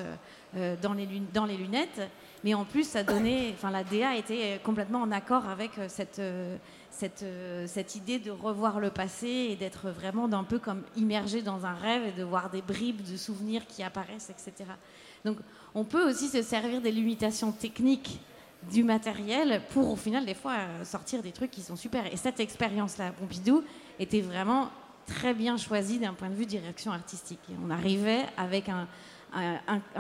dans, 0.82 0.94
les, 0.94 1.58
lunettes. 1.58 2.02
Mais 2.44 2.54
en 2.54 2.64
plus, 2.64 2.88
ça 2.88 3.04
donnait, 3.04 3.52
enfin, 3.54 3.72
la 3.72 3.84
DA 3.84 4.16
était 4.16 4.60
complètement 4.64 5.02
en 5.02 5.12
accord 5.12 5.48
avec 5.50 5.72
cette, 5.90 6.22
cette, 6.92 7.26
cette 7.66 7.96
idée 7.96 8.20
de 8.20 8.32
revoir 8.32 8.80
le 8.80 8.90
passé 8.90 9.28
et 9.28 9.56
d'être 9.58 9.90
vraiment 9.90 10.28
d'un 10.30 10.44
peu 10.44 10.60
comme 10.60 10.84
immergé 10.96 11.42
dans 11.42 11.66
un 11.66 11.74
rêve 11.74 12.04
et 12.08 12.12
de 12.14 12.24
voir 12.24 12.50
des 12.50 12.62
bribes 12.62 13.02
de 13.02 13.18
souvenirs 13.18 13.68
qui 13.68 13.84
apparaissent, 13.84 14.30
etc. 14.30 14.70
Donc 15.26 15.40
on 15.74 15.84
peut 15.84 16.10
aussi 16.10 16.30
se 16.30 16.42
servir 16.42 16.82
des 16.82 16.92
limitations 16.92 17.52
techniques 17.52 18.20
du 18.72 18.84
matériel 18.84 19.62
pour 19.70 19.92
au 19.92 19.96
final 19.96 20.26
des 20.26 20.34
fois 20.34 20.54
euh, 20.54 20.84
sortir 20.86 21.22
des 21.22 21.32
trucs 21.32 21.52
qui 21.52 21.62
sont 21.62 21.76
super. 21.76 22.12
Et 22.12 22.18
cette 22.18 22.40
expérience-là, 22.40 23.12
Pompidou, 23.12 23.64
était 24.00 24.22
vraiment 24.22 24.70
très 25.08 25.34
bien 25.34 25.58
choisie 25.58 26.00
d'un 26.00 26.14
point 26.14 26.30
de 26.30 26.36
vue 26.36 26.46
direction 26.46 26.92
artistique. 26.92 27.40
on 27.64 27.70
arrivait 27.70 28.26
avec 28.38 28.70
un, 28.70 28.88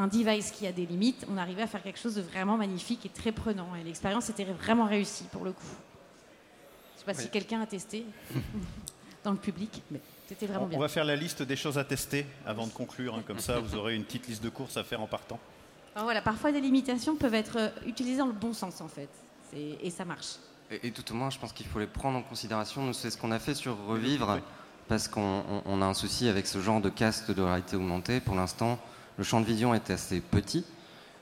device 0.07 0.51
qui 0.51 0.65
a 0.67 0.71
des 0.71 0.85
limites, 0.85 1.25
on 1.29 1.37
arrivait 1.37 1.61
à 1.61 1.67
faire 1.67 1.83
quelque 1.83 1.99
chose 1.99 2.15
de 2.15 2.21
vraiment 2.21 2.57
magnifique 2.57 3.05
et 3.05 3.09
très 3.09 3.31
prenant. 3.31 3.75
Et 3.75 3.83
l'expérience 3.83 4.29
était 4.29 4.45
vraiment 4.45 4.85
réussie 4.85 5.25
pour 5.31 5.45
le 5.45 5.51
coup. 5.51 5.63
Je 5.63 6.95
ne 6.95 6.99
sais 6.99 7.05
pas 7.05 7.13
si 7.13 7.29
quelqu'un 7.29 7.61
a 7.61 7.67
testé 7.67 8.05
dans 9.23 9.31
le 9.31 9.37
public, 9.37 9.81
mais 9.91 9.99
c'était 10.27 10.47
vraiment 10.47 10.65
bien. 10.65 10.77
On 10.77 10.81
va 10.81 10.87
faire 10.87 11.05
la 11.05 11.15
liste 11.15 11.43
des 11.43 11.55
choses 11.55 11.77
à 11.77 11.83
tester 11.83 12.25
avant 12.45 12.65
de 12.65 12.71
conclure. 12.71 13.15
Hein. 13.15 13.23
comme 13.27 13.39
ça, 13.39 13.59
vous 13.59 13.75
aurez 13.75 13.95
une 13.95 14.03
petite 14.03 14.27
liste 14.27 14.43
de 14.43 14.49
courses 14.49 14.77
à 14.77 14.83
faire 14.83 15.01
en 15.01 15.07
partant 15.07 15.39
voilà, 16.03 16.21
parfois 16.21 16.51
des 16.51 16.61
limitations 16.61 17.15
peuvent 17.15 17.33
être 17.33 17.57
euh, 17.57 17.69
utilisées 17.85 18.17
dans 18.17 18.25
le 18.25 18.33
bon 18.33 18.53
sens 18.53 18.81
en 18.81 18.87
fait, 18.87 19.09
et 19.53 19.89
ça 19.89 20.03
marche. 20.03 20.35
Et, 20.71 20.91
tout 20.91 21.09
au 21.11 21.15
moins, 21.15 21.29
je 21.29 21.39
pense 21.39 21.53
qu'il 21.53 21.65
faut 21.65 21.79
les 21.79 21.87
prendre 21.87 22.17
en 22.17 22.23
considération. 22.23 22.91
c'est 22.91 23.11
ce 23.11 23.17
qu'on 23.17 23.31
a 23.31 23.39
fait 23.39 23.53
sur 23.53 23.77
Revivre, 23.85 24.39
parce 24.87 25.07
qu'on 25.07 25.81
a 25.81 25.85
un 25.85 25.93
souci 25.93 26.27
avec 26.27 26.47
ce 26.47 26.59
genre 26.59 26.81
de 26.81 26.89
casque 26.89 27.33
de 27.33 27.41
réalité 27.41 27.75
augmentée. 27.75 28.19
Pour 28.19 28.35
l'instant, 28.35 28.79
le 29.17 29.23
champ 29.23 29.39
de 29.39 29.45
vision 29.45 29.73
était 29.73 29.93
assez 29.93 30.19
petit. 30.19 30.65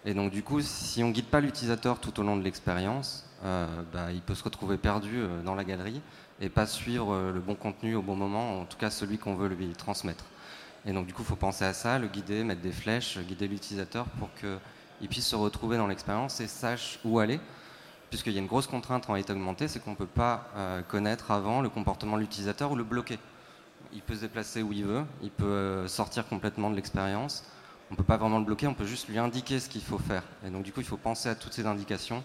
Et 0.05 0.13
donc, 0.13 0.31
du 0.31 0.43
coup, 0.43 0.61
si 0.61 1.03
on 1.03 1.09
ne 1.09 1.13
guide 1.13 1.25
pas 1.25 1.41
l'utilisateur 1.41 1.99
tout 1.99 2.19
au 2.19 2.23
long 2.23 2.37
de 2.37 2.43
l'expérience, 2.43 3.25
euh, 3.43 3.67
bah, 3.91 4.11
il 4.11 4.21
peut 4.21 4.35
se 4.35 4.43
retrouver 4.43 4.77
perdu 4.77 5.17
euh, 5.17 5.41
dans 5.43 5.55
la 5.55 5.63
galerie 5.63 6.01
et 6.39 6.49
pas 6.49 6.65
suivre 6.65 7.31
le 7.31 7.39
bon 7.39 7.55
contenu 7.55 7.95
au 7.95 8.01
bon 8.01 8.15
moment, 8.15 8.61
en 8.61 8.65
tout 8.65 8.77
cas 8.77 8.89
celui 8.89 9.17
qu'on 9.17 9.35
veut 9.35 9.49
lui 9.49 9.67
transmettre. 9.73 10.25
Et 10.85 10.91
donc 10.91 11.05
du 11.07 11.13
coup, 11.13 11.21
il 11.21 11.27
faut 11.27 11.35
penser 11.35 11.65
à 11.65 11.73
ça, 11.73 11.97
le 11.97 12.07
guider, 12.07 12.43
mettre 12.43 12.61
des 12.61 12.71
flèches, 12.71 13.17
guider 13.19 13.47
l'utilisateur 13.47 14.05
pour 14.19 14.29
qu'il 14.33 15.07
puisse 15.09 15.27
se 15.27 15.35
retrouver 15.35 15.77
dans 15.77 15.87
l'expérience 15.87 16.39
et 16.41 16.47
sache 16.47 16.99
où 17.05 17.19
aller. 17.19 17.39
Puisqu'il 18.09 18.33
y 18.33 18.37
a 18.37 18.41
une 18.41 18.47
grosse 18.47 18.67
contrainte 18.67 19.09
en 19.09 19.13
réalité 19.13 19.33
augmentée, 19.33 19.67
c'est 19.67 19.79
qu'on 19.79 19.91
ne 19.91 19.95
peut 19.95 20.05
pas 20.05 20.49
euh, 20.55 20.81
connaître 20.83 21.31
avant 21.31 21.61
le 21.61 21.69
comportement 21.69 22.15
de 22.15 22.21
l'utilisateur 22.21 22.71
ou 22.71 22.75
le 22.75 22.83
bloquer. 22.83 23.17
Il 23.91 24.01
peut 24.01 24.15
se 24.15 24.21
déplacer 24.21 24.61
où 24.61 24.71
il 24.71 24.85
veut, 24.85 25.03
il 25.23 25.31
peut 25.31 25.45
euh, 25.45 25.87
sortir 25.87 26.27
complètement 26.27 26.69
de 26.69 26.75
l'expérience. 26.75 27.43
On 27.89 27.93
ne 27.93 27.97
peut 27.97 28.03
pas 28.03 28.17
vraiment 28.17 28.39
le 28.39 28.45
bloquer, 28.45 28.67
on 28.67 28.75
peut 28.75 28.85
juste 28.85 29.07
lui 29.07 29.17
indiquer 29.17 29.59
ce 29.59 29.69
qu'il 29.69 29.81
faut 29.81 29.97
faire. 29.97 30.23
Et 30.45 30.49
donc 30.49 30.63
du 30.63 30.71
coup, 30.71 30.81
il 30.81 30.85
faut 30.85 30.97
penser 30.97 31.29
à 31.29 31.35
toutes 31.35 31.53
ces 31.53 31.65
indications 31.65 32.23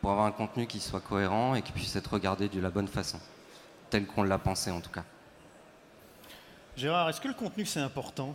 pour 0.00 0.10
avoir 0.10 0.26
un 0.26 0.32
contenu 0.32 0.66
qui 0.66 0.80
soit 0.80 1.00
cohérent 1.00 1.54
et 1.54 1.62
qui 1.62 1.72
puisse 1.72 1.96
être 1.96 2.12
regardé 2.12 2.48
de 2.48 2.60
la 2.60 2.70
bonne 2.70 2.88
façon, 2.88 3.18
tel 3.90 4.06
qu'on 4.06 4.22
l'a 4.22 4.38
pensé 4.38 4.70
en 4.70 4.80
tout 4.80 4.90
cas. 4.90 5.04
Gérard, 6.76 7.08
est-ce 7.08 7.22
que 7.22 7.28
le 7.28 7.34
contenu 7.34 7.64
c'est 7.64 7.80
important? 7.80 8.34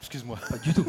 Excuse-moi. 0.00 0.38
Pas 0.48 0.58
du 0.58 0.72
tout. 0.72 0.86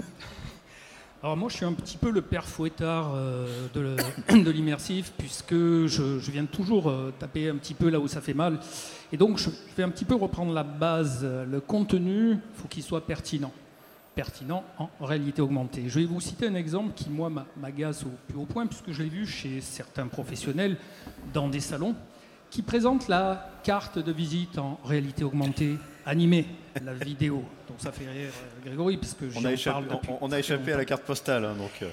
Alors 1.23 1.35
moi 1.35 1.49
je 1.49 1.55
suis 1.55 1.65
un 1.65 1.73
petit 1.73 1.97
peu 1.97 2.11
le 2.11 2.21
père 2.21 2.45
fouettard 2.45 3.13
euh, 3.15 3.67
de, 3.73 4.51
l'immersif 4.51 5.11
puisque 5.17 5.55
je, 5.55 6.31
viens 6.31 6.45
toujours 6.45 6.89
euh, 6.89 7.11
taper 7.17 7.49
un 7.49 7.55
petit 7.55 7.73
peu 7.73 7.89
là 7.89 7.99
où 7.99 8.07
ça 8.07 8.21
fait 8.21 8.35
mal. 8.35 8.59
Et 9.11 9.17
donc 9.17 9.39
je 9.39 9.49
vais 9.75 9.81
un 9.81 9.89
petit 9.89 10.05
peu 10.05 10.13
reprendre 10.13 10.53
la 10.53 10.61
base. 10.61 11.23
Le 11.23 11.59
contenu, 11.59 12.33
il 12.33 12.39
faut 12.53 12.67
qu'il 12.67 12.83
soit 12.83 13.07
pertinent. 13.07 13.51
Pertinent 14.13 14.63
en 14.77 14.89
réalité 15.03 15.41
augmentée. 15.41 15.85
Je 15.87 16.01
vais 16.01 16.05
vous 16.05 16.21
citer 16.21 16.47
un 16.47 16.55
exemple 16.55 16.93
qui 16.93 17.09
moi 17.09 17.31
m'agace 17.57 18.03
au 18.03 18.11
plus 18.27 18.37
haut 18.37 18.45
point 18.45 18.67
puisque 18.67 18.91
je 18.91 19.01
l'ai 19.01 19.09
vu 19.09 19.25
chez 19.25 19.59
certains 19.59 20.05
professionnels 20.05 20.77
dans 21.33 21.49
des 21.49 21.61
salons 21.61 21.95
qui 22.51 22.61
présentent 22.61 23.07
la 23.07 23.49
carte 23.63 23.97
de 23.97 24.11
visite 24.11 24.59
en 24.59 24.79
réalité 24.85 25.23
augmentée 25.23 25.77
animé 26.05 26.45
la 26.83 26.93
vidéo. 26.93 27.43
Donc 27.67 27.77
ça 27.79 27.91
fait 27.91 28.07
rire 28.07 28.31
euh, 28.31 28.65
Grégory, 28.65 28.97
puisque 28.97 29.23
on 29.35 29.45
a 29.45 29.51
échappé, 29.51 29.87
on, 30.21 30.31
a 30.31 30.39
échappé 30.39 30.73
à 30.73 30.77
la 30.77 30.85
carte 30.85 31.03
postale. 31.03 31.45
Hein, 31.45 31.55
donc 31.57 31.71
euh. 31.81 31.89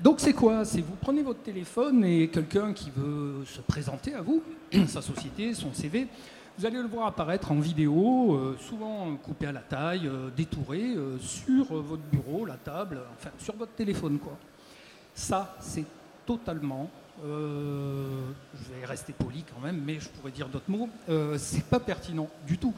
donc 0.00 0.20
c'est 0.20 0.32
quoi? 0.32 0.64
C'est 0.64 0.80
vous 0.80 0.96
prenez 1.00 1.22
votre 1.22 1.42
téléphone 1.42 2.04
et 2.04 2.28
quelqu'un 2.28 2.72
qui 2.72 2.90
veut 2.94 3.44
se 3.46 3.60
présenter 3.60 4.14
à 4.14 4.22
vous, 4.22 4.42
sa 4.86 5.02
société, 5.02 5.54
son 5.54 5.72
CV, 5.72 6.06
vous 6.58 6.66
allez 6.66 6.80
le 6.80 6.88
voir 6.88 7.06
apparaître 7.06 7.50
en 7.50 7.56
vidéo, 7.56 8.34
euh, 8.34 8.56
souvent 8.60 9.16
coupé 9.16 9.46
à 9.46 9.52
la 9.52 9.60
taille, 9.60 10.10
détouré, 10.36 10.94
sur 11.20 11.64
votre 11.82 12.02
bureau, 12.02 12.44
la 12.44 12.56
table, 12.56 13.00
enfin 13.18 13.30
sur 13.38 13.56
votre 13.56 13.72
téléphone. 13.72 14.18
quoi. 14.18 14.36
Ça, 15.14 15.56
c'est 15.60 15.84
totalement 16.26 16.90
je 17.24 18.72
vais 18.72 18.84
rester 18.84 19.12
poli 19.12 19.44
quand 19.44 19.60
même, 19.64 19.80
mais 19.84 20.00
je 20.00 20.08
pourrais 20.08 20.32
dire 20.32 20.48
d'autres 20.48 20.70
mots, 20.70 20.88
c'est 21.36 21.62
pas 21.62 21.78
pertinent 21.78 22.28
du 22.46 22.58
tout 22.58 22.74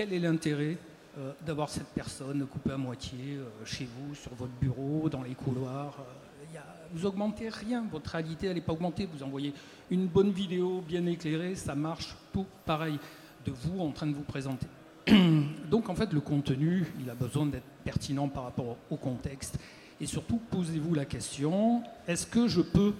quel 0.00 0.14
est 0.14 0.18
l'intérêt 0.18 0.78
euh, 1.18 1.32
d'avoir 1.44 1.68
cette 1.68 1.88
personne 1.88 2.46
coupée 2.46 2.72
à 2.72 2.78
moitié 2.78 3.36
euh, 3.36 3.44
chez 3.66 3.84
vous, 3.84 4.14
sur 4.14 4.34
votre 4.34 4.54
bureau, 4.58 5.10
dans 5.10 5.22
les 5.22 5.34
couloirs 5.34 5.98
euh, 6.00 6.58
Vous 6.94 7.04
augmentez 7.04 7.50
rien, 7.50 7.84
votre 7.92 8.12
réalité 8.12 8.54
n'est 8.54 8.62
pas 8.62 8.72
augmentée. 8.72 9.06
Vous 9.12 9.22
envoyez 9.22 9.52
une 9.90 10.06
bonne 10.06 10.30
vidéo 10.30 10.80
bien 10.80 11.04
éclairée, 11.04 11.54
ça 11.54 11.74
marche 11.74 12.16
tout 12.32 12.46
pareil 12.64 12.98
de 13.44 13.52
vous 13.52 13.78
en 13.78 13.90
train 13.90 14.06
de 14.06 14.14
vous 14.14 14.22
présenter. 14.22 14.66
Donc 15.70 15.90
en 15.90 15.94
fait 15.94 16.14
le 16.14 16.20
contenu, 16.20 16.86
il 16.98 17.10
a 17.10 17.14
besoin 17.14 17.44
d'être 17.44 17.68
pertinent 17.84 18.28
par 18.28 18.44
rapport 18.44 18.78
au 18.88 18.96
contexte. 18.96 19.58
Et 20.00 20.06
surtout, 20.06 20.40
posez-vous 20.50 20.94
la 20.94 21.04
question, 21.04 21.82
est-ce 22.08 22.26
que 22.26 22.48
je 22.48 22.62
peux 22.62 22.94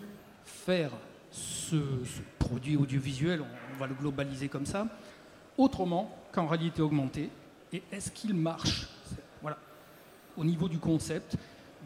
faire 0.45 0.91
ce 1.31 1.77
produit 2.39 2.77
audiovisuel, 2.77 3.41
on 3.75 3.79
va 3.79 3.87
le 3.87 3.95
globaliser 3.95 4.49
comme 4.49 4.67
ça, 4.67 4.87
autrement 5.57 6.15
qu'en 6.33 6.47
réalité 6.47 6.83
augmentée 6.83 7.31
Et 7.73 7.83
est-ce 7.93 8.11
qu'il 8.11 8.35
marche? 8.35 8.89
Voilà. 9.43 9.59
Au 10.37 10.45
niveau 10.45 10.69
du 10.69 10.79
concept, 10.79 11.37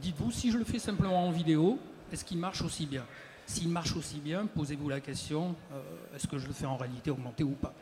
dites-vous, 0.01 0.31
si 0.31 0.51
je 0.51 0.59
le 0.59 0.65
fais 0.65 0.79
simplement 0.79 1.27
en 1.27 1.31
vidéo, 1.31 1.79
est-ce 2.13 2.25
qu'il 2.25 2.39
marche 2.39 2.63
aussi 2.63 2.87
bien? 2.87 3.05
S'il 3.47 3.69
marche 3.69 3.95
aussi 3.97 4.21
bien, 4.21 4.47
posez-vous 4.47 4.89
la 4.89 5.01
question, 5.01 5.55
euh, 5.73 6.17
est-ce 6.17 6.27
que 6.27 6.39
je 6.39 6.47
le 6.47 6.53
fais 6.53 6.67
en 6.67 6.77
réalité 6.77 7.11
augmentée 7.11 7.45
ou 7.45 7.51
pas? 7.51 7.75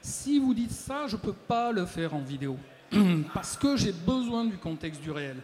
Si 0.00 0.38
vous 0.38 0.54
dites 0.54 0.70
ça, 0.70 1.06
je 1.06 1.16
ne 1.16 1.20
peux 1.20 1.34
pas 1.34 1.70
le 1.70 1.84
faire 1.84 2.14
en 2.14 2.20
vidéo, 2.20 2.56
parce 3.34 3.56
que 3.56 3.76
j'ai 3.76 3.92
besoin 3.92 4.44
du 4.44 4.56
contexte 4.56 5.02
du 5.02 5.10
réel. 5.10 5.36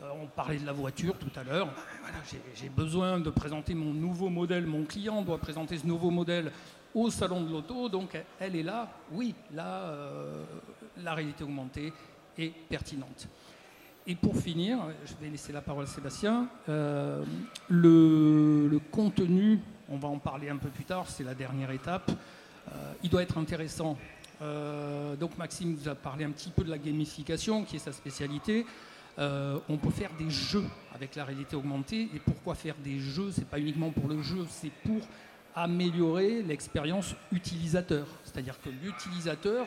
Euh, 0.00 0.10
on 0.22 0.26
parlait 0.26 0.58
de 0.58 0.66
la 0.66 0.72
voiture 0.72 1.16
tout 1.18 1.30
à 1.34 1.42
l'heure. 1.42 1.68
j'ai 2.54 2.68
besoin 2.68 3.18
de 3.18 3.30
présenter 3.30 3.74
mon 3.74 3.92
nouveau 3.92 4.28
modèle. 4.28 4.64
Mon 4.64 4.84
client 4.84 5.22
doit 5.22 5.38
présenter 5.38 5.76
ce 5.76 5.86
nouveau 5.86 6.10
modèle 6.10 6.52
au 7.02 7.10
salon 7.10 7.42
de 7.42 7.50
l'auto, 7.50 7.88
donc 7.88 8.18
elle 8.40 8.56
est 8.56 8.62
là, 8.62 8.88
oui, 9.12 9.34
là, 9.54 9.82
euh, 9.82 10.44
la 11.02 11.14
réalité 11.14 11.44
augmentée 11.44 11.92
est 12.36 12.52
pertinente. 12.68 13.28
Et 14.06 14.14
pour 14.14 14.36
finir, 14.36 14.78
je 15.04 15.12
vais 15.20 15.30
laisser 15.30 15.52
la 15.52 15.60
parole 15.60 15.84
à 15.84 15.86
Sébastien, 15.86 16.48
euh, 16.68 17.22
le, 17.68 18.80
contenu, 18.90 19.60
on 19.88 19.98
va 19.98 20.08
en 20.08 20.18
parler 20.18 20.48
un 20.48 20.56
peu 20.56 20.68
plus 20.68 20.84
tard, 20.84 21.08
c'est 21.08 21.24
la 21.24 21.34
dernière 21.34 21.70
étape, 21.70 22.10
euh, 22.10 22.92
il 23.02 23.10
doit 23.10 23.22
être 23.22 23.38
intéressant. 23.38 23.96
donc 25.20 25.36
Maxime 25.36 25.74
vous 25.74 25.88
a 25.88 25.94
parlé 25.94 26.24
un 26.24 26.30
petit 26.30 26.50
peu 26.50 26.64
de 26.64 26.70
la 26.70 26.78
gamification, 26.78 27.64
qui 27.64 27.76
est 27.76 27.80
sa 27.80 27.92
spécialité. 27.92 28.66
on 29.18 29.76
peut 29.82 29.90
faire 29.90 30.12
des 30.16 30.30
jeux 30.30 30.68
avec 30.94 31.16
la 31.16 31.24
réalité 31.24 31.56
augmentée. 31.56 32.08
Et 32.14 32.20
pourquoi 32.20 32.54
faire 32.54 32.76
des 32.82 33.00
jeux? 33.00 33.30
C'est 33.32 33.48
pas 33.48 33.58
uniquement 33.58 33.90
pour 33.90 34.08
le 34.08 34.22
jeu, 34.22 34.46
c'est 34.48 34.72
pour 34.84 35.02
améliorer 35.62 36.42
l'expérience 36.42 37.14
utilisateur. 37.32 38.06
C'est-à-dire 38.24 38.60
que 38.60 38.70
l'utilisateur 38.70 39.66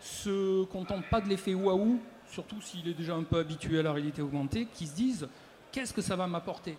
se 0.00 0.64
contente 0.64 1.04
pas 1.10 1.20
de 1.20 1.28
l'effet 1.28 1.54
waouh, 1.54 1.98
surtout 2.30 2.60
s'il 2.60 2.86
est 2.88 2.94
déjà 2.94 3.14
un 3.14 3.22
peu 3.22 3.38
habitué 3.38 3.78
à 3.78 3.82
la 3.82 3.92
réalité 3.92 4.22
augmentée, 4.22 4.68
qui 4.72 4.86
se 4.86 4.94
dise 4.94 5.28
qu'est-ce 5.72 5.92
que 5.92 6.02
ça 6.02 6.16
va 6.16 6.26
m'apporter? 6.26 6.76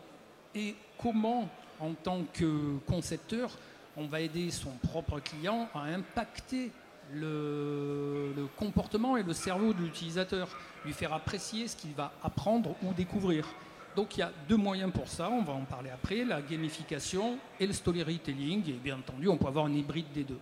Et 0.53 0.75
comment, 0.97 1.49
en 1.79 1.93
tant 1.93 2.21
que 2.33 2.77
concepteur, 2.87 3.57
on 3.97 4.05
va 4.05 4.21
aider 4.21 4.51
son 4.51 4.71
propre 4.71 5.19
client 5.19 5.69
à 5.73 5.83
impacter 5.83 6.71
le 7.13 8.47
comportement 8.57 9.17
et 9.17 9.23
le 9.23 9.33
cerveau 9.33 9.73
de 9.73 9.81
l'utilisateur, 9.81 10.47
lui 10.85 10.93
faire 10.93 11.13
apprécier 11.13 11.67
ce 11.67 11.75
qu'il 11.75 11.93
va 11.93 12.11
apprendre 12.23 12.75
ou 12.83 12.93
découvrir? 12.93 13.47
Donc 13.95 14.17
il 14.17 14.19
y 14.19 14.23
a 14.23 14.31
deux 14.49 14.57
moyens 14.57 14.91
pour 14.91 15.07
ça, 15.07 15.29
on 15.29 15.43
va 15.43 15.53
en 15.53 15.63
parler 15.63 15.89
après, 15.89 16.23
la 16.23 16.41
gamification 16.41 17.37
et 17.59 17.67
le 17.67 17.73
storytelling, 17.73 18.69
et 18.69 18.73
bien 18.73 18.97
entendu 18.97 19.27
on 19.27 19.37
peut 19.37 19.47
avoir 19.47 19.65
un 19.65 19.73
hybride 19.73 20.11
des 20.13 20.23
deux. 20.23 20.39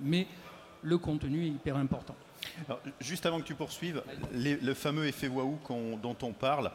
Mais 0.00 0.26
le 0.82 0.98
contenu 0.98 1.44
est 1.44 1.50
hyper 1.50 1.76
important. 1.76 2.14
juste 3.00 3.26
avant 3.26 3.40
que 3.40 3.46
tu 3.46 3.54
poursuives, 3.54 4.02
le 4.32 4.74
fameux 4.74 5.06
effet 5.06 5.28
waouh 5.28 5.58
dont 6.02 6.16
on 6.22 6.32
parle, 6.32 6.70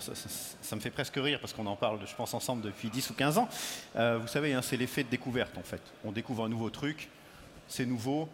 ça, 0.00 0.76
me 0.76 0.80
fait 0.80 0.90
presque 0.90 1.16
rire 1.16 1.40
parce 1.40 1.52
qu'on 1.52 1.66
en 1.66 1.76
parle, 1.76 1.98
je 2.06 2.14
pense, 2.14 2.34
ensemble 2.34 2.62
depuis 2.62 2.88
10 2.88 3.10
ou 3.10 3.14
15 3.14 3.38
ans. 3.38 3.48
Euh, 3.96 4.18
vous 4.18 4.28
savez, 4.28 4.52
hein, 4.52 4.62
c'est 4.62 4.76
l'effet 4.76 5.02
de 5.02 5.08
découverte 5.08 5.56
en 5.58 5.62
fait. 5.62 5.82
On 6.04 6.12
découvre 6.12 6.44
un 6.44 6.48
nouveau 6.48 6.70
truc, 6.70 7.08
c'est 7.66 7.86
nouveau. 7.86 8.28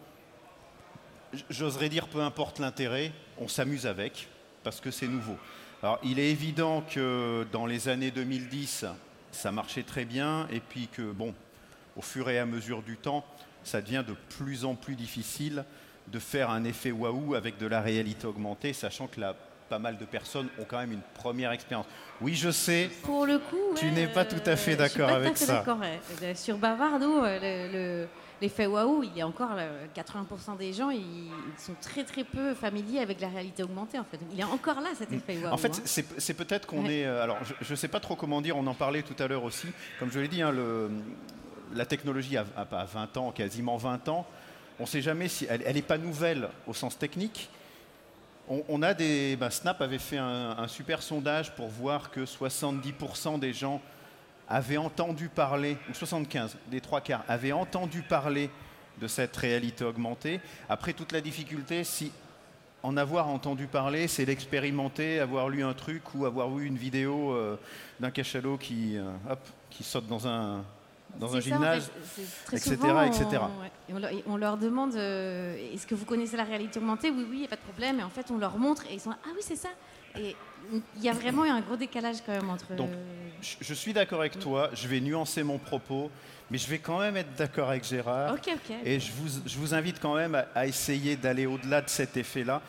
J'oserais 1.51 1.89
dire, 1.89 2.07
peu 2.07 2.21
importe 2.21 2.61
l'intérêt, 2.61 3.13
on 3.39 3.49
s'amuse 3.49 3.87
avec 3.87 4.29
parce 4.63 4.81
que 4.81 4.91
c'est 4.91 5.09
nouveau. 5.09 5.37
Alors, 5.85 5.99
il 6.03 6.19
est 6.19 6.31
évident 6.31 6.81
que 6.81 7.47
dans 7.53 7.67
les 7.67 7.91
années 7.91 8.11
2010, 8.11 8.87
ça 9.33 9.53
marchait 9.53 9.83
très 9.83 10.07
bien 10.07 10.47
et 10.51 10.61
puis 10.61 10.89
que, 10.89 11.03
bon, 11.03 11.35
au 11.95 12.01
fur 12.01 12.31
et 12.31 12.39
à 12.39 12.47
mesure 12.47 12.81
du 12.81 12.97
temps, 12.97 13.23
ça 13.65 13.83
devient 13.83 14.03
de 14.09 14.15
plus 14.39 14.65
en 14.65 14.77
plus 14.77 14.95
difficile 14.95 15.63
de 16.09 16.19
faire 16.19 16.49
un 16.49 16.65
effet 16.65 16.91
waouh 16.91 17.35
avec 17.35 17.59
de 17.59 17.67
la 17.67 17.83
réalité 17.83 18.27
augmentée, 18.27 18.73
sachant 18.73 19.09
que 19.09 19.21
là, 19.21 19.37
pas 19.69 19.79
mal 19.79 19.99
de 19.99 20.07
personnes 20.07 20.49
ont 20.59 20.65
quand 20.67 20.79
même 20.79 20.93
une 20.93 21.03
première 21.13 21.53
expérience. 21.53 21.85
Oui, 22.23 22.35
je 22.35 22.51
sais. 22.51 22.89
Pour 23.03 23.27
le 23.27 23.39
coup, 23.39 23.75
tu 23.77 23.91
n'es 23.91 24.07
pas 24.07 24.25
tout 24.25 24.41
à 24.47 24.57
fait 24.57 24.77
d'accord 24.77 25.11
avec 25.11 25.37
ça. 25.37 25.63
Euh, 26.23 26.35
sur 26.35 26.57
Bavardo, 26.57 27.27
euh, 27.27 28.07
l'effet 28.41 28.67
waouh, 28.67 29.03
il 29.03 29.17
y 29.17 29.21
a 29.21 29.27
encore 29.27 29.51
80% 29.51 29.55
euh, 29.59 30.57
des 30.59 30.73
gens, 30.73 30.91
ils, 30.91 31.31
sont 31.59 31.75
très 31.81 32.05
très 32.05 32.25
peu 32.25 32.55
familiers 32.55 33.01
avec 33.01 33.21
la 33.21 33.29
réalité 33.29 33.63
augmentée 33.63 33.99
en 33.99 34.05
fait. 34.05 34.19
Il 34.33 34.41
est 34.41 34.45
encore 34.45 34.81
là 34.81 34.91
cet 34.97 35.13
effet 35.13 35.39
waouh. 35.39 35.53
En 35.53 35.57
fait, 35.57 35.73
hein. 35.79 36.03
c'est 36.19 36.35
peut-être 36.35 36.67
qu'on 36.67 36.87
est. 36.87 37.05
Alors, 37.05 37.39
je 37.61 37.71
ne 37.71 37.77
sais 37.77 37.89
pas 37.89 38.01
trop 38.01 38.17
comment 38.17 38.41
dire. 38.41 38.57
On 38.57 38.67
en 38.67 38.75
parlait 38.75 39.03
tout 39.03 39.21
à 39.23 39.27
l'heure 39.27 39.45
aussi. 39.45 39.69
Comme 39.99 40.11
je 40.11 40.21
l'ai 40.21 40.29
dit, 40.29 40.43
hein, 40.43 40.53
le, 40.53 40.91
la 41.75 41.87
technologie 41.87 42.37
a, 42.37 42.45
pas 42.45 42.85
20 42.85 43.17
ans, 43.17 43.33
quasiment 43.33 43.77
20 43.77 44.09
ans. 44.09 44.27
On 44.79 44.85
ne 44.85 44.89
sait 44.89 45.03
jamais 45.03 45.29
si 45.29 45.47
elle 45.49 45.75
n'est 45.75 45.83
pas 45.83 45.99
nouvelle 45.99 46.49
au 46.67 46.75
sens 46.75 46.99
technique. 46.99 47.49
On, 48.47 48.83
a 48.83 48.93
des, 48.93 49.37
ben, 49.37 49.49
Snap 49.49 49.81
avait 49.81 49.99
fait 49.99 50.19
un, 50.19 50.69
super 50.69 51.03
sondage 51.03 51.55
pour 51.55 51.69
voir 51.69 52.11
que 52.11 52.21
70% 52.21 53.39
des 53.39 53.55
gens 53.55 53.81
avaient 54.49 54.77
entendu 54.77 55.29
parler, 55.29 55.77
ou 55.91 55.95
75, 55.95 56.57
des 56.71 56.81
trois 56.81 57.01
quarts, 57.01 57.25
avaient 57.29 57.53
entendu 57.53 58.03
parler 58.03 58.51
de 59.01 59.07
cette 59.07 59.37
réalité 59.37 59.85
augmentée. 59.85 60.41
Après, 60.69 60.93
toute 60.93 61.13
la 61.13 61.21
difficulté, 61.21 61.85
si 61.85 62.13
en 62.83 62.99
avoir 62.99 63.29
entendu 63.29 63.67
parler, 63.67 64.09
c'est 64.09 64.27
l'expérimenter, 64.27 65.19
avoir 65.19 65.49
lu 65.49 65.65
un 65.65 65.73
truc 65.73 66.03
ou 66.15 66.27
avoir 66.27 66.51
vu 66.51 66.67
une 66.67 66.77
vidéo 66.77 67.33
euh, 67.33 67.57
d'un 67.99 68.11
cachalot 68.11 68.59
qui, 68.59 68.99
euh, 68.99 69.11
qui 69.71 69.83
saute 69.83 70.07
dans 70.07 70.29
un, 70.29 70.63
dans 71.19 71.35
un 71.35 71.41
gymnase, 71.41 71.91
etc. 72.53 72.77
etc. 73.07 73.43
On, 74.27 74.37
leur, 74.37 74.59
demande 74.59 74.95
euh, 74.97 75.57
est-ce 75.73 75.87
que 75.87 75.95
vous 75.95 76.05
connaissez 76.05 76.37
la 76.37 76.45
réalité 76.45 76.79
augmentée? 76.79 77.11
Oui, 77.11 77.27
oui, 77.29 77.37
il 77.37 77.41
n'y 77.41 77.47
a 77.47 77.49
pas 77.49 77.57
de 77.57 77.63
problème. 77.63 78.01
Et 78.01 78.03
en 78.03 78.11
fait, 78.11 78.31
on 78.31 78.39
leur 78.39 78.59
montre 78.59 78.85
et 78.91 78.95
ils 78.95 79.01
sont 79.01 79.11
là, 79.11 79.19
ah 79.25 79.31
oui, 79.35 79.41
c'est 79.41 79.57
ça. 79.57 79.71
Et 80.19 80.37
il 80.97 81.03
y 81.03 81.09
a 81.09 81.13
vraiment 81.13 81.43
un 81.43 81.61
gros 81.61 81.77
décalage 81.77 82.17
quand 82.25 82.33
même 82.33 82.49
entre. 82.51 82.75
Donc, 82.75 82.91
je 83.61 83.75
suis 83.75 83.93
d'accord 83.93 84.21
avec 84.21 84.39
toi. 84.39 84.71
Je 84.75 84.89
vais 84.89 85.01
nuancer 85.01 85.43
mon 85.43 85.59
propos, 85.59 86.11
mais 86.51 86.59
je 86.59 86.69
vais 86.69 86.79
quand 86.79 86.99
même 87.01 87.17
être 87.17 87.35
d'accord 87.35 87.71
avec 87.71 87.85
Gérard. 87.85 88.35
Ok, 88.35 88.49
ok. 88.53 88.77
Et 88.85 89.01
je 89.01 89.13
vous, 89.13 89.41
je 89.45 89.59
vous 89.59 89.75
invite 89.75 90.01
quand 90.01 90.15
même 90.15 90.43
à 90.55 90.67
essayer 90.67 91.17
d'aller 91.17 91.47
au-delà 91.47 91.83
de 91.83 91.89
cet 91.89 92.17
effet-là. 92.17 92.63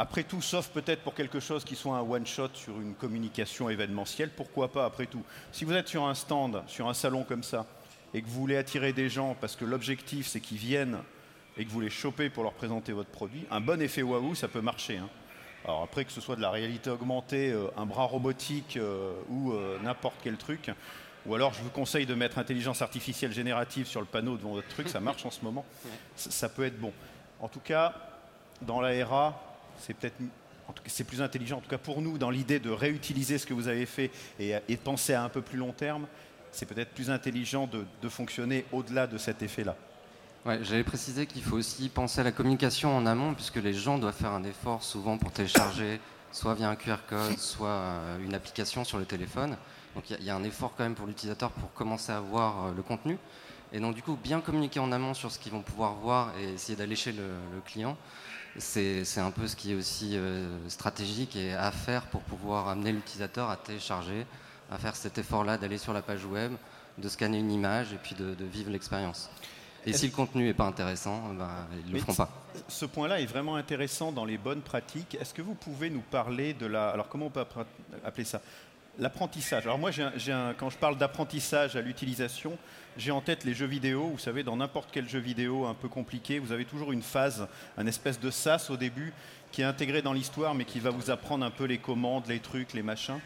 Après 0.00 0.22
tout, 0.22 0.40
sauf 0.40 0.68
peut-être 0.68 1.02
pour 1.02 1.14
quelque 1.14 1.40
chose 1.40 1.64
qui 1.64 1.74
soit 1.74 1.96
un 1.96 2.02
one-shot 2.02 2.50
sur 2.54 2.80
une 2.80 2.94
communication 2.94 3.68
événementielle, 3.68 4.30
pourquoi 4.30 4.70
pas 4.70 4.84
après 4.84 5.06
tout 5.06 5.24
Si 5.50 5.64
vous 5.64 5.72
êtes 5.72 5.88
sur 5.88 6.06
un 6.06 6.14
stand, 6.14 6.62
sur 6.68 6.88
un 6.88 6.94
salon 6.94 7.24
comme 7.24 7.42
ça, 7.42 7.66
et 8.14 8.22
que 8.22 8.28
vous 8.28 8.40
voulez 8.40 8.56
attirer 8.56 8.92
des 8.92 9.08
gens 9.08 9.36
parce 9.40 9.56
que 9.56 9.64
l'objectif 9.64 10.28
c'est 10.28 10.40
qu'ils 10.40 10.58
viennent 10.58 10.98
et 11.56 11.64
que 11.64 11.70
vous 11.70 11.80
les 11.80 11.90
chopez 11.90 12.30
pour 12.30 12.44
leur 12.44 12.52
présenter 12.52 12.92
votre 12.92 13.10
produit, 13.10 13.44
un 13.50 13.60
bon 13.60 13.82
effet 13.82 14.02
waouh, 14.02 14.36
ça 14.36 14.46
peut 14.46 14.60
marcher. 14.60 14.98
Hein. 14.98 15.08
Alors 15.64 15.82
après 15.82 16.04
que 16.04 16.12
ce 16.12 16.20
soit 16.20 16.36
de 16.36 16.40
la 16.40 16.50
réalité 16.50 16.90
augmentée, 16.90 17.50
euh, 17.50 17.68
un 17.76 17.86
bras 17.86 18.04
robotique 18.04 18.76
euh, 18.76 19.12
ou 19.28 19.52
euh, 19.52 19.78
n'importe 19.82 20.16
quel 20.22 20.36
truc, 20.36 20.70
ou 21.26 21.34
alors 21.34 21.52
je 21.52 21.62
vous 21.62 21.70
conseille 21.70 22.06
de 22.06 22.14
mettre 22.14 22.38
intelligence 22.38 22.80
artificielle 22.80 23.32
générative 23.32 23.86
sur 23.86 24.00
le 24.00 24.06
panneau 24.06 24.36
devant 24.36 24.52
votre 24.52 24.68
truc, 24.68 24.88
ça 24.88 25.00
marche 25.00 25.26
en 25.26 25.30
ce 25.30 25.44
moment, 25.44 25.64
ça 26.16 26.48
peut 26.48 26.64
être 26.64 26.78
bon. 26.78 26.92
En 27.40 27.48
tout 27.48 27.60
cas, 27.60 27.94
dans 28.62 28.80
la 28.80 29.04
RA, 29.04 29.40
c'est 29.78 29.94
peut-être 29.94 30.16
c'est 30.86 31.04
plus 31.04 31.22
intelligent, 31.22 31.58
en 31.58 31.60
tout 31.60 31.70
cas 31.70 31.78
pour 31.78 32.02
nous, 32.02 32.18
dans 32.18 32.30
l'idée 32.30 32.58
de 32.58 32.70
réutiliser 32.70 33.38
ce 33.38 33.46
que 33.46 33.54
vous 33.54 33.68
avez 33.68 33.86
fait 33.86 34.10
et, 34.38 34.54
de 34.68 34.76
penser 34.76 35.14
à 35.14 35.22
un 35.22 35.28
peu 35.28 35.40
plus 35.40 35.58
long 35.58 35.72
terme, 35.72 36.06
c'est 36.52 36.66
peut-être 36.66 36.90
plus 36.90 37.10
intelligent 37.10 37.66
de, 37.66 38.08
fonctionner 38.08 38.64
au-delà 38.72 39.06
de 39.06 39.18
cet 39.18 39.42
effet-là. 39.42 39.76
Ouais, 40.46 40.60
J'allais 40.62 40.84
préciser 40.84 41.26
qu'il 41.26 41.42
faut 41.42 41.56
aussi 41.56 41.88
penser 41.88 42.20
à 42.20 42.24
la 42.24 42.32
communication 42.32 42.96
en 42.96 43.06
amont, 43.06 43.34
puisque 43.34 43.56
les 43.56 43.74
gens 43.74 43.98
doivent 43.98 44.14
faire 44.14 44.32
un 44.32 44.44
effort 44.44 44.82
souvent 44.82 45.18
pour 45.18 45.32
télécharger, 45.32 46.00
soit 46.32 46.54
via 46.54 46.70
un 46.70 46.76
QR 46.76 46.96
code, 47.08 47.36
soit 47.38 47.68
euh, 47.68 48.18
une 48.24 48.34
application 48.34 48.84
sur 48.84 48.98
le 48.98 49.04
téléphone. 49.04 49.56
Donc 49.94 50.10
il 50.10 50.24
y, 50.24 50.30
a 50.30 50.36
un 50.36 50.44
effort 50.44 50.74
quand 50.76 50.84
même 50.84 50.94
pour 50.94 51.06
l'utilisateur 51.06 51.50
pour 51.50 51.72
commencer 51.72 52.12
à 52.12 52.20
voir 52.20 52.66
euh, 52.66 52.72
le 52.76 52.82
contenu. 52.82 53.18
Et 53.72 53.80
donc 53.80 53.94
du 53.94 54.02
coup, 54.02 54.16
bien 54.16 54.40
communiquer 54.40 54.80
en 54.80 54.92
amont 54.92 55.12
sur 55.12 55.30
ce 55.30 55.38
qu'ils 55.38 55.52
vont 55.52 55.62
pouvoir 55.62 55.94
voir 55.94 56.32
et 56.40 56.54
essayer 56.54 56.76
d'allécher 56.76 57.12
le, 57.12 57.24
le 57.54 57.60
client 57.60 57.96
c'est 58.58 59.20
un 59.20 59.30
peu 59.30 59.46
ce 59.46 59.56
qui 59.56 59.72
est 59.72 59.74
aussi 59.74 60.16
euh, 60.16 60.46
stratégique 60.68 61.36
et 61.36 61.54
à 61.54 61.70
faire 61.70 62.06
pour 62.06 62.22
pouvoir 62.22 62.68
amener 62.68 62.92
l'utilisateur 62.92 63.50
à 63.50 63.56
télécharger, 63.56 64.26
à 64.70 64.78
faire 64.78 64.96
cet 64.96 65.18
effort-là 65.18 65.58
d'aller 65.58 65.78
sur 65.78 65.92
la 65.92 66.02
page 66.02 66.24
web, 66.24 66.52
de 66.98 67.08
scanner 67.08 67.38
une 67.38 67.52
image 67.52 67.92
et 67.92 67.96
puis 67.96 68.14
de, 68.14 68.34
vivre 68.44 68.70
l'expérience. 68.70 69.30
Et 69.86 69.92
si 69.92 70.06
le 70.06 70.12
contenu 70.12 70.44
n'est 70.44 70.54
pas 70.54 70.66
intéressant, 70.66 71.32
bah, 71.34 71.66
ils 71.72 71.90
ne 71.90 71.94
le 71.94 72.00
feront 72.00 72.14
pas. 72.14 72.30
Ce 72.68 72.84
point-là 72.84 73.20
est 73.20 73.26
vraiment 73.26 73.56
intéressant 73.56 74.12
dans 74.12 74.24
les 74.24 74.38
bonnes 74.38 74.60
pratiques. 74.60 75.16
Est-ce 75.20 75.32
que 75.32 75.42
vous 75.42 75.54
pouvez 75.54 75.90
nous 75.90 76.00
parler 76.00 76.52
de 76.52 76.66
la... 76.66 76.90
Alors 76.90 77.08
comment 77.08 77.26
on 77.26 77.30
peut 77.30 77.44
appeler 78.04 78.24
ça? 78.24 78.40
L'apprentissage. 78.98 79.64
Alors 79.64 79.78
moi, 79.78 79.90
quand 80.58 80.70
je 80.70 80.76
parle 80.76 80.98
d'apprentissage 80.98 81.76
à 81.76 81.80
l'utilisation, 81.80 82.58
j'ai 82.96 83.12
en 83.12 83.20
tête 83.20 83.44
les 83.44 83.54
jeux 83.54 83.66
vidéo. 83.66 84.08
Vous 84.08 84.18
savez, 84.18 84.42
dans 84.42 84.56
n'importe 84.56 84.90
quel 84.90 85.08
jeu 85.08 85.20
vidéo 85.20 85.66
un 85.66 85.74
peu 85.74 85.88
compliqué, 85.88 86.40
vous 86.40 86.50
avez 86.50 86.64
toujours 86.64 86.90
une 86.90 87.02
phase, 87.02 87.46
un 87.76 87.86
espèce 87.86 88.18
de 88.18 88.30
sas 88.30 88.70
au 88.70 88.76
début 88.76 89.12
qui 89.52 89.62
est 89.62 89.64
intégré 89.64 90.02
dans 90.02 90.12
l'histoire, 90.12 90.54
mais 90.54 90.64
qui 90.64 90.80
va 90.80 90.90
vous 90.90 91.10
apprendre 91.10 91.44
un 91.44 91.50
peu 91.50 91.64
les 91.64 91.78
commandes, 91.78 92.26
les 92.26 92.40
trucs, 92.40 92.72
les 92.72 92.82
machins. 92.82 93.20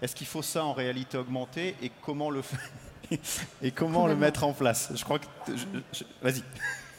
Est-ce 0.00 0.14
qu'il 0.14 0.26
faut 0.26 0.42
ça 0.42 0.64
en 0.64 0.72
réalité 0.72 1.18
augmentée? 1.18 1.74
Et 1.82 1.90
comment 2.02 2.30
le 2.30 2.42
et 3.62 3.70
comment 3.70 4.06
le 4.06 4.16
mettre 4.16 4.44
en 4.44 4.52
place? 4.52 4.92
Je 4.94 5.04
crois 5.04 5.18
que 5.18 5.26
vas-y. 6.22 6.42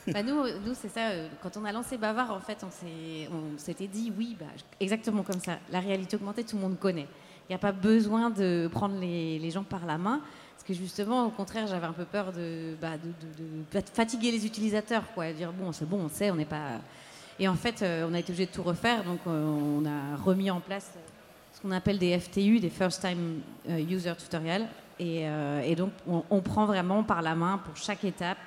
Bah 0.07 0.23
nous, 0.23 0.41
nous 0.65 0.73
c'est 0.73 0.89
ça. 0.89 1.09
Euh, 1.09 1.27
quand 1.43 1.55
on 1.55 1.65
a 1.65 1.71
lancé 1.71 1.95
Bavard, 1.95 2.31
en 2.31 2.39
fait, 2.39 2.65
on 2.65 3.57
s'était 3.59 3.85
dit 3.85 4.11
oui, 4.17 4.35
bah, 4.39 4.47
exactement 4.79 5.21
comme 5.21 5.39
ça. 5.39 5.59
La 5.71 5.81
réalité 5.81 6.15
augmentée, 6.15 6.43
tout 6.43 6.55
le 6.55 6.63
monde 6.63 6.79
connaît. 6.79 7.05
Il 7.47 7.51
n'y 7.51 7.55
a 7.55 7.59
pas 7.59 7.73
besoin 7.73 8.31
de 8.31 8.67
prendre 8.71 8.99
les, 8.99 9.37
les 9.37 9.51
gens 9.51 9.63
par 9.63 9.85
la 9.85 9.99
main 9.99 10.21
justement, 10.73 11.25
au 11.25 11.29
contraire, 11.29 11.67
j'avais 11.67 11.85
un 11.85 11.93
peu 11.93 12.05
peur 12.05 12.31
bah, 12.81 12.93
de, 12.97 13.81
fatiguer 13.93 14.31
les 14.31 14.45
utilisateurs, 14.45 15.03
quoi, 15.13 15.31
dire 15.31 15.51
bon, 15.51 15.71
c'est 15.71 15.87
bon, 15.87 16.01
on 16.05 16.09
sait, 16.09 16.31
on 16.31 16.35
n'est 16.35 16.45
pas. 16.45 16.79
Et 17.39 17.47
en 17.47 17.55
fait, 17.55 17.81
euh, 17.81 18.07
on 18.09 18.13
a 18.13 18.19
été 18.19 18.31
obligé 18.31 18.45
de 18.45 18.51
tout 18.51 18.63
refaire, 18.63 19.03
donc 19.03 19.19
euh, 19.27 19.45
on 19.45 19.85
a 19.85 20.17
remis 20.17 20.51
en 20.51 20.59
place 20.59 20.91
ce 21.53 21.61
qu'on 21.61 21.71
appelle 21.71 21.97
des 21.97 22.17
FTU, 22.19 22.59
des 22.59 22.69
First 22.69 23.01
Time 23.01 23.41
User 23.67 24.13
Tutorial, 24.17 24.67
et, 24.99 25.75
donc 25.75 25.91
on, 26.07 26.41
prend 26.41 26.65
vraiment 26.65 27.03
par 27.03 27.21
la 27.21 27.35
main 27.35 27.59
pour 27.63 27.77
chaque 27.77 28.03
étape, 28.03 28.37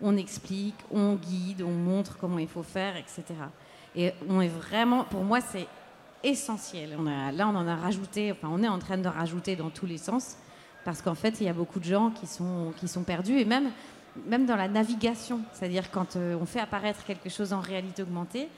on 0.00 0.16
explique, 0.16 0.76
on 0.90 1.14
guide, 1.14 1.62
on 1.62 1.72
montre 1.72 2.16
comment 2.18 2.38
il 2.38 2.48
faut 2.48 2.62
faire, 2.62 2.96
etc. 2.96 3.24
Et 3.94 4.12
on 4.28 4.40
est 4.40 4.48
vraiment, 4.48 5.04
pour 5.04 5.24
moi, 5.24 5.40
c'est 5.40 5.66
essentiel. 6.22 6.96
On 6.98 7.06
a, 7.06 7.32
là, 7.32 7.48
on 7.48 7.56
en 7.56 7.66
a 7.66 7.76
rajouté, 7.76 8.32
enfin, 8.32 8.48
on 8.50 8.62
est 8.62 8.68
en 8.68 8.78
train 8.78 8.98
de 8.98 9.08
rajouter 9.08 9.56
dans 9.56 9.70
tous 9.70 9.86
les 9.86 9.98
sens. 9.98 10.36
Parce 10.84 11.02
qu'en 11.02 11.14
fait, 11.14 11.40
il 11.40 11.46
y 11.46 11.48
a 11.48 11.52
beaucoup 11.52 11.78
de 11.78 11.84
gens 11.84 12.10
qui 12.10 12.26
sont, 12.26 12.72
qui 12.78 12.88
sont 12.88 13.02
perdus, 13.02 13.38
et 13.38 13.44
même, 13.44 13.70
même 14.26 14.46
dans 14.46 14.56
la 14.56 14.68
navigation, 14.68 15.40
c'est-à-dire 15.52 15.90
quand 15.90 16.16
euh, 16.16 16.38
on 16.40 16.46
fait 16.46 16.60
apparaître 16.60 17.04
quelque 17.04 17.28
chose 17.28 17.52
en 17.52 17.60
réalité 17.60 18.02
augmentée. 18.02 18.48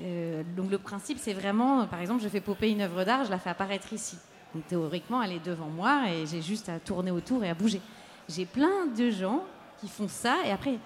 Euh, 0.00 0.42
donc 0.56 0.70
le 0.70 0.78
principe, 0.78 1.18
c'est 1.20 1.32
vraiment, 1.32 1.86
par 1.86 2.00
exemple, 2.00 2.22
je 2.22 2.28
fais 2.28 2.40
popper 2.40 2.70
une 2.70 2.80
œuvre 2.80 3.04
d'art, 3.04 3.24
je 3.24 3.30
la 3.30 3.38
fais 3.38 3.50
apparaître 3.50 3.92
ici. 3.92 4.16
Donc 4.54 4.66
théoriquement, 4.66 5.22
elle 5.22 5.32
est 5.32 5.44
devant 5.44 5.68
moi 5.68 6.10
et 6.10 6.26
j'ai 6.26 6.42
juste 6.42 6.68
à 6.68 6.78
tourner 6.78 7.10
autour 7.10 7.44
et 7.44 7.50
à 7.50 7.54
bouger. 7.54 7.80
J'ai 8.28 8.46
plein 8.46 8.86
de 8.86 9.10
gens 9.10 9.44
qui 9.80 9.88
font 9.88 10.08
ça 10.08 10.36
et 10.44 10.50
après, 10.50 10.78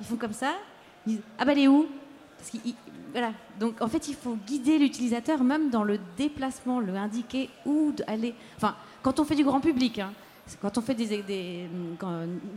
ils 0.00 0.06
font 0.06 0.16
comme 0.16 0.32
ça, 0.32 0.54
ils 1.06 1.14
disent 1.14 1.22
Ah 1.38 1.44
bah, 1.44 1.52
elle 1.52 1.60
est 1.60 1.68
où? 1.68 1.86
Parce 2.38 2.52
voilà. 3.12 3.32
Donc 3.58 3.80
en 3.80 3.88
fait, 3.88 4.08
il 4.08 4.14
faut 4.14 4.36
guider 4.46 4.78
l'utilisateur 4.78 5.42
même 5.42 5.70
dans 5.70 5.84
le 5.84 5.98
déplacement, 6.16 6.80
le 6.80 6.94
indiquer 6.94 7.48
où 7.64 7.92
aller. 8.06 8.34
Enfin, 8.56 8.74
quand 9.02 9.20
on 9.20 9.24
fait 9.24 9.34
du 9.34 9.44
grand 9.44 9.60
public, 9.60 9.98
hein, 9.98 10.12
quand 10.60 10.78
on 10.78 10.80
fait 10.80 10.94
des, 10.94 11.68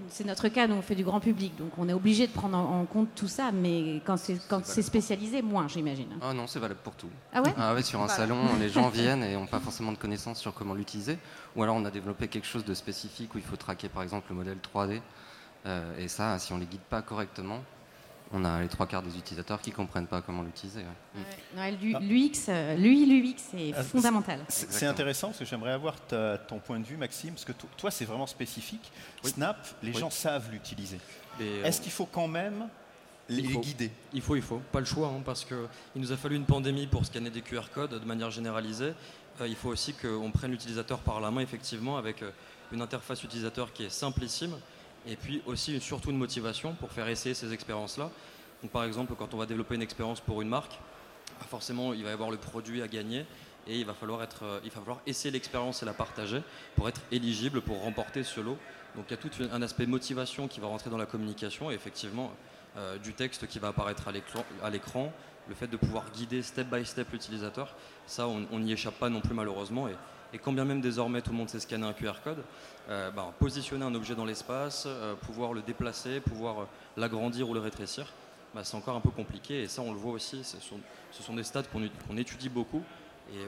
c'est 0.09 0.25
notre 0.25 0.47
cas, 0.49 0.67
nous 0.67 0.75
on 0.75 0.81
fait 0.81 0.95
du 0.95 1.03
grand 1.03 1.19
public, 1.19 1.55
donc 1.57 1.71
on 1.77 1.89
est 1.89 1.93
obligé 1.93 2.27
de 2.27 2.31
prendre 2.31 2.57
en, 2.57 2.85
compte 2.85 3.09
tout 3.15 3.27
ça, 3.27 3.51
mais 3.51 4.01
quand 4.05 4.17
c'est 4.17 4.39
quand 4.47 4.63
c'est 4.63 4.81
spécialisé, 4.81 5.41
moins, 5.41 5.67
j'imagine. 5.67 6.09
Ah 6.21 6.33
non, 6.33 6.45
c'est 6.45 6.59
valable 6.59 6.81
pour 6.83 6.95
tout. 6.95 7.09
Ah 7.33 7.41
ouais? 7.41 7.53
Ah 7.57 7.73
ouais, 7.73 7.81
sur 7.81 8.01
un 8.01 8.07
salon, 8.07 8.37
les 8.59 8.69
gens 8.69 8.89
viennent 8.99 9.23
et 9.23 9.33
n'ont 9.33 9.47
pas 9.47 9.59
forcément 9.59 9.91
de 9.91 9.97
connaissances 9.97 10.39
sur 10.39 10.53
comment 10.53 10.75
l'utiliser, 10.75 11.17
ou 11.55 11.63
alors 11.63 11.75
on 11.75 11.85
a 11.85 11.91
développé 11.91 12.27
quelque 12.27 12.47
chose 12.47 12.65
de 12.65 12.73
spécifique 12.73 13.33
où 13.33 13.37
il 13.39 13.43
faut 13.43 13.57
traquer 13.57 13.89
par 13.89 14.03
exemple 14.03 14.27
le 14.29 14.35
modèle 14.35 14.57
3D, 14.57 15.01
euh, 15.65 15.97
et 15.97 16.07
ça, 16.07 16.37
si 16.39 16.53
on 16.53 16.57
les 16.57 16.67
guide 16.67 16.79
pas 16.89 17.01
correctement, 17.01 17.59
on 18.31 18.45
a 18.45 18.61
les 18.61 18.67
trois 18.67 18.85
quarts 18.85 19.01
des 19.01 19.17
utilisateurs 19.17 19.59
qui 19.59 19.71
comprennent 19.71 20.07
pas 20.07 20.21
comment 20.21 20.43
l'utiliser. 20.43 20.81
L'UX, 21.55 22.49
euh, 22.49 22.75
lui, 22.75 23.05
l'UX, 23.05 23.35
c'est 23.37 23.73
ah, 23.75 23.83
fondamental. 23.83 24.39
C'est 24.47 24.85
intéressant 24.85 25.27
parce 25.27 25.39
que 25.39 25.45
j'aimerais 25.45 25.71
avoir 25.71 25.95
ton 26.47 26.59
point 26.59 26.79
de 26.79 26.85
vue, 26.85 26.97
Maxime, 26.97 27.31
parce 27.31 27.45
que 27.45 27.53
toi, 27.77 27.89
c'est 27.89 28.05
vraiment 28.05 28.27
spécifique. 28.27 28.91
Snap, 29.23 29.67
les 29.81 29.93
gens 29.93 30.09
savent 30.09 30.51
l'utiliser. 30.51 30.99
Euh, 31.41 31.63
Est-ce 31.63 31.81
qu'il 31.81 31.91
faut 31.91 32.05
quand 32.05 32.27
même 32.27 32.67
les 33.29 33.41
guider? 33.43 33.91
Il 34.13 34.21
faut, 34.21 34.35
il 34.35 34.41
faut, 34.41 34.61
pas 34.71 34.79
le 34.79 34.85
choix, 34.85 35.07
hein, 35.07 35.21
parce 35.25 35.45
qu'il 35.45 35.57
nous 35.95 36.11
a 36.11 36.17
fallu 36.17 36.35
une 36.35 36.45
pandémie 36.45 36.87
pour 36.87 37.05
scanner 37.05 37.29
des 37.29 37.41
QR 37.41 37.69
codes 37.73 37.99
de 37.99 38.05
manière 38.05 38.29
généralisée. 38.29 38.93
Euh, 39.41 39.47
il 39.47 39.55
faut 39.55 39.69
aussi 39.69 39.93
qu'on 39.93 40.31
prenne 40.31 40.51
l'utilisateur 40.51 40.99
par 40.99 41.19
la 41.19 41.31
main, 41.31 41.41
effectivement, 41.41 41.97
avec 41.97 42.23
une 42.71 42.81
interface 42.81 43.23
utilisateur 43.23 43.73
qui 43.73 43.85
est 43.85 43.89
simplissime 43.89 44.55
et 45.07 45.15
puis 45.15 45.41
aussi 45.45 45.79
surtout 45.79 46.11
une 46.11 46.17
motivation 46.17 46.73
pour 46.73 46.91
faire 46.91 47.07
essayer 47.07 47.35
ces 47.35 47.53
expériences-là. 47.53 48.09
Donc 48.61 48.71
par 48.71 48.83
exemple, 48.83 49.13
quand 49.17 49.33
on 49.33 49.37
va 49.37 49.45
développer 49.45 49.75
une 49.75 49.81
expérience 49.81 50.19
pour 50.19 50.41
une 50.41 50.49
marque, 50.49 50.73
bah, 51.39 51.45
forcément 51.49 51.93
il 51.93 52.03
va 52.03 52.09
y 52.09 52.13
avoir 52.13 52.31
le 52.31 52.37
produit 52.37 52.81
à 52.81 52.87
gagner 52.87 53.25
et 53.67 53.79
il 53.79 53.85
va 53.85 53.93
falloir, 53.93 54.23
être, 54.23 54.43
euh, 54.43 54.59
il 54.63 54.69
va 54.69 54.79
falloir 54.79 55.01
essayer 55.05 55.31
l'expérience 55.31 55.83
et 55.83 55.85
la 55.85 55.93
partager 55.93 56.41
pour 56.75 56.89
être 56.89 57.01
éligible 57.11 57.61
pour 57.61 57.81
remporter 57.81 58.23
ce 58.23 58.41
lot. 58.41 58.57
Donc 58.95 59.05
il 59.07 59.11
y 59.11 59.13
a 59.13 59.17
tout 59.17 59.29
un 59.51 59.61
aspect 59.61 59.85
motivation 59.85 60.47
qui 60.47 60.59
va 60.59 60.67
rentrer 60.67 60.89
dans 60.89 60.97
la 60.97 61.05
communication 61.05 61.71
et 61.71 61.75
effectivement 61.75 62.31
euh, 62.77 62.97
du 62.97 63.13
texte 63.13 63.47
qui 63.47 63.59
va 63.59 63.69
apparaître 63.69 64.07
à 64.07 64.69
l'écran, 64.69 65.13
le 65.47 65.55
fait 65.55 65.67
de 65.67 65.77
pouvoir 65.77 66.05
guider 66.11 66.41
step 66.41 66.67
by 66.67 66.85
step 66.85 67.11
l'utilisateur, 67.11 67.75
ça 68.05 68.27
on 68.27 68.59
n'y 68.59 68.71
échappe 68.71 68.95
pas 68.95 69.09
non 69.09 69.21
plus 69.21 69.33
malheureusement. 69.33 69.87
Et 70.33 70.37
quand 70.37 70.53
bien 70.53 70.65
même 70.65 70.81
désormais 70.81 71.21
tout 71.21 71.31
le 71.31 71.37
monde 71.37 71.49
sait 71.49 71.59
scanner 71.59 71.87
un 71.87 71.93
QR 71.93 72.13
code, 72.23 72.43
euh, 72.89 73.11
ben, 73.11 73.33
positionner 73.39 73.85
un 73.85 73.95
objet 73.95 74.15
dans 74.15 74.25
l'espace, 74.25 74.83
euh, 74.87 75.15
pouvoir 75.15 75.53
le 75.53 75.61
déplacer, 75.61 76.19
pouvoir 76.19 76.61
euh, 76.61 76.65
l'agrandir 76.97 77.49
ou 77.49 77.53
le 77.53 77.59
rétrécir, 77.59 78.13
ben, 78.53 78.63
c'est 78.63 78.75
encore 78.75 78.95
un 78.95 79.01
peu 79.01 79.09
compliqué. 79.09 79.63
Et 79.63 79.67
ça, 79.67 79.81
on 79.81 79.91
le 79.91 79.97
voit 79.97 80.13
aussi, 80.13 80.43
ce 80.43 80.57
sont, 80.59 81.33
des 81.33 81.43
stats 81.43 81.63
qu'on 81.63 82.17
étudie 82.17 82.49
beaucoup. 82.49 82.83
Et 83.31 83.45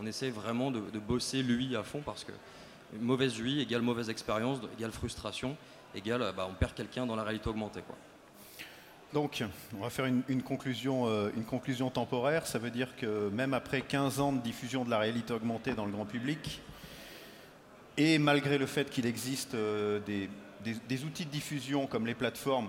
on, 0.00 0.06
essaie 0.06 0.28
vraiment 0.28 0.70
de, 0.70 0.80
bosser 0.98 1.42
l'UI 1.42 1.76
à 1.76 1.82
fond 1.82 2.02
parce 2.04 2.24
que 2.24 2.32
mauvaise 3.00 3.38
UI 3.38 3.60
égale 3.60 3.80
mauvaise 3.80 4.10
expérience, 4.10 4.58
égale 4.78 4.92
frustration, 4.92 5.56
égale 5.94 6.32
ben, 6.36 6.46
on 6.50 6.54
perd 6.54 6.74
quelqu'un 6.74 7.06
dans 7.06 7.16
la 7.16 7.22
réalité 7.22 7.48
augmentée. 7.48 7.82
Donc, 9.14 9.42
on 9.74 9.82
va 9.82 9.88
faire 9.88 10.04
une, 10.04 10.42
conclusion, 10.42 11.06
euh, 11.06 11.30
une 11.34 11.44
conclusion 11.44 11.88
temporaire. 11.88 12.46
Ça 12.46 12.58
veut 12.58 12.70
dire 12.70 12.94
que 12.96 13.30
même 13.30 13.54
après 13.54 13.80
15 13.80 14.20
ans 14.20 14.32
de 14.32 14.40
diffusion 14.40 14.84
de 14.84 14.90
la 14.90 14.98
réalité 14.98 15.32
augmentée 15.32 15.72
dans 15.72 15.86
le 15.86 15.92
grand 15.92 16.04
public, 16.04 16.60
et 17.96 18.18
malgré 18.18 18.58
le 18.58 18.66
fait 18.66 18.90
qu'il 18.90 19.06
existe 19.06 19.54
euh, 19.54 19.98
des, 20.00 21.04
outils 21.04 21.24
de 21.24 21.30
diffusion 21.30 21.86
comme 21.86 22.06
les 22.06 22.14
plateformes 22.14 22.68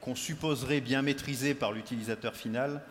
qu'on 0.00 0.14
supposerait 0.14 0.80
bien 0.80 1.02
maîtrisés 1.02 1.54
par 1.54 1.72
l'utilisateur 1.72 2.34
final, 2.34 2.82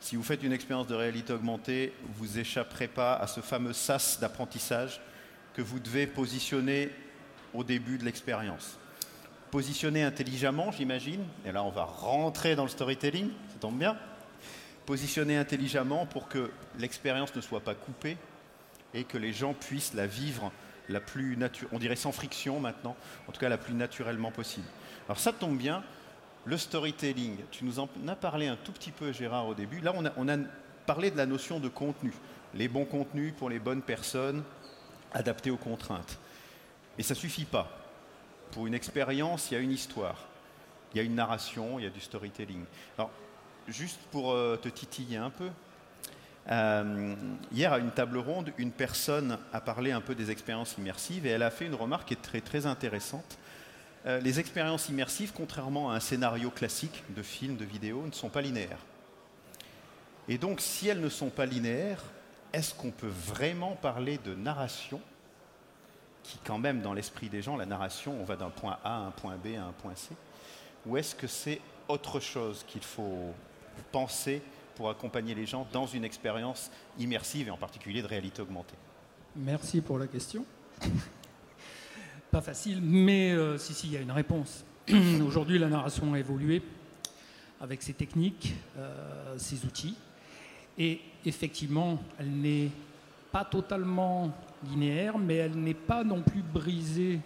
si 0.00 0.16
vous 0.16 0.22
faites 0.22 0.42
une 0.42 0.52
expérience 0.52 0.86
de 0.86 0.94
réalité 0.94 1.34
augmentée, 1.34 1.92
vous 2.14 2.38
échapperez 2.38 2.88
pas 2.88 3.14
à 3.14 3.26
ce 3.26 3.40
fameux 3.40 3.74
sas 3.74 4.18
d'apprentissage 4.18 5.02
que 5.54 5.60
vous 5.60 5.78
devez 5.78 6.06
positionner 6.06 6.90
au 7.52 7.62
début 7.62 7.98
de 7.98 8.04
l'expérience 8.04 8.78
positionner 9.52 10.02
intelligemment, 10.02 10.72
j'imagine. 10.72 11.22
Et 11.44 11.52
là, 11.52 11.62
on 11.62 11.70
va 11.70 11.84
rentrer 11.84 12.56
dans 12.56 12.62
le 12.62 12.70
storytelling, 12.70 13.28
ça 13.50 13.58
tombe 13.60 13.78
bien. 13.78 13.96
Positionner 14.86 15.36
intelligemment 15.36 16.06
pour 16.06 16.26
que 16.26 16.50
l'expérience 16.78 17.36
ne 17.36 17.40
soit 17.42 17.60
pas 17.60 17.74
coupée 17.74 18.16
et 18.94 19.04
que 19.04 19.18
les 19.18 19.32
gens 19.32 19.52
puissent 19.52 19.94
la 19.94 20.06
vivre 20.06 20.50
la 20.88 21.00
plus 21.00 21.38
on 21.70 21.78
dirait 21.78 21.96
sans 21.96 22.12
friction 22.12 22.58
maintenant, 22.60 22.96
en 23.28 23.32
tout 23.32 23.38
cas 23.38 23.48
la 23.48 23.58
plus 23.58 23.74
naturellement 23.74 24.32
possible. 24.32 24.66
Alors 25.06 25.20
ça 25.20 25.32
tombe 25.32 25.56
bien, 25.56 25.84
le 26.44 26.56
storytelling, 26.56 27.36
tu 27.50 27.64
nous 27.64 27.78
en 27.78 27.88
as 28.08 28.16
parlé 28.16 28.48
un 28.48 28.56
tout 28.56 28.72
petit 28.72 28.90
peu 28.90 29.12
Gérard 29.12 29.46
au 29.46 29.54
début, 29.54 29.80
là 29.80 29.92
on 29.94 30.04
a, 30.06 30.12
on 30.16 30.28
a 30.28 30.36
parlé 30.86 31.10
de 31.10 31.16
la 31.16 31.26
notion 31.26 31.60
de 31.60 31.68
contenu, 31.68 32.12
les 32.54 32.68
bons 32.68 32.84
contenus 32.84 33.32
pour 33.38 33.48
les 33.48 33.60
bonnes 33.60 33.82
personnes, 33.82 34.42
adaptés 35.12 35.50
aux 35.50 35.56
contraintes. 35.56 36.18
Mais 36.96 37.04
ça 37.04 37.14
ne 37.14 37.20
suffit 37.20 37.44
pas 37.44 37.81
pour 38.52 38.66
une 38.66 38.74
expérience, 38.74 39.50
il 39.50 39.54
y 39.54 39.56
a 39.56 39.60
une 39.60 39.72
histoire, 39.72 40.28
il 40.92 40.98
y 40.98 41.00
a 41.00 41.02
une 41.02 41.16
narration, 41.16 41.78
il 41.78 41.84
y 41.84 41.86
a 41.86 41.90
du 41.90 42.00
storytelling. 42.00 42.64
Alors, 42.96 43.10
juste 43.66 43.98
pour 44.10 44.32
euh, 44.32 44.56
te 44.56 44.68
titiller 44.68 45.16
un 45.16 45.30
peu, 45.30 45.48
euh, 46.50 47.14
hier 47.52 47.72
à 47.72 47.78
une 47.78 47.90
table 47.90 48.18
ronde, 48.18 48.52
une 48.58 48.72
personne 48.72 49.38
a 49.52 49.60
parlé 49.60 49.92
un 49.92 50.00
peu 50.00 50.14
des 50.14 50.30
expériences 50.30 50.76
immersives 50.76 51.26
et 51.26 51.30
elle 51.30 51.42
a 51.42 51.50
fait 51.50 51.66
une 51.66 51.74
remarque 51.74 52.08
qui 52.08 52.14
est 52.14 52.22
très, 52.22 52.40
très 52.40 52.66
intéressante. 52.66 53.38
Euh, 54.06 54.20
les 54.20 54.40
expériences 54.40 54.88
immersives, 54.88 55.32
contrairement 55.34 55.90
à 55.90 55.94
un 55.94 56.00
scénario 56.00 56.50
classique 56.50 57.04
de 57.10 57.22
film, 57.22 57.56
de 57.56 57.64
vidéo, 57.64 58.04
ne 58.04 58.12
sont 58.12 58.28
pas 58.28 58.40
linéaires. 58.40 58.84
Et 60.28 60.38
donc, 60.38 60.60
si 60.60 60.88
elles 60.88 61.00
ne 61.00 61.08
sont 61.08 61.30
pas 61.30 61.46
linéaires, 61.46 62.02
est-ce 62.52 62.74
qu'on 62.74 62.90
peut 62.90 63.12
vraiment 63.26 63.76
parler 63.76 64.18
de 64.24 64.34
narration 64.34 65.00
qui 66.22 66.38
quand 66.44 66.58
même 66.58 66.80
dans 66.80 66.92
l'esprit 66.92 67.28
des 67.28 67.42
gens, 67.42 67.56
la 67.56 67.66
narration, 67.66 68.16
on 68.20 68.24
va 68.24 68.36
d'un 68.36 68.50
point 68.50 68.78
A 68.84 68.96
à 68.96 69.00
un 69.00 69.10
point 69.10 69.36
B 69.36 69.56
à 69.56 69.64
un 69.64 69.72
point 69.72 69.94
C 69.94 70.14
Ou 70.86 70.96
est-ce 70.96 71.14
que 71.14 71.26
c'est 71.26 71.60
autre 71.88 72.20
chose 72.20 72.64
qu'il 72.66 72.82
faut 72.82 73.34
penser 73.90 74.42
pour 74.74 74.88
accompagner 74.88 75.34
les 75.34 75.46
gens 75.46 75.66
dans 75.72 75.86
une 75.86 76.04
expérience 76.04 76.70
immersive 76.98 77.48
et 77.48 77.50
en 77.50 77.56
particulier 77.56 78.02
de 78.02 78.06
réalité 78.06 78.42
augmentée? 78.42 78.76
Merci 79.36 79.80
pour 79.80 79.98
la 79.98 80.06
question. 80.06 80.44
Pas 82.30 82.40
facile, 82.40 82.80
mais 82.80 83.32
euh, 83.32 83.58
si, 83.58 83.74
si, 83.74 83.88
il 83.88 83.92
y 83.92 83.96
a 83.96 84.00
une 84.00 84.12
réponse. 84.12 84.64
Aujourd'hui, 85.26 85.58
la 85.58 85.68
narration 85.68 86.14
a 86.14 86.18
évolué 86.18 86.62
avec 87.60 87.82
ses 87.82 87.92
techniques, 87.92 88.54
euh, 88.76 89.38
ses 89.38 89.64
outils, 89.64 89.94
et 90.78 91.00
effectivement, 91.24 92.02
elle 92.18 92.30
n'est 92.30 92.70
pas 93.30 93.44
totalement 93.44 94.32
linéaire, 94.70 95.18
mais 95.18 95.36
elle 95.36 95.54
n'est 95.54 95.74
pas 95.74 96.04
non 96.04 96.22
plus 96.22 96.42
brisée 96.42 97.20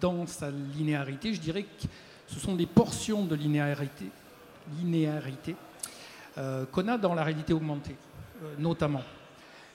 dans 0.00 0.26
sa 0.26 0.50
linéarité. 0.50 1.34
Je 1.34 1.40
dirais 1.40 1.62
que 1.62 1.86
ce 2.26 2.40
sont 2.40 2.54
des 2.54 2.66
portions 2.66 3.24
de 3.24 3.34
linéarité, 3.34 4.06
linéarité 4.78 5.56
euh, 6.38 6.64
qu'on 6.66 6.86
a 6.88 6.96
dans 6.96 7.14
la 7.14 7.24
réalité 7.24 7.52
augmentée, 7.52 7.96
euh, 8.42 8.54
notamment. 8.58 9.02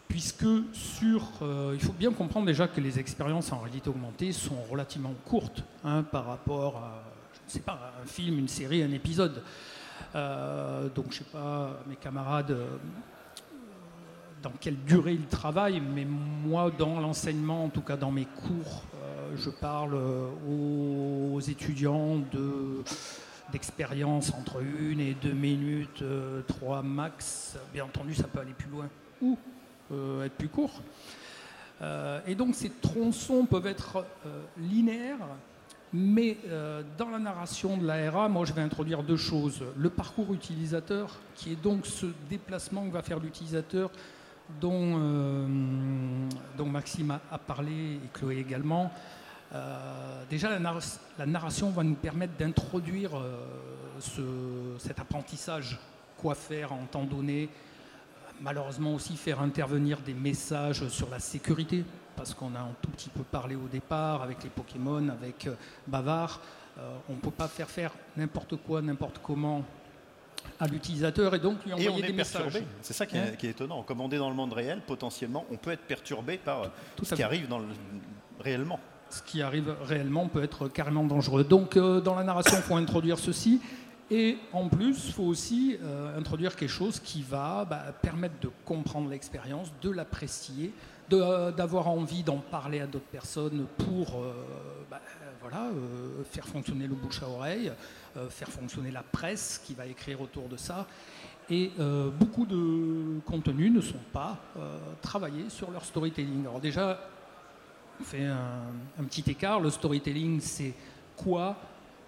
Puisque 0.07 0.45
sur, 0.71 1.31
euh, 1.41 1.71
il 1.73 1.81
faut 1.81 1.91
bien 1.93 2.11
comprendre 2.11 2.45
déjà 2.45 2.67
que 2.67 2.79
les 2.79 2.99
expériences 2.99 3.51
en 3.51 3.59
réalité 3.59 3.89
augmentée 3.89 4.31
sont 4.31 4.61
relativement 4.69 5.13
courtes 5.25 5.63
hein, 5.83 6.03
par 6.03 6.25
rapport 6.25 6.77
à, 6.77 7.03
je 7.33 7.47
ne 7.47 7.51
sais 7.51 7.59
pas, 7.59 7.93
un 8.01 8.07
film, 8.07 8.39
une 8.39 8.47
série, 8.47 8.83
un 8.83 8.91
épisode. 8.91 9.43
donc, 10.13 11.05
je 11.11 11.19
ne 11.19 11.23
sais 11.23 11.31
pas, 11.31 11.79
mes 11.87 11.95
camarades 11.95 12.55
dans 14.45 14.53
quelle 14.59 14.77
durée 14.85 15.13
ils 15.13 15.25
travaillent, 15.25 15.81
mais 15.81 16.05
moi, 16.05 16.69
dans 16.77 16.99
l'enseignement, 16.99 17.65
en 17.65 17.69
tout 17.69 17.81
cas 17.81 17.97
dans 17.97 18.11
mes 18.11 18.25
cours, 18.25 18.83
euh, 19.01 19.31
je 19.35 19.49
parle 19.49 19.97
aux, 20.47 21.39
étudiants 21.39 22.17
de 22.31 22.83
d'expérience 23.51 24.31
entre 24.33 24.61
une 24.61 24.99
et 24.99 25.15
deux 25.15 25.33
minutes, 25.33 26.01
euh, 26.01 26.41
trois 26.47 26.81
max. 26.83 27.57
Bien 27.73 27.85
entendu, 27.85 28.13
ça 28.13 28.25
peut 28.27 28.39
aller 28.39 28.53
plus 28.53 28.69
loin 28.69 28.87
ou 29.21 29.37
euh, 29.91 30.25
être 30.25 30.33
plus 30.33 30.49
court. 30.49 30.81
et 32.27 32.35
donc 32.35 32.53
ces 32.55 32.69
tronçons 32.69 33.45
peuvent 33.45 33.67
être 33.67 34.05
linéaires, 34.57 35.27
mais 35.91 36.37
dans 36.97 37.09
la 37.09 37.19
narration 37.19 37.77
de 37.77 37.85
l'ARA, 37.85 38.29
moi 38.29 38.45
je 38.45 38.53
vais 38.53 38.61
introduire 38.61 39.03
deux 39.03 39.17
choses. 39.17 39.63
Le 39.77 39.89
parcours 39.89 40.33
utilisateur, 40.33 41.19
qui 41.35 41.51
est 41.51 41.61
donc 41.61 41.85
ce 41.85 42.07
déplacement 42.29 42.87
que 42.87 42.93
va 42.93 43.01
faire 43.01 43.19
l'utilisateur 43.19 43.91
dont, 44.59 44.97
euh, 44.97 45.47
dont 46.57 46.65
Maxime 46.65 47.19
a, 47.31 47.37
parlé 47.37 47.95
et 47.95 48.09
Chloé 48.13 48.37
également. 48.37 48.91
Euh, 49.53 50.23
déjà, 50.29 50.49
la, 50.49 51.25
narration 51.25 51.69
va 51.69 51.83
nous 51.83 51.95
permettre 51.95 52.35
d'introduire 52.37 53.11
euh, 53.15 54.77
cet 54.79 54.99
apprentissage, 54.99 55.79
quoi 56.17 56.35
faire 56.35 56.73
en 56.73 56.85
temps 56.85 57.05
donné. 57.05 57.49
Malheureusement 58.41 58.93
aussi 58.93 59.15
faire 59.15 59.41
intervenir 59.41 59.99
des 60.01 60.13
messages 60.13 60.87
sur 60.89 61.09
la 61.09 61.19
sécurité, 61.19 61.85
parce 62.17 62.33
qu'on 62.33 62.53
a 62.55 62.59
un 62.59 62.75
tout 62.81 62.89
petit 62.91 63.09
peu 63.09 63.23
parlé 63.23 63.55
au 63.55 63.67
départ 63.67 64.23
avec 64.23 64.43
les 64.43 64.49
Pokémon, 64.49 65.07
avec 65.09 65.47
Bavard. 65.87 66.41
on 67.07 67.13
ne 67.13 67.19
peut 67.19 67.31
pas 67.31 67.47
faire 67.47 67.69
faire 67.69 67.91
n'importe 68.17 68.57
quoi, 68.57 68.81
n'importe 68.81 69.19
comment 69.23 69.63
à 70.59 70.67
l'utilisateur 70.67 71.35
et 71.35 71.39
donc 71.39 71.63
lui 71.65 71.73
envoyer 71.73 72.07
des 72.07 72.13
messages. 72.13 72.61
C'est 72.81 72.93
ça 72.93 73.05
qui 73.05 73.17
est, 73.17 73.43
étonnant. 73.43 73.83
Comme 73.83 74.01
on 74.01 74.09
est 74.09 74.17
dans 74.17 74.29
le 74.29 74.35
monde 74.35 74.53
réel, 74.53 74.81
potentiellement, 74.85 75.45
on 75.51 75.57
peut 75.57 75.71
être 75.71 75.85
perturbé 75.87 76.37
par 76.37 76.71
tout 76.95 77.05
ce 77.05 77.15
qui 77.15 77.23
arrive 77.23 77.47
dans 77.47 77.59
le, 77.59 77.65
réellement. 78.39 78.79
ce 79.09 79.21
qui 79.21 79.41
arrive 79.41 79.75
réellement 79.83 80.27
peut 80.27 80.43
être 80.43 80.67
carrément 80.67 81.03
dangereux. 81.03 81.43
Donc 81.43 81.77
dans 81.77 82.15
la 82.15 82.23
narration, 82.23 82.57
il 82.57 82.63
faut 82.63 82.75
introduire 82.75 83.19
ceci. 83.19 83.61
Et 84.11 84.37
en 84.53 84.67
plus, 84.69 85.07
il 85.07 85.13
faut 85.13 85.23
aussi 85.23 85.77
introduire 86.15 86.55
quelque 86.55 86.69
chose 86.69 86.99
qui 86.99 87.23
va 87.23 87.65
bah, 87.65 87.85
permettre 88.01 88.39
de 88.39 88.51
comprendre 88.63 89.09
l'expérience, 89.09 89.71
de 89.81 89.89
l'apprécier, 89.89 90.73
d'avoir 91.09 91.87
envie 91.87 92.23
d'en 92.23 92.37
parler 92.37 92.79
à 92.79 92.87
d'autres 92.87 93.05
personnes 93.05 93.65
pour 93.77 94.23
voilà, 95.49 95.69
faire 96.31 96.47
fonctionner 96.47 96.87
le 96.87 96.95
bouche 96.95 97.21
à 97.21 97.29
oreille, 97.29 97.71
faire 98.29 98.49
fonctionner 98.49 98.89
la 98.89 99.03
presse 99.03 99.61
qui 99.63 99.75
va 99.75 99.85
écrire 99.85 100.21
autour 100.21 100.47
de 100.47 100.57
ça. 100.57 100.87
Et 101.49 101.71
euh, 101.79 102.09
beaucoup 102.09 102.45
de 102.45 103.19
contenus 103.25 103.71
ne 103.71 103.81
sont 103.81 104.01
pas 104.11 104.37
euh, 104.57 104.77
travaillés 105.01 105.49
sur 105.49 105.69
leur 105.69 105.85
storytelling. 105.85 106.41
Alors 106.41 106.59
déjà, 106.59 106.99
on 107.99 108.03
fait 108.03 108.25
un, 108.25 109.03
petit 109.03 109.29
écart. 109.29 109.59
Le 109.59 109.69
storytelling, 109.69 110.39
c'est 110.39 110.73
quoi? 111.15 111.55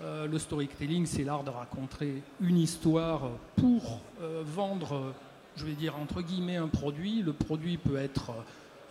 Euh, 0.02 0.28
Le 0.28 0.40
storytelling, 0.40 1.06
c'est 1.06 1.24
l'art 1.24 1.44
de 1.44 1.52
raconter 1.52 2.24
une 2.42 2.58
histoire 2.58 3.30
pour 3.56 4.02
vendre, 4.44 5.14
je 5.56 5.66
vais 5.66 5.74
dire 5.74 5.96
entre 5.98 6.22
guillemets, 6.22 6.58
un 6.58 6.68
produit. 6.68 7.22
Le 7.22 7.34
produit 7.34 7.78
peut 7.78 7.98
être 7.98 8.32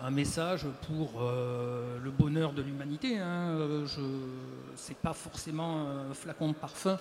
un 0.01 0.11
message 0.11 0.67
pour 0.87 1.21
le 1.21 2.11
bonheur 2.11 2.53
de 2.53 2.63
l'humanité. 2.63 3.19
Hein. 3.19 3.85
Ce 3.87 4.01
n'est 4.01 4.97
pas 5.01 5.13
forcément 5.13 5.87
un 6.11 6.15
flacon 6.15 6.49
de 6.49 6.55
parfum 6.55 6.99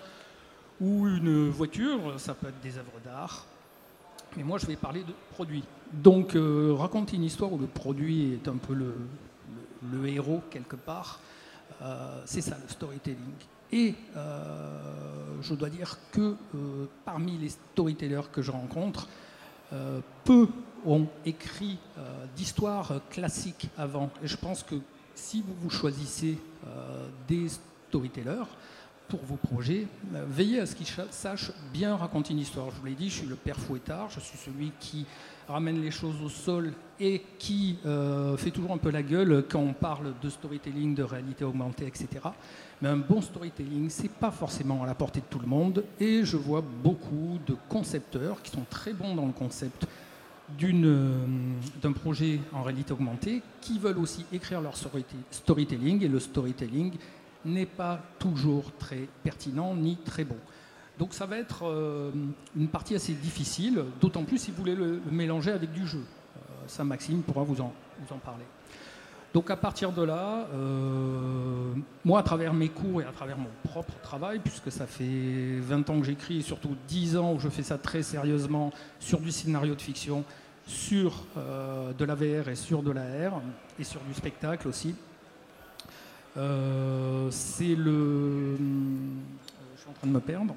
ou 0.82 1.08
une 1.08 1.50
voiture, 1.50 2.20
ça 2.20 2.34
peut 2.34 2.48
être 2.48 2.62
des 2.62 2.78
œuvres 2.78 3.00
d'art. 3.04 3.46
Mais 4.36 4.44
moi, 4.44 4.58
je 4.58 4.66
vais 4.66 4.76
parler 4.76 5.04
de 5.04 5.14
produit. 5.32 5.64
Donc, 5.94 6.36
euh, 6.36 6.74
raconter 6.74 7.16
une 7.16 7.24
histoire 7.24 7.54
où 7.54 7.58
le 7.58 7.68
produit 7.68 8.34
est 8.34 8.48
un 8.48 8.58
peu 8.58 8.74
le, 8.74 10.08
héros 10.08 10.42
quelque 10.50 10.76
part, 10.76 11.20
euh, 11.82 12.22
c'est 12.26 12.42
ça 12.42 12.58
le 12.62 12.68
storytelling. 12.68 13.18
Et 13.72 13.96
euh, 14.16 15.38
je 15.42 15.54
dois 15.54 15.70
dire 15.70 15.98
que 16.12 16.36
parmi 17.04 17.38
les 17.38 17.50
storytellers 17.50 18.30
que 18.32 18.42
je 18.42 18.52
rencontre, 18.52 19.08
peu 20.24 20.48
ont 20.86 21.08
écrit 21.26 21.78
d'histoires 22.36 22.94
classiques 23.10 23.70
avant. 23.78 24.10
Et 24.24 24.28
je 24.28 24.38
pense 24.38 24.64
que 24.64 24.76
si 25.16 25.42
vous 25.42 25.54
vous 25.62 25.70
choisissez 25.70 26.38
des 27.28 27.48
storytellers, 27.90 28.44
pour 29.08 29.20
vos 29.24 29.36
projets, 29.36 29.88
euh, 30.14 30.26
veillez 30.28 30.60
à 30.60 30.66
ce 30.66 30.76
qu'ils 30.76 30.88
sachent 31.12 31.52
bien 31.74 31.96
raconter 31.96 32.34
une 32.34 32.40
histoire. 32.40 32.70
Je 32.72 32.80
vous 32.80 32.86
l'ai 32.86 32.94
dit, 32.94 33.10
je 33.10 33.20
suis 33.20 33.28
le 33.28 33.36
père 33.36 33.58
fouettard, 33.58 34.10
je 34.10 34.20
suis 34.20 34.38
celui 34.38 34.72
qui 34.80 35.06
ramène 35.48 35.82
les 35.82 35.92
choses 35.92 36.22
au 36.24 36.30
sol 36.30 36.74
et 37.00 37.22
qui 37.38 37.78
euh, 37.86 38.36
fait 38.36 38.50
toujours 38.50 38.72
un 38.72 38.78
peu 38.78 38.90
la 38.90 39.04
gueule 39.04 39.46
quand 39.48 39.60
on 39.60 39.74
parle 39.74 40.14
de 40.22 40.30
storytelling, 40.30 40.96
de 40.96 41.04
réalité 41.04 41.44
augmentée, 41.44 41.86
etc. 41.86 42.08
Mais 42.82 42.90
un 42.90 42.98
bon 42.98 43.22
storytelling, 43.22 43.90
c'est 43.90 44.12
pas 44.12 44.32
forcément 44.32 44.84
à 44.84 44.88
la 44.88 44.96
portée 44.96 45.20
de 45.20 45.26
tout 45.30 45.40
le 45.40 45.48
monde. 45.48 45.84
Et 46.00 46.26
je 46.26 46.38
vois 46.38 46.64
beaucoup 46.84 47.38
de 47.46 47.56
concepteurs 47.70 48.42
qui 48.42 48.52
sont 48.52 48.66
très 48.70 48.94
bons 48.94 49.16
dans 49.16 49.28
le 49.28 49.34
concept 49.34 49.84
euh, 49.84 49.88
d'un 50.60 51.92
projet 51.92 52.40
en 52.54 52.64
réalité 52.64 52.94
augmentée, 52.94 53.42
qui 53.62 53.80
veulent 53.80 53.98
aussi 53.98 54.26
écrire 54.32 54.62
leur 54.62 54.76
storytelling. 54.76 56.04
Et 56.04 56.08
le 56.08 56.20
storytelling, 56.20 56.94
n'est 57.46 57.66
pas 57.66 58.02
toujours 58.20 58.72
très 58.78 59.08
pertinent 59.24 59.76
ni 59.76 59.98
très 59.98 60.26
bon. 60.26 60.38
Donc 60.98 61.14
ça 61.14 61.26
va 61.26 61.38
être 61.38 61.66
euh, 61.66 62.12
une 62.56 62.68
partie 62.68 62.96
assez 62.96 63.14
difficile, 63.14 63.84
d'autant 64.02 64.24
plus 64.24 64.38
si 64.38 64.52
vous 64.52 64.58
voulez 64.58 64.76
le, 64.76 65.02
mélanger 65.12 65.52
avec 65.52 65.72
du 65.72 65.86
jeu. 65.86 66.00
Euh, 66.00 66.40
ça, 66.68 66.84
Maxime 66.84 67.22
pourra 67.22 67.44
vous 67.44 67.62
en, 67.62 67.74
vous 68.00 68.16
en 68.16 68.18
parler. 68.18 68.46
Donc 69.36 69.52
à 69.52 69.56
partir 69.58 69.92
de 69.92 70.02
là, 70.02 70.48
euh, 70.54 71.74
moi 72.04 72.22
à 72.22 72.24
travers 72.24 72.54
mes 72.54 72.70
cours 72.70 73.02
et 73.02 73.06
à 73.06 73.12
travers 73.12 73.38
mon 73.38 73.50
propre 73.70 73.94
travail, 74.02 74.40
puisque 74.40 74.72
ça 74.72 74.88
fait 74.88 75.60
20 75.60 75.90
ans 75.92 76.00
que 76.00 76.06
j'écris 76.06 76.40
et 76.40 76.42
surtout 76.42 76.76
10 76.88 77.18
ans 77.18 77.34
où 77.34 77.40
je 77.40 77.50
fais 77.50 77.62
ça 77.62 77.78
très 77.78 78.02
sérieusement 78.02 78.72
sur 79.00 79.20
du 79.20 79.32
scénario 79.32 79.76
de 79.76 79.82
fiction, 79.82 80.24
sur 80.66 81.26
de 81.36 82.06
la 82.06 82.16
VR 82.16 82.50
et 82.50 82.56
sur 82.56 82.82
de 82.82 82.90
la 82.90 83.30
R, 83.30 83.42
et 83.78 83.84
sur 83.84 84.00
du 84.02 84.14
spectacle 84.14 84.68
aussi, 84.68 84.96
euh, 86.38 87.30
c'est 87.32 87.76
le. 87.76 87.92
Euh, 87.92 88.58
je 89.76 89.82
suis 89.82 89.90
en 89.90 89.94
train 89.94 90.08
de 90.08 90.12
me 90.14 90.20
perdre. 90.20 90.56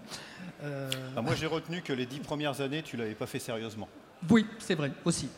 Euh, 0.62 0.91
ah, 1.16 1.22
moi, 1.22 1.35
j'ai 1.35 1.47
retenu 1.47 1.83
que 1.83 1.93
les 1.93 2.07
dix 2.07 2.18
premières 2.18 2.61
années, 2.61 2.83
tu 2.83 2.97
l'avais 2.97 3.14
pas 3.14 3.26
fait 3.26 3.39
sérieusement. 3.39 3.89
Oui, 4.29 4.47
c'est 4.59 4.74
vrai 4.74 4.93
aussi. 5.05 5.29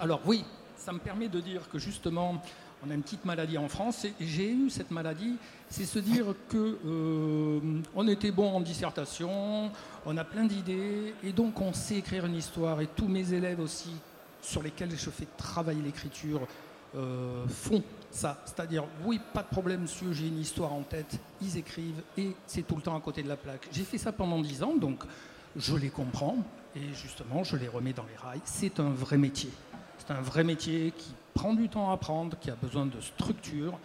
Alors 0.00 0.20
oui, 0.26 0.44
ça 0.76 0.92
me 0.92 0.98
permet 0.98 1.28
de 1.28 1.40
dire 1.40 1.68
que 1.68 1.78
justement, 1.78 2.42
on 2.86 2.90
a 2.90 2.94
une 2.94 3.02
petite 3.02 3.24
maladie 3.24 3.58
en 3.58 3.68
France. 3.68 4.04
Et 4.04 4.12
j'ai 4.20 4.52
eu 4.52 4.70
cette 4.70 4.90
maladie, 4.90 5.36
c'est 5.68 5.84
se 5.84 5.98
dire 5.98 6.34
que 6.48 6.78
on 7.94 8.08
était 8.08 8.30
bon 8.30 8.50
en 8.50 8.60
dissertation, 8.60 9.70
on 10.06 10.16
a 10.16 10.24
plein 10.24 10.44
d'idées, 10.44 11.14
et 11.22 11.32
donc 11.32 11.60
on 11.60 11.72
sait 11.72 11.96
écrire 11.96 12.26
une 12.26 12.36
histoire. 12.36 12.80
Et 12.80 12.86
tous 12.86 13.08
mes 13.08 13.32
élèves 13.32 13.60
aussi, 13.60 13.90
sur 14.40 14.62
lesquels 14.62 14.90
je 14.96 15.10
fais 15.10 15.26
travailler 15.36 15.82
l'écriture, 15.82 16.40
font 17.48 17.82
ça. 18.10 18.40
C'est-à-dire, 18.44 18.84
oui, 19.04 19.20
pas 19.32 19.42
de 19.42 19.48
problème, 19.48 19.82
monsieur, 19.82 20.12
j'ai 20.12 20.28
une 20.28 20.38
histoire 20.38 20.72
en 20.72 20.82
tête, 20.82 21.18
ils 21.42 21.56
écrivent 21.56 22.02
et 22.16 22.36
c'est 22.46 22.62
tout 22.62 22.76
le 22.76 22.82
temps 22.82 22.96
à 22.96 23.00
côté 23.00 23.22
de 23.24 23.28
la 23.28 23.36
plaque. 23.36 23.68
J'ai 23.72 23.82
fait 23.82 23.98
ça 23.98 24.12
pendant 24.12 24.40
dix 24.40 24.62
ans, 24.62 24.76
donc 24.76 25.02
je 25.56 25.74
les 25.76 25.90
comprends 25.90 26.36
et 26.76 26.94
justement, 26.94 27.42
je 27.42 27.56
les 27.56 27.66
remets 27.66 27.92
dans 27.92 28.04
les 28.04 28.16
rails. 28.16 28.40
C'est 28.44 28.78
un 28.78 28.90
vrai 28.90 29.18
métier. 29.18 29.50
C'est 29.98 30.12
un 30.12 30.20
vrai 30.20 30.44
métier 30.44 30.92
qui 30.96 31.12
prend 31.34 31.52
du 31.52 31.68
temps 31.68 31.90
à 31.90 31.94
apprendre, 31.94 32.38
qui 32.40 32.50
a 32.50 32.54
besoin 32.54 32.86
de 32.86 33.00
structure 33.00 33.78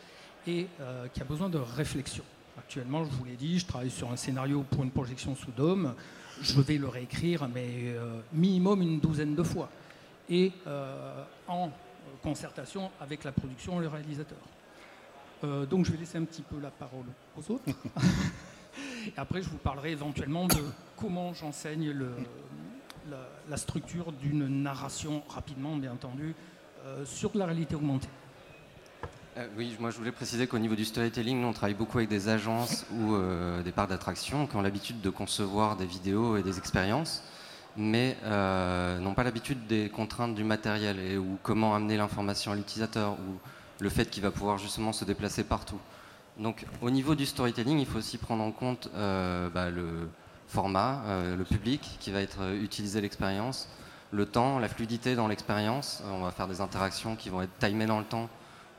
et 0.47 0.67
euh, 0.79 1.07
qui 1.13 1.21
a 1.21 1.25
besoin 1.25 1.49
de 1.49 1.57
réflexion. 1.57 2.23
Actuellement, 2.57 3.03
je 3.03 3.09
vous 3.09 3.25
l'ai 3.25 3.35
dit, 3.35 3.59
je 3.59 3.65
travaille 3.65 3.89
sur 3.89 4.11
un 4.11 4.15
scénario 4.15 4.63
pour 4.69 4.83
une 4.83 4.91
projection 4.91 5.35
sous 5.35 5.51
dôme. 5.51 5.95
Je 6.41 6.61
vais 6.61 6.77
le 6.77 6.87
réécrire, 6.87 7.47
mais 7.53 7.67
euh, 7.87 8.19
minimum 8.31 8.81
une 8.81 8.99
douzaine 8.99 9.35
de 9.35 9.43
fois. 9.43 9.69
Et 10.29 10.51
euh, 10.67 11.23
en 11.47 11.71
concertation 12.21 12.91
avec 13.01 13.23
la 13.23 13.31
production 13.31 13.79
et 13.79 13.83
le 13.83 13.89
réalisateur. 13.89 14.37
Donc 15.69 15.85
je 15.85 15.91
vais 15.93 15.97
laisser 15.97 16.17
un 16.17 16.25
petit 16.25 16.41
peu 16.41 16.59
la 16.59 16.69
parole 16.69 17.05
aux 17.37 17.51
autres. 17.51 17.63
et 19.07 19.13
après, 19.15 19.41
je 19.41 19.49
vous 19.49 19.57
parlerai 19.57 19.91
éventuellement 19.91 20.47
de 20.47 20.61
comment 20.97 21.33
j'enseigne 21.33 21.91
la, 23.09 23.17
la, 23.49 23.55
structure 23.57 24.11
d'une 24.11 24.45
narration 24.63 25.23
rapidement, 25.29 25.77
bien 25.77 25.93
entendu, 25.93 26.35
sur 27.05 27.29
de 27.31 27.39
la 27.39 27.45
réalité 27.45 27.75
augmentée. 27.75 28.09
Euh, 29.37 29.47
oui, 29.57 29.75
moi 29.79 29.91
je 29.91 29.97
voulais 29.97 30.11
préciser 30.11 30.47
qu'au 30.47 30.59
niveau 30.59 30.75
du 30.75 30.85
storytelling, 30.85 31.39
nous 31.39 31.47
on 31.47 31.53
travaille 31.53 31.75
beaucoup 31.75 31.97
avec 31.97 32.09
des 32.09 32.29
agences 32.29 32.85
ou 32.91 33.15
des 33.63 33.71
parcs 33.71 33.89
d'attractions 33.89 34.47
qui 34.47 34.55
ont 34.55 34.61
l'habitude 34.61 35.01
de 35.01 35.09
concevoir 35.09 35.75
des 35.77 35.85
vidéos 35.85 36.37
et 36.37 36.43
des 36.43 36.57
expériences 36.57 37.23
mais 37.79 38.17
euh, 38.23 38.99
n'ont 38.99 39.13
pas 39.13 39.23
l'habitude 39.23 39.65
des 39.67 39.89
contraintes 39.89 40.35
du 40.35 40.43
matériel 40.43 40.99
et 40.99 41.17
ou 41.17 41.37
comment 41.43 41.75
amener 41.75 41.97
l'information 41.97 42.51
à 42.51 42.55
l'utilisateur 42.55 43.13
ou 43.13 43.39
le 43.79 43.89
fait 43.89 44.09
qu'il 44.09 44.21
va 44.21 44.31
pouvoir 44.31 44.57
justement 44.57 44.91
se 44.91 45.05
déplacer 45.05 45.43
partout. 45.43 45.79
Donc 46.37 46.65
au 46.81 46.89
niveau 46.89 47.15
du 47.15 47.25
storytelling, 47.25 47.79
il 47.79 47.85
faut 47.85 47.99
aussi 47.99 48.17
prendre 48.17 48.43
en 48.43 48.51
compte 48.51 48.89
euh, 48.95 49.49
bah, 49.49 49.69
le 49.69 50.09
format, 50.47 51.03
euh, 51.05 51.35
le 51.35 51.43
public 51.43 51.97
qui 51.99 52.11
va 52.11 52.21
être 52.21 52.53
utilisé 52.61 53.01
l'expérience, 53.01 53.69
le 54.11 54.25
temps, 54.25 54.59
la 54.59 54.67
fluidité 54.67 55.15
dans 55.15 55.27
l'expérience. 55.27 56.01
On 56.05 56.21
va 56.21 56.31
faire 56.31 56.47
des 56.47 56.61
interactions 56.61 57.15
qui 57.15 57.29
vont 57.29 57.41
être 57.41 57.57
timées 57.59 57.85
dans 57.85 57.99
le 57.99 58.05
temps 58.05 58.29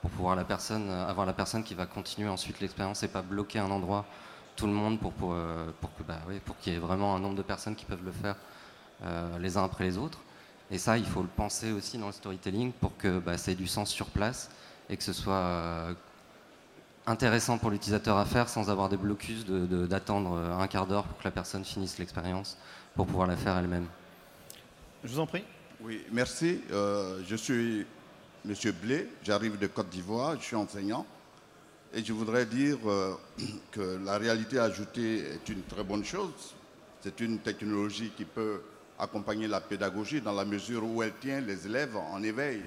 pour 0.00 0.10
pouvoir 0.10 0.44
personne, 0.46 0.90
avoir 0.90 1.26
la 1.26 1.32
personne 1.32 1.62
qui 1.62 1.74
va 1.74 1.86
continuer 1.86 2.28
ensuite 2.28 2.60
l'expérience 2.60 3.02
et 3.02 3.08
pas 3.08 3.22
bloquer 3.22 3.58
un 3.58 3.70
endroit 3.70 4.06
tout 4.56 4.66
le 4.66 4.72
monde 4.72 4.98
pour, 4.98 5.12
pour, 5.12 5.34
pour, 5.80 5.90
bah, 6.06 6.18
pour 6.44 6.58
qu'il 6.58 6.72
y 6.72 6.76
ait 6.76 6.78
vraiment 6.78 7.14
un 7.14 7.20
nombre 7.20 7.36
de 7.36 7.42
personnes 7.42 7.76
qui 7.76 7.84
peuvent 7.84 8.04
le 8.04 8.12
faire 8.12 8.36
euh, 9.04 9.38
les 9.38 9.56
uns 9.56 9.64
après 9.64 9.84
les 9.84 9.96
autres. 9.96 10.18
Et 10.70 10.78
ça, 10.78 10.98
il 10.98 11.04
faut 11.04 11.22
le 11.22 11.28
penser 11.28 11.72
aussi 11.72 11.98
dans 11.98 12.06
le 12.06 12.12
storytelling 12.12 12.72
pour 12.72 12.96
que 12.96 13.18
bah, 13.18 13.38
ça 13.38 13.52
ait 13.52 13.56
du 13.56 13.66
sens 13.66 13.90
sur 13.90 14.06
place 14.06 14.50
et 14.88 14.96
que 14.96 15.02
ce 15.02 15.12
soit 15.12 15.32
euh, 15.32 15.94
intéressant 17.06 17.58
pour 17.58 17.70
l'utilisateur 17.70 18.18
à 18.18 18.24
faire 18.24 18.48
sans 18.48 18.70
avoir 18.70 18.88
des 18.88 18.96
blocus 18.96 19.46
d'attendre 19.46 20.38
de, 20.38 20.50
un 20.52 20.66
quart 20.66 20.86
d'heure 20.86 21.04
pour 21.04 21.18
que 21.18 21.24
la 21.24 21.30
personne 21.30 21.64
finisse 21.64 21.98
l'expérience 21.98 22.56
pour 22.94 23.06
pouvoir 23.06 23.26
la 23.26 23.36
faire 23.36 23.56
elle-même. 23.56 23.86
Je 25.02 25.08
vous 25.08 25.20
en 25.20 25.26
prie. 25.26 25.44
Oui, 25.80 26.04
merci. 26.12 26.60
Euh, 26.70 27.22
je 27.26 27.34
suis 27.34 27.86
Monsieur 28.44 28.72
Blé, 28.72 29.08
j'arrive 29.22 29.58
de 29.58 29.66
Côte 29.66 29.88
d'Ivoire, 29.88 30.36
je 30.38 30.44
suis 30.44 30.56
enseignant. 30.56 31.06
Et 31.94 32.04
je 32.04 32.12
voudrais 32.12 32.44
dire 32.44 32.76
que 33.72 33.98
la 34.04 34.18
réalité 34.18 34.58
ajoutée 34.58 35.20
est 35.20 35.48
une 35.48 35.62
très 35.62 35.84
bonne 35.84 36.04
chose. 36.04 36.54
C'est 37.00 37.18
une 37.20 37.38
technologie 37.38 38.12
qui 38.14 38.26
peut 38.26 38.60
accompagner 38.98 39.48
la 39.48 39.62
pédagogie 39.62 40.20
dans 40.20 40.34
la 40.34 40.44
mesure 40.44 40.84
où 40.84 41.02
elle 41.02 41.14
tient 41.14 41.40
les 41.40 41.66
élèves 41.66 41.96
en 41.96 42.22
éveil. 42.22 42.62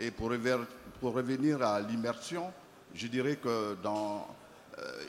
Et 0.00 0.10
pour, 0.10 0.30
revenir 1.02 1.62
à 1.62 1.80
l'immersion, 1.80 2.52
je 2.96 3.06
dirais 3.06 3.36
que 3.36 3.76
dans, 3.80 4.26
euh, 4.78 5.04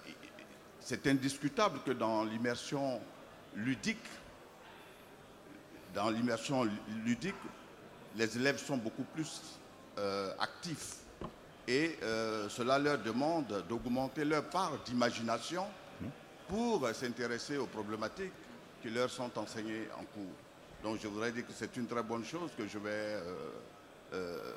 c'est 0.80 1.08
indiscutable 1.08 1.80
que 1.84 1.92
dans 1.92 2.24
l'immersion 2.24 3.02
ludique, 3.56 3.98
dans 5.96 6.10
l'immersion 6.10 6.68
ludique, 7.06 7.36
les 8.16 8.38
élèves 8.38 8.58
sont 8.58 8.78
beaucoup 8.78 9.04
plus 9.04 9.42
euh, 9.98 10.32
actifs. 10.40 10.98
Et 11.68 11.98
euh, 12.04 12.48
cela 12.50 12.78
leur 12.78 13.00
demande 13.00 13.64
d'augmenter 13.68 14.24
leur 14.26 14.44
part 14.50 14.74
d'imagination 14.86 15.66
pour 16.48 16.88
s'intéresser 16.94 17.58
aux 17.58 17.66
problématiques 17.66 18.34
qui 18.82 18.90
leur 18.90 19.10
sont 19.10 19.32
enseignées 19.40 19.88
en 19.98 20.04
cours. 20.04 20.36
Donc 20.84 21.00
je 21.02 21.08
voudrais 21.08 21.32
dire 21.32 21.48
que 21.48 21.54
c'est 21.56 21.76
une 21.78 21.88
très 21.88 22.04
bonne 22.04 22.24
chose 22.24 22.52
que 22.56 22.68
je 22.68 22.78
vais 22.78 23.18
euh, 24.14 24.54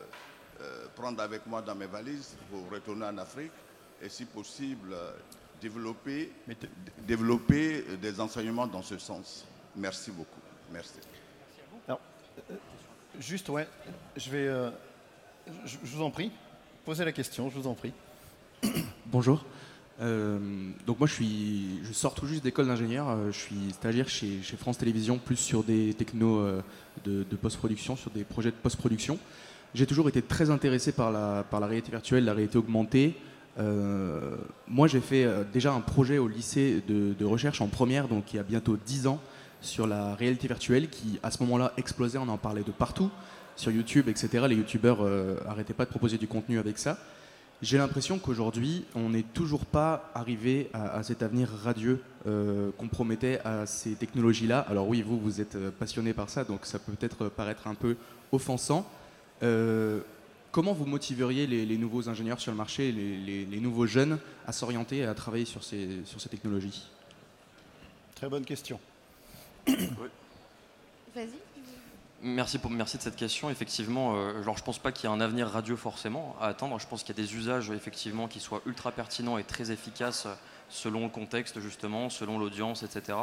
prendre 0.95 1.23
avec 1.23 1.47
moi 1.47 1.63
dans 1.63 1.75
mes 1.75 1.87
valises 1.87 2.37
pour 2.51 2.69
retourner 2.71 3.07
en 3.07 3.17
Afrique 3.17 3.53
et 4.03 4.11
si 4.11 4.27
possible 4.27 4.95
développer, 5.63 6.31
développer 6.99 7.83
des 8.03 8.21
enseignements 8.21 8.67
dans 8.67 8.83
ce 8.83 8.99
sens. 8.99 9.47
Merci 9.75 10.11
beaucoup. 10.11 10.41
Merci. 10.71 11.18
Alors, 12.49 12.61
juste, 13.21 13.49
ouais, 13.49 13.67
je 14.17 14.31
vais. 14.31 14.71
je, 15.65 15.77
vous 15.83 16.03
en 16.03 16.11
prie. 16.11 16.31
Posez 16.85 17.05
la 17.05 17.13
question, 17.13 17.51
je 17.51 17.59
vous 17.59 17.69
en 17.69 17.75
prie. 17.75 17.93
Bonjour. 19.07 19.45
Euh, 20.01 20.39
donc 20.87 21.01
moi 21.01 21.09
je 21.09 21.15
suis, 21.15 21.81
je 21.83 21.93
sors 21.93 22.15
tout 22.15 22.27
juste 22.27 22.45
d'école 22.45 22.67
d'ingénieur. 22.67 23.09
Euh, 23.09 23.33
je 23.33 23.39
suis 23.39 23.73
stagiaire 23.73 24.09
chez, 24.09 24.41
France 24.57 24.79
Télévisions, 24.79 25.19
plus 25.19 25.37
sur 25.37 25.65
des 25.65 25.95
technos 25.95 26.39
euh, 26.39 26.63
de, 27.05 27.25
post-production, 27.37 27.97
sur 27.97 28.11
des 28.11 28.25
projets 28.25 28.51
de 28.51 28.57
post-production. 28.57 29.19
J'ai 29.75 29.87
toujours 29.87 30.09
été 30.09 30.23
très 30.23 30.51
intéressé 30.51 30.93
par 30.93 31.11
la, 31.11 31.45
par 31.51 31.61
la 31.61 31.67
réalité 31.67 31.91
virtuelle, 31.91 32.25
la 32.25 32.33
réalité 32.33 32.59
augmentée. 32.59 33.15
moi 34.69 34.87
j'ai 34.87 35.01
fait 35.01 35.27
déjà 35.53 35.73
un 35.73 35.81
projet 35.81 36.17
au 36.17 36.27
lycée 36.29 36.83
de, 36.89 37.13
de, 37.13 37.25
recherche 37.25 37.61
en 37.61 37.67
première, 37.67 38.09
donc 38.09 38.33
il 38.33 38.37
y 38.37 38.39
a 38.39 38.45
bientôt 38.45 38.79
10 38.87 39.09
ans, 39.09 39.21
sur 39.61 39.87
la 39.87 40.15
réalité 40.15 40.49
virtuelle 40.49 40.89
qui 40.89 41.19
à 41.23 41.31
ce 41.31 41.43
moment-là 41.43 41.73
explosait, 41.77 42.19
on 42.19 42.29
en 42.29 42.39
parlait 42.39 42.63
de 42.63 42.73
partout 42.73 43.11
sur 43.59 43.73
YouTube, 43.73 44.09
etc. 44.09 44.47
Les 44.49 44.55
youtubeurs 44.55 44.99
euh, 45.03 45.37
pas 45.77 45.85
de 45.85 45.91
proposer 45.91 46.17
du 46.17 46.29
contenu 46.29 46.59
avec 46.59 46.79
ça. 46.79 46.99
J'ai 47.61 47.77
l'impression 47.77 48.21
qu'aujourd'hui, 48.21 48.85
on 48.95 49.11
n'est 49.11 49.25
toujours 49.25 49.67
pas 49.67 50.13
arrivé 50.15 50.71
à, 50.73 51.03
cet 51.03 51.25
avenir 51.25 51.49
radieux 51.65 52.01
euh, 52.29 52.71
qu'on 52.79 52.87
promettait 52.87 53.41
à 53.45 53.67
ces 53.67 53.97
technologies-là. 53.97 54.61
Alors 54.71 54.87
oui, 54.87 55.03
vous, 55.03 55.19
vous 55.19 55.41
êtes 55.41 55.57
euh, 55.57 55.73
passionné 55.77 56.13
par 56.13 56.31
ça, 56.31 56.45
donc 56.45 56.65
ça 56.65 56.79
peut 56.79 56.93
peut-être 56.93 57.29
paraître 57.29 57.67
un 57.67 57.75
peu 57.75 57.97
offensant. 58.31 58.89
comment 60.53 60.73
vous 60.73 60.87
motiveriez 60.87 61.47
les, 61.49 61.79
nouveaux 61.79 62.09
ingénieurs 62.09 62.41
sur 62.41 62.53
le 62.53 62.57
marché, 62.57 62.93
les, 62.93 63.61
nouveaux 63.61 63.87
jeunes, 63.87 64.19
à 64.47 64.53
s'orienter 64.53 64.99
et 64.99 65.05
à 65.05 65.15
travailler 65.15 65.47
sur 65.47 65.65
ces 65.65 66.05
technologies? 66.31 66.89
Très 68.15 68.29
bonne 68.29 68.45
question. 68.45 68.79
Merci, 72.21 72.59
pour, 72.59 72.73
merci 72.73 72.97
de 72.97 73.03
cette 73.03 73.15
question. 73.15 73.49
Effectivement, 73.49 74.17
euh, 74.17 74.43
je 74.43 74.51
ne 74.51 74.65
pense 74.65 74.81
pas 74.81 74.91
qu'il 74.91 75.09
y 75.09 75.13
ait 75.13 75.17
un 75.17 75.21
avenir 75.21 75.47
radio 75.47 75.77
forcément 75.77 76.35
à 76.41 76.49
attendre. 76.49 76.77
Je 76.81 76.87
pense 76.89 77.05
qu'il 77.05 77.17
y 77.17 77.21
a 77.21 77.23
des 77.23 77.37
usages 77.37 77.71
effectivement 77.71 78.27
qui 78.27 78.41
soient 78.41 78.61
ultra 78.67 78.91
pertinents 78.91 79.39
et 79.39 79.45
très 79.45 79.71
efficaces 79.71 80.27
selon 80.69 81.05
le 81.05 81.11
contexte 81.11 81.61
justement, 81.61 82.11
selon 82.11 82.41
l'audience, 82.41 82.83
etc. 82.83 83.19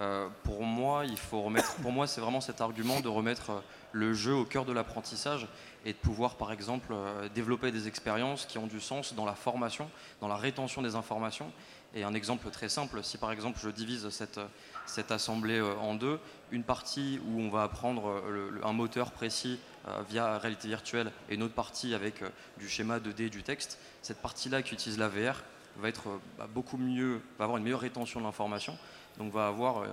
Euh, 0.00 0.26
pour 0.42 0.64
moi, 0.64 1.04
il 1.04 1.16
faut 1.16 1.42
remettre. 1.42 1.76
Pour 1.76 1.92
moi, 1.92 2.08
c'est 2.08 2.20
vraiment 2.20 2.40
cet 2.40 2.60
argument 2.60 2.98
de 2.98 3.06
remettre 3.06 3.50
euh, 3.50 3.60
le 3.92 4.12
jeu 4.14 4.34
au 4.34 4.44
cœur 4.44 4.64
de 4.64 4.72
l'apprentissage 4.72 5.46
et 5.84 5.92
de 5.92 5.98
pouvoir, 5.98 6.34
par 6.34 6.50
exemple, 6.50 6.92
développer 7.36 7.70
des 7.70 7.86
expériences 7.86 8.46
qui 8.46 8.58
ont 8.58 8.66
du 8.66 8.80
sens 8.80 9.14
dans 9.14 9.26
la 9.26 9.34
formation, 9.34 9.88
dans 10.20 10.26
la 10.26 10.36
rétention 10.36 10.82
des 10.82 10.96
informations. 10.96 11.52
Et 11.94 12.02
un 12.02 12.14
exemple 12.14 12.50
très 12.50 12.68
simple, 12.68 13.04
si 13.04 13.18
par 13.18 13.30
exemple 13.30 13.60
je 13.62 13.70
divise 13.70 14.08
cette, 14.08 14.40
cette 14.84 15.12
assemblée 15.12 15.60
en 15.60 15.94
deux, 15.94 16.18
une 16.50 16.64
partie 16.64 17.20
où 17.26 17.40
on 17.40 17.50
va 17.50 17.62
apprendre 17.62 18.08
euh, 18.08 18.60
un 18.64 18.72
moteur 18.72 19.12
précis 19.12 19.60
euh, 19.88 20.02
via 20.08 20.38
réalité 20.38 20.68
virtuelle 20.68 21.12
et 21.28 21.34
une 21.34 21.42
autre 21.42 21.54
partie 21.54 21.94
avec 21.94 22.22
euh, 22.22 22.28
du 22.58 22.68
schéma 22.68 22.98
2D 22.98 23.30
du 23.30 23.42
texte, 23.42 23.78
cette 24.02 24.20
partie-là 24.20 24.62
qui 24.62 24.74
utilise 24.74 24.98
la 24.98 25.08
VR 25.08 25.42
va 25.76 25.88
être 25.88 26.20
bah, 26.38 26.48
beaucoup 26.52 26.76
mieux, 26.76 27.20
va 27.38 27.44
avoir 27.44 27.58
une 27.58 27.64
meilleure 27.64 27.80
rétention 27.80 28.20
de 28.20 28.24
l'information, 28.24 28.76
donc 29.18 29.32
va 29.32 29.46
avoir, 29.46 29.84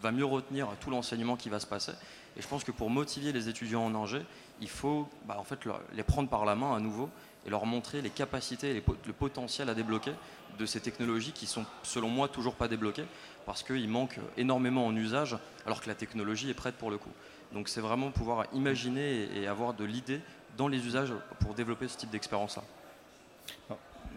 va 0.00 0.12
mieux 0.12 0.24
retenir 0.24 0.68
tout 0.80 0.90
l'enseignement 0.90 1.36
qui 1.36 1.48
va 1.48 1.60
se 1.60 1.66
passer. 1.66 1.92
Et 2.36 2.42
je 2.42 2.48
pense 2.48 2.64
que 2.64 2.72
pour 2.72 2.90
motiver 2.90 3.32
les 3.32 3.48
étudiants 3.48 3.84
en 3.84 3.94
Angers, 3.94 4.24
il 4.60 4.68
faut 4.68 5.08
bah, 5.26 5.36
en 5.38 5.44
fait 5.44 5.60
les 5.94 6.02
prendre 6.02 6.28
par 6.28 6.44
la 6.44 6.54
main 6.54 6.74
à 6.74 6.80
nouveau 6.80 7.08
et 7.46 7.50
leur 7.50 7.66
montrer 7.66 8.02
les 8.02 8.10
capacités, 8.10 8.76
et 8.76 8.84
le 9.06 9.12
potentiel 9.12 9.68
à 9.68 9.74
débloquer 9.74 10.12
de 10.58 10.66
ces 10.66 10.80
technologies 10.80 11.32
qui 11.32 11.46
sont, 11.46 11.64
selon 11.82 12.08
moi, 12.08 12.28
toujours 12.28 12.54
pas 12.54 12.68
débloquées 12.68 13.04
parce 13.46 13.62
qu'il 13.62 13.88
manque 13.88 14.18
énormément 14.36 14.86
en 14.86 14.94
usage, 14.94 15.36
alors 15.64 15.80
que 15.80 15.88
la 15.88 15.94
technologie 15.94 16.50
est 16.50 16.54
prête 16.54 16.74
pour 16.74 16.90
le 16.90 16.98
coup. 16.98 17.10
Donc 17.52 17.68
c'est 17.68 17.80
vraiment 17.80 18.10
pouvoir 18.10 18.46
imaginer 18.52 19.28
et 19.36 19.46
avoir 19.46 19.72
de 19.72 19.84
l'idée 19.84 20.20
dans 20.56 20.68
les 20.68 20.84
usages 20.86 21.12
pour 21.40 21.54
développer 21.54 21.88
ce 21.88 21.96
type 21.96 22.10
d'expérience-là. 22.10 22.62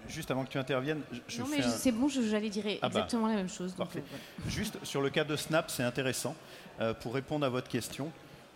Juste 0.10 0.32
avant 0.32 0.44
que 0.44 0.50
tu 0.50 0.58
interviennes, 0.58 1.02
je 1.28 1.40
non 1.40 1.48
mais 1.48 1.62
c'est 1.62 1.92
bon, 1.92 2.10
j'allais 2.10 2.50
dire 2.50 2.66
ah 2.82 2.90
bah, 2.90 3.00
exactement 3.00 3.28
la 3.28 3.36
même 3.36 3.48
chose. 3.48 3.74
Euh, 3.80 4.00
Juste 4.48 4.78
sur 4.84 5.02
le 5.02 5.10
cas 5.10 5.24
de 5.24 5.36
Snap, 5.36 5.70
c'est 5.70 5.84
intéressant. 5.84 6.36
Euh, 6.82 6.94
pour 6.94 7.14
répondre 7.14 7.46
à 7.46 7.50
votre 7.50 7.70
question, 7.70 8.12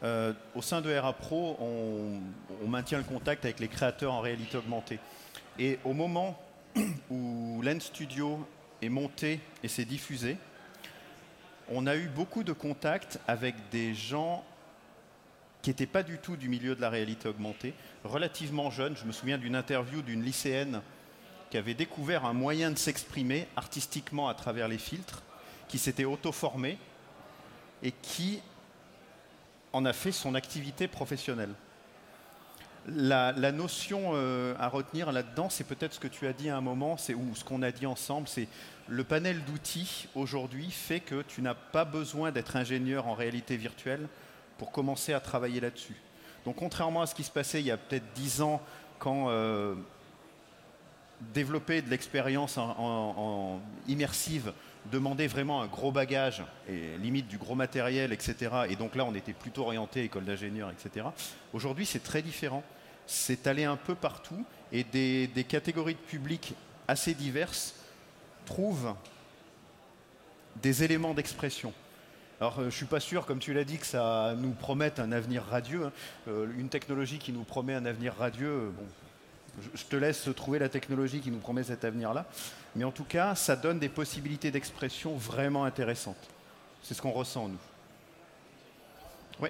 euh, 0.06 0.34
au 0.54 0.62
sein 0.62 0.82
de 0.82 0.96
RA 0.96 1.14
Pro, 1.14 1.58
on, 1.60 2.68
maintient 2.68 3.00
le 3.00 3.04
contact 3.04 3.44
avec 3.44 3.60
les 3.60 3.68
créateurs 3.68 4.14
en 4.14 4.22
réalité 4.22 4.56
augmentée. 4.58 5.00
Et 5.58 5.80
au 5.84 5.94
moment 5.94 6.40
où 7.10 7.60
Lens 7.64 7.86
Studio 7.86 8.48
est 8.84 8.90
monté 8.90 9.40
et 9.64 9.68
s'est 9.68 9.86
diffusé, 9.86 10.38
on 11.70 11.88
a 11.88 11.96
eu 11.96 12.08
beaucoup 12.08 12.44
de 12.44 12.54
contacts 12.54 13.20
avec 13.28 13.56
des 13.72 13.96
gens 13.96 14.44
qui 15.64 15.72
n'étaient 15.72 15.88
pas 15.88 16.04
du 16.04 16.20
tout 16.20 16.38
du 16.38 16.50
milieu 16.50 16.76
de 16.76 16.82
la 16.82 16.92
réalité 16.92 17.28
augmentée, 17.28 17.74
relativement 18.04 18.70
jeunes. 18.70 18.96
Je 18.96 19.06
me 19.06 19.12
souviens 19.12 19.40
d'une 19.40 19.56
interview 19.56 20.04
d'une 20.04 20.24
lycéenne 20.24 20.82
qui 21.50 21.58
avait 21.58 21.74
découvert 21.74 22.26
un 22.26 22.34
moyen 22.34 22.70
de 22.70 22.78
s'exprimer 22.78 23.48
artistiquement 23.56 24.30
à 24.30 24.36
travers 24.36 24.68
les 24.68 24.78
filtres, 24.78 25.24
qui 25.68 25.80
s'était 25.80 26.06
auto-formée 26.06 26.78
et 27.82 27.92
qui 27.92 28.42
en 29.76 29.84
a 29.84 29.92
fait 29.92 30.14
son 30.14 30.36
activité 30.36 30.88
professionnelle. 30.88 31.54
La, 32.88 33.34
notion 33.52 34.12
euh, 34.14 34.54
à 34.58 34.70
retenir 34.70 35.12
là-dedans, 35.12 35.50
c'est 35.50 35.64
peut-être 35.66 35.96
ce 35.96 36.00
que 36.00 36.08
tu 36.08 36.28
as 36.28 36.34
dit 36.34 36.50
à 36.50 36.56
un 36.56 36.62
moment, 36.62 36.98
c'est 36.98 37.14
ou 37.14 37.36
ce 37.36 37.44
qu'on 37.44 37.62
a 37.62 37.72
dit 37.72 37.86
ensemble, 37.86 38.28
c'est 38.28 38.48
le 38.88 39.04
panel 39.04 39.44
d'outils 39.44 40.08
aujourd'hui 40.16 40.70
fait 40.72 41.02
que 41.02 41.24
tu 41.24 41.42
n'as 41.42 41.56
pas 41.56 41.84
besoin 41.84 42.32
d'être 42.32 42.56
ingénieur 42.56 43.08
en 43.08 43.16
réalité 43.16 43.58
virtuelle 43.58 44.08
pour 44.58 44.72
commencer 44.72 45.14
à 45.14 45.20
travailler 45.20 45.60
là-dessus. 45.60 45.96
Donc 46.46 46.58
contrairement 46.58 47.02
à 47.02 47.08
ce 47.08 47.16
qui 47.16 47.24
se 47.24 47.32
passait 47.32 47.60
il 47.60 47.66
y 47.66 47.72
a 47.72 47.78
peut-être 47.78 48.06
dix 48.14 48.42
ans, 48.42 48.62
quand 49.00 49.26
euh, 49.30 49.76
développer 51.34 51.82
de 51.82 51.90
l'expérience 51.90 52.58
en, 52.58 53.60
immersive 53.88 54.54
demandait 54.92 55.28
vraiment 55.28 55.62
un 55.62 55.68
gros 55.68 55.92
bagage 55.92 56.44
et 56.70 56.98
limite 56.98 57.28
du 57.28 57.38
gros 57.38 57.56
matériel, 57.56 58.14
etc. 58.14 58.52
Et 58.70 58.76
donc 58.76 58.96
là, 58.96 59.06
on 59.06 59.16
était 59.16 59.34
plutôt 59.34 59.64
orienté 59.64 60.04
école 60.04 60.26
d'ingénieur, 60.26 60.72
etc. 60.72 61.08
Aujourd'hui, 61.54 61.86
c'est 61.86 62.04
très 62.04 62.22
différent 62.22 62.64
c'est 63.08 63.48
allé 63.48 63.64
un 63.64 63.76
peu 63.76 63.96
partout 63.96 64.46
et 64.72 64.84
des, 64.84 65.46
catégories 65.48 65.94
de 65.94 66.00
public 66.00 66.54
assez 66.88 67.14
diverses 67.14 67.76
trouvent 68.46 68.94
des 70.62 70.84
éléments 70.84 71.14
d'expression. 71.14 71.74
Alors, 72.40 72.60
euh, 72.60 72.62
je 72.64 72.66
ne 72.66 72.72
suis 72.72 72.86
pas 72.86 73.00
sûr, 73.00 73.26
comme 73.26 73.40
tu 73.40 73.54
l'as 73.54 73.64
dit, 73.64 73.78
que 73.78 73.86
ça 73.86 74.36
nous 74.38 74.52
promette 74.52 75.00
un 75.00 75.12
avenir 75.12 75.44
radieux. 75.44 75.86
Hein. 75.86 75.92
Euh, 76.28 76.48
une 76.58 76.70
technologie 76.70 77.18
qui 77.18 77.32
nous 77.32 77.44
promet 77.44 77.74
un 77.74 77.86
avenir 77.86 78.14
radieux, 78.16 78.48
euh, 78.48 78.72
je, 79.74 79.84
te 79.84 79.96
laisse 79.96 80.30
trouver 80.36 80.60
la 80.60 80.70
technologie 80.70 81.20
qui 81.20 81.32
nous 81.32 81.40
promet 81.40 81.64
cet 81.64 81.86
avenir-là. 81.86 82.26
Mais 82.76 82.84
en 82.84 82.92
tout 82.92 83.04
cas, 83.04 83.36
ça 83.36 83.56
donne 83.56 83.80
des 83.80 83.90
possibilités 83.90 84.52
d'expression 84.52 85.16
vraiment 85.16 85.66
intéressantes. 85.66 86.30
C'est 86.84 86.94
ce 86.94 87.02
qu'on 87.02 87.12
ressent, 87.12 87.48
nous. 87.48 87.58
Oui. 89.42 89.50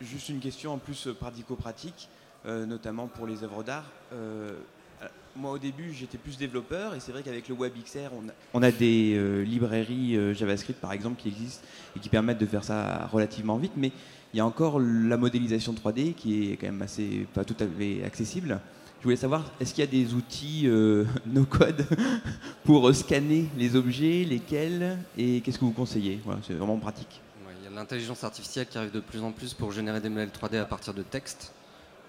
Juste 0.00 0.28
une 0.28 0.40
question 0.40 0.72
en 0.72 0.78
plus 0.78 1.06
euh, 1.06 1.14
pratico-pratique, 1.14 2.08
euh, 2.44 2.66
notamment 2.66 3.06
pour 3.06 3.26
les 3.26 3.42
œuvres 3.42 3.62
d'art. 3.62 3.86
Euh, 4.12 4.58
moi 5.36 5.52
au 5.52 5.58
début 5.58 5.92
j'étais 5.92 6.18
plus 6.18 6.36
développeur 6.38 6.94
et 6.94 7.00
c'est 7.00 7.12
vrai 7.12 7.22
qu'avec 7.22 7.48
le 7.48 7.54
WebXR 7.54 8.10
on 8.12 8.28
a, 8.28 8.32
on 8.52 8.62
a 8.62 8.70
des 8.70 9.44
librairies 9.44 10.34
JavaScript 10.34 10.80
par 10.80 10.92
exemple 10.92 11.20
qui 11.20 11.28
existent 11.28 11.64
et 11.96 12.00
qui 12.00 12.08
permettent 12.08 12.38
de 12.38 12.46
faire 12.46 12.64
ça 12.64 13.08
relativement 13.12 13.56
vite 13.56 13.72
mais 13.76 13.90
il 14.34 14.38
y 14.38 14.40
a 14.40 14.46
encore 14.46 14.80
la 14.80 15.16
modélisation 15.16 15.72
3D 15.72 16.12
qui 16.14 16.50
est 16.50 16.56
quand 16.56 16.66
même 16.66 16.82
assez 16.82 17.26
pas 17.32 17.44
tout 17.44 17.54
à 17.60 17.66
fait 17.66 18.02
accessible. 18.04 18.60
Je 18.98 19.04
voulais 19.04 19.16
savoir 19.16 19.44
est-ce 19.60 19.72
qu'il 19.72 19.84
y 19.84 19.86
a 19.86 19.90
des 19.90 20.12
outils 20.14 20.66
no 21.26 21.44
code 21.44 21.86
pour 22.64 22.92
scanner 22.92 23.46
les 23.56 23.76
objets, 23.76 24.24
lesquels 24.24 24.98
et 25.16 25.40
qu'est-ce 25.40 25.58
que 25.58 25.64
vous 25.64 25.70
conseillez? 25.70 26.18
Voilà, 26.24 26.40
C'est 26.42 26.54
vraiment 26.54 26.78
pratique. 26.78 27.20
L'intelligence 27.72 28.24
artificielle 28.24 28.66
qui 28.66 28.78
arrive 28.78 28.92
de 28.92 29.00
plus 29.00 29.20
en 29.20 29.30
plus 29.30 29.52
pour 29.52 29.72
générer 29.72 30.00
des 30.00 30.08
modèles 30.08 30.30
3D 30.30 30.58
à 30.58 30.64
partir 30.64 30.94
de 30.94 31.02
texte, 31.02 31.52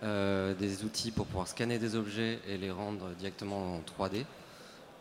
euh, 0.03 0.53
des 0.53 0.83
outils 0.83 1.11
pour 1.11 1.25
pouvoir 1.25 1.47
scanner 1.47 1.79
des 1.79 1.95
objets 1.95 2.39
et 2.47 2.57
les 2.57 2.71
rendre 2.71 3.09
directement 3.17 3.75
en 3.75 3.79
3D, 3.79 4.25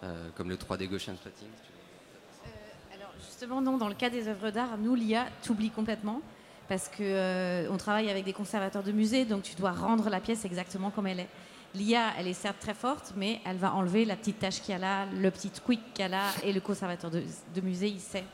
euh, 0.03 0.29
comme 0.37 0.49
le 0.49 0.57
3D 0.57 0.89
Gaussian 0.89 1.17
Splatting. 1.17 1.49
Euh, 1.49 2.95
alors 2.95 3.13
justement, 3.19 3.61
non, 3.61 3.77
dans 3.77 3.89
le 3.89 3.95
cas 3.95 4.11
des 4.11 4.29
œuvres 4.29 4.51
d'art, 4.51 4.79
nous, 4.79 4.95
l'IA 4.95 5.27
t'oublie 5.43 5.71
complètement 5.71 6.21
parce 6.69 6.89
qu'on 6.89 7.67
on 7.71 7.77
travaille 7.77 8.09
avec 8.09 8.25
des 8.25 8.33
conservateurs 8.33 8.83
de 8.83 8.93
musées, 8.93 9.27
donc 9.27 9.43
tu 9.43 9.55
dois 9.55 9.73
rendre 9.73 10.09
la 10.09 10.21
pièce 10.21 10.45
exactement 10.45 10.91
comme 10.91 11.07
elle 11.07 11.21
est. 11.21 11.29
L'IA, 11.75 12.13
elle 12.19 12.29
est 12.29 12.33
certes 12.33 12.61
très 12.61 12.73
forte, 12.73 13.13
mais 13.17 13.41
elle 13.45 13.57
va 13.57 13.75
enlever 13.75 14.05
la 14.05 14.17
petite 14.17 14.39
tâche 14.39 14.61
qu'il 14.61 14.73
y 14.73 14.77
a 14.77 14.79
là, 14.79 15.07
le 15.07 15.31
petit 15.31 15.51
tweak 15.51 15.81
qu'il 15.93 16.03
y 16.03 16.07
a 16.07 16.09
là, 16.09 16.31
et 16.43 16.53
le 16.53 16.61
conservateur 16.61 17.11
de 17.11 17.61
musée, 17.61 17.89
il 17.89 18.01
sait. 18.01 18.25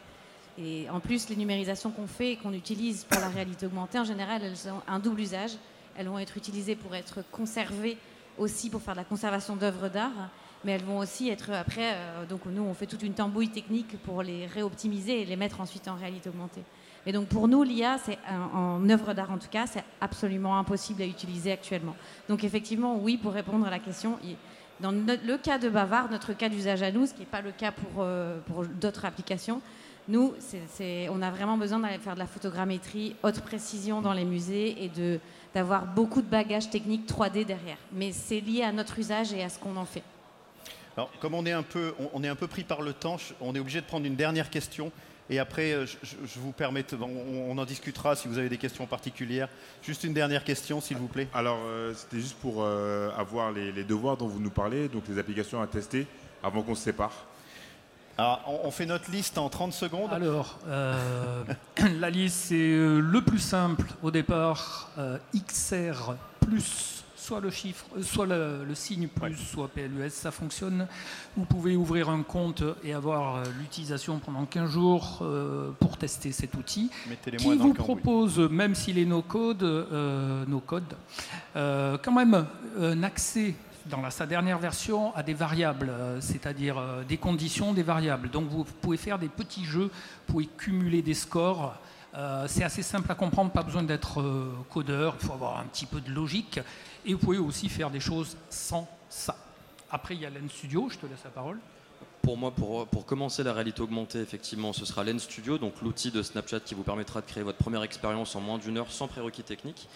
Et 0.58 0.88
en 0.90 1.00
plus, 1.00 1.28
les 1.28 1.36
numérisations 1.36 1.90
qu'on 1.90 2.06
fait 2.06 2.32
et 2.32 2.36
qu'on 2.36 2.52
utilise 2.52 3.04
pour 3.04 3.20
la 3.20 3.28
réalité 3.28 3.66
augmentée, 3.66 3.98
en 3.98 4.04
général, 4.04 4.42
elles 4.44 4.70
ont 4.70 4.82
un 4.86 4.98
double 4.98 5.20
usage. 5.20 5.52
Elles 6.00 6.08
vont 6.08 6.18
être 6.18 6.38
utilisées 6.38 6.76
pour 6.76 6.94
être 6.94 7.22
conservées 7.30 7.98
aussi 8.38 8.70
pour 8.70 8.80
faire 8.80 8.94
de 8.94 9.00
la 9.00 9.04
conservation 9.04 9.54
d'œuvres 9.54 9.90
d'art, 9.90 10.30
mais 10.64 10.72
elles 10.72 10.84
vont 10.84 10.96
aussi 10.96 11.28
être 11.28 11.50
après, 11.50 11.92
euh, 11.92 12.24
donc 12.24 12.46
nous 12.46 12.62
on 12.62 12.72
fait 12.72 12.86
toute 12.86 13.02
une 13.02 13.12
tambouille 13.12 13.50
technique 13.50 14.00
pour 14.02 14.22
les 14.22 14.46
réoptimiser 14.46 15.20
et 15.20 15.24
les 15.26 15.36
mettre 15.36 15.60
ensuite 15.60 15.88
en 15.88 15.96
réalité 15.96 16.30
augmentée. 16.30 16.62
Et 17.04 17.12
donc 17.12 17.28
pour 17.28 17.48
nous, 17.48 17.62
l'IA, 17.62 17.98
c'est 17.98 18.16
en 18.54 18.88
œuvre 18.88 19.12
d'art 19.12 19.30
en 19.30 19.36
tout 19.36 19.50
cas, 19.50 19.66
c'est 19.66 19.84
absolument 20.00 20.58
impossible 20.58 21.02
à 21.02 21.06
utiliser 21.06 21.52
actuellement. 21.52 21.94
Donc 22.30 22.44
effectivement, 22.44 22.96
oui, 22.96 23.18
pour 23.18 23.32
répondre 23.32 23.66
à 23.66 23.70
la 23.70 23.78
question, 23.78 24.18
dans 24.80 24.92
le 24.92 25.36
cas 25.36 25.58
de 25.58 25.68
Bavard, 25.68 26.10
notre 26.10 26.32
cas 26.32 26.48
d'usage 26.48 26.82
à 26.82 26.90
nous, 26.90 27.04
ce 27.04 27.12
qui 27.12 27.20
n'est 27.20 27.26
pas 27.26 27.42
le 27.42 27.52
cas 27.52 27.72
pour, 27.72 27.90
euh, 27.98 28.38
d'autres 28.80 29.04
applications, 29.04 29.60
nous, 30.08 30.34
on 31.10 31.22
a 31.22 31.30
vraiment 31.30 31.56
besoin 31.56 31.78
d'aller 31.78 31.98
faire 31.98 32.14
de 32.14 32.18
la 32.18 32.26
photogrammétrie, 32.26 33.14
haute 33.22 33.40
précision 33.42 34.00
dans 34.00 34.12
les 34.12 34.24
musées 34.24 34.82
et 34.82 34.88
de, 34.88 35.20
d'avoir 35.54 35.86
beaucoup 35.86 36.22
de 36.22 36.28
bagages 36.28 36.70
techniques 36.70 37.08
3D 37.08 37.44
derrière. 37.44 37.78
Mais 37.92 38.12
c'est 38.12 38.40
lié 38.40 38.62
à 38.62 38.72
notre 38.72 38.98
usage 38.98 39.32
et 39.32 39.42
à 39.42 39.48
ce 39.48 39.58
qu'on 39.58 39.76
en 39.76 39.84
fait. 39.84 40.02
Alors, 40.96 41.10
comme 41.20 41.34
on 41.34 41.46
est, 41.46 41.52
un 41.52 41.62
peu, 41.62 41.94
on 42.12 42.22
est 42.22 42.28
un 42.28 42.34
peu 42.34 42.46
pris 42.46 42.64
par 42.64 42.82
le 42.82 42.92
temps, 42.92 43.16
on 43.40 43.54
est 43.54 43.60
obligé 43.60 43.80
de 43.80 43.86
prendre 43.86 44.06
une 44.06 44.16
dernière 44.16 44.50
question. 44.50 44.92
Et 45.30 45.38
après, 45.38 45.72
euh, 45.72 45.86
je, 45.86 46.40
vous 46.40 46.50
permets, 46.50 46.84
on, 47.00 47.56
en 47.56 47.64
discutera 47.64 48.16
si 48.16 48.26
vous 48.26 48.38
avez 48.38 48.48
des 48.48 48.58
questions 48.58 48.84
particulières. 48.86 49.48
Juste 49.80 50.02
une 50.02 50.12
dernière 50.12 50.42
question, 50.42 50.80
s'il 50.80 50.96
vous 50.96 51.06
plaît. 51.06 51.28
Alors, 51.32 51.60
euh, 51.64 51.94
c'était 51.94 52.18
juste 52.18 52.36
pour 52.38 52.56
euh, 52.58 53.10
avoir 53.16 53.52
les, 53.52 53.84
devoirs 53.84 54.16
dont 54.16 54.26
vous 54.26 54.40
nous 54.40 54.50
parlez, 54.50 54.88
donc 54.88 55.04
les 55.08 55.18
applications 55.18 55.62
à 55.62 55.68
tester 55.68 56.06
avant 56.42 56.62
qu'on 56.62 56.74
se 56.74 56.82
sépare. 56.82 57.12
Alors, 58.20 58.60
on, 58.64 58.70
fait 58.70 58.86
notre 58.86 59.10
liste 59.10 59.38
en 59.38 59.48
30 59.48 59.72
secondes. 59.72 60.12
Alors, 60.12 60.58
la 62.00 62.10
liste, 62.10 62.36
c'est 62.48 62.74
le 62.76 63.20
plus 63.20 63.38
simple 63.38 63.86
au 64.02 64.10
départ, 64.10 64.90
XR 65.34 66.14
plus 66.40 67.00
soit 67.20 67.40
le 67.40 67.50
chiffre, 67.50 67.84
euh, 67.96 68.02
soit 68.02 68.26
le, 68.26 68.74
signe 68.74 69.06
plus, 69.06 69.36
soit 69.36 69.68
PLUS, 69.68 70.10
ça 70.10 70.30
fonctionne. 70.30 70.86
Vous 71.36 71.44
pouvez 71.44 71.76
ouvrir 71.76 72.08
un 72.08 72.22
compte 72.22 72.64
et 72.82 72.94
avoir 72.94 73.36
euh, 73.36 73.44
l'utilisation 73.58 74.18
pendant 74.18 74.46
15 74.46 74.70
jours 74.70 75.18
euh, 75.22 75.70
pour 75.78 75.96
tester 75.96 76.32
cet 76.32 76.54
outil, 76.54 76.90
qui 77.38 77.56
vous 77.56 77.74
propose, 77.74 78.38
même 78.38 78.74
s'il 78.74 78.98
est 78.98 79.04
no 79.04 79.22
code, 79.22 79.62
no 79.62 80.60
code 80.60 80.94
quand 81.54 82.12
même 82.12 82.46
un 82.80 83.02
accès 83.02 83.54
dans 83.86 84.08
sa 84.10 84.26
dernière 84.26 84.58
version 84.58 85.14
à 85.14 85.22
des 85.22 85.34
variables, 85.34 85.92
c'est-à-dire 86.20 87.04
des 87.08 87.16
conditions, 87.16 87.72
des 87.72 87.82
variables. 87.82 88.30
Donc 88.30 88.48
vous 88.48 88.64
pouvez 88.64 88.96
faire 88.96 89.18
des 89.18 89.28
petits 89.28 89.64
jeux, 89.64 89.90
vous 90.26 90.32
pouvez 90.32 90.46
cumuler 90.46 91.02
des 91.02 91.14
scores. 91.14 91.74
c'est 92.46 92.64
assez 92.64 92.82
simple 92.82 93.10
à 93.10 93.14
comprendre, 93.14 93.50
pas 93.50 93.62
besoin 93.62 93.82
d'être 93.82 94.22
codeur, 94.70 95.16
il 95.20 95.26
faut 95.26 95.32
avoir 95.32 95.58
un 95.58 95.64
petit 95.64 95.86
peu 95.86 96.00
de 96.00 96.10
logique. 96.10 96.60
Et 97.04 97.14
vous 97.14 97.18
pouvez 97.18 97.38
aussi 97.38 97.68
faire 97.68 97.90
des 97.90 98.00
choses 98.00 98.36
sans 98.50 98.88
ça. 99.08 99.36
Après, 99.90 100.14
il 100.14 100.20
y 100.20 100.26
a 100.26 100.30
Lens 100.30 100.52
Studio, 100.52 100.88
je 100.88 100.98
te 100.98 101.06
laisse 101.06 101.24
la 101.24 101.30
parole. 101.30 101.58
Pour 102.22 102.36
moi, 102.36 102.50
pour, 102.50 102.86
pour, 102.86 103.06
commencer 103.06 103.42
la 103.42 103.52
réalité 103.52 103.80
augmentée, 103.80 104.20
effectivement, 104.20 104.72
ce 104.72 104.84
sera 104.84 105.02
Lens 105.04 105.22
Studio, 105.22 105.58
donc 105.58 105.80
l'outil 105.82 106.10
de 106.10 106.22
Snapchat 106.22 106.60
qui 106.60 106.74
vous 106.74 106.82
permettra 106.82 107.20
de 107.22 107.26
créer 107.26 107.42
votre 107.42 107.58
première 107.58 107.82
expérience 107.82 108.36
en 108.36 108.40
moins 108.40 108.58
d'une 108.58 108.76
heure 108.76 108.92
sans 108.92 109.08
prérequis 109.08 109.42
techniques. 109.42 109.88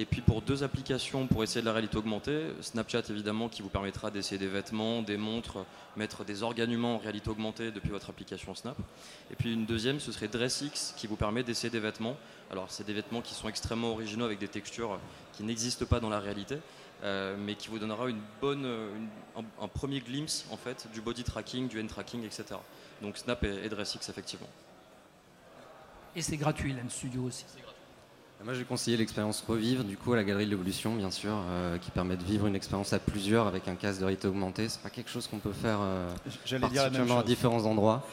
Et 0.00 0.04
puis 0.04 0.20
pour 0.20 0.42
deux 0.42 0.62
applications 0.62 1.26
pour 1.26 1.42
essayer 1.42 1.60
de 1.60 1.66
la 1.66 1.72
réalité 1.72 1.96
augmentée, 1.96 2.50
Snapchat 2.60 3.02
évidemment 3.10 3.48
qui 3.48 3.62
vous 3.62 3.68
permettra 3.68 4.12
d'essayer 4.12 4.38
des 4.38 4.46
vêtements, 4.46 5.02
des 5.02 5.16
montres, 5.16 5.66
mettre 5.96 6.24
des 6.24 6.44
organements 6.44 6.94
en 6.94 6.98
réalité 6.98 7.28
augmentée 7.30 7.72
depuis 7.72 7.90
votre 7.90 8.08
application 8.08 8.54
Snap. 8.54 8.76
Et 9.32 9.34
puis 9.34 9.52
une 9.52 9.66
deuxième, 9.66 9.98
ce 9.98 10.12
serait 10.12 10.28
DressX 10.28 10.94
qui 10.96 11.08
vous 11.08 11.16
permet 11.16 11.42
d'essayer 11.42 11.68
des 11.68 11.80
vêtements. 11.80 12.16
Alors 12.52 12.70
c'est 12.70 12.86
des 12.86 12.92
vêtements 12.92 13.22
qui 13.22 13.34
sont 13.34 13.48
extrêmement 13.48 13.90
originaux 13.90 14.24
avec 14.24 14.38
des 14.38 14.46
textures 14.46 15.00
qui 15.32 15.42
n'existent 15.42 15.84
pas 15.84 15.98
dans 15.98 16.10
la 16.10 16.20
réalité. 16.20 16.58
Euh, 17.04 17.36
mais 17.38 17.54
qui 17.54 17.68
vous 17.68 17.78
donnera 17.78 18.08
une 18.08 18.20
bonne, 18.40 18.66
un, 19.36 19.68
premier 19.68 20.00
glimpse 20.00 20.46
en 20.50 20.56
fait 20.56 20.88
du 20.92 21.00
body 21.00 21.22
tracking, 21.22 21.68
du 21.68 21.80
hand 21.80 21.86
tracking, 21.86 22.24
etc. 22.24 22.46
Donc 23.02 23.16
Snap 23.16 23.44
et, 23.44 23.64
et 23.64 23.68
DressX 23.68 24.08
effectivement. 24.08 24.48
Et 26.16 26.22
c'est 26.22 26.36
gratuit, 26.36 26.72
Lens 26.72 26.92
Studio 26.92 27.22
aussi. 27.22 27.44
Moi, 28.44 28.54
j'ai 28.54 28.64
conseillé 28.64 28.96
l'expérience 28.96 29.44
Revivre, 29.46 29.82
du 29.82 29.96
coup, 29.96 30.12
à 30.12 30.16
la 30.16 30.22
Galerie 30.22 30.44
de 30.44 30.50
l'Évolution, 30.50 30.94
bien 30.94 31.10
sûr, 31.10 31.32
euh, 31.32 31.76
qui 31.76 31.90
permet 31.90 32.16
de 32.16 32.22
vivre 32.22 32.46
une 32.46 32.54
expérience 32.54 32.92
à 32.92 33.00
plusieurs 33.00 33.48
avec 33.48 33.66
un 33.66 33.74
casque 33.74 33.98
de 33.98 34.04
réalité 34.04 34.28
augmentée. 34.28 34.68
C'est 34.68 34.80
pas 34.80 34.90
quelque 34.90 35.10
chose 35.10 35.26
qu'on 35.26 35.38
peut 35.38 35.52
faire 35.52 35.78
euh, 35.82 36.08
particulièrement 36.60 37.18
à 37.18 37.24
différents 37.24 37.64
endroits. 37.64 38.06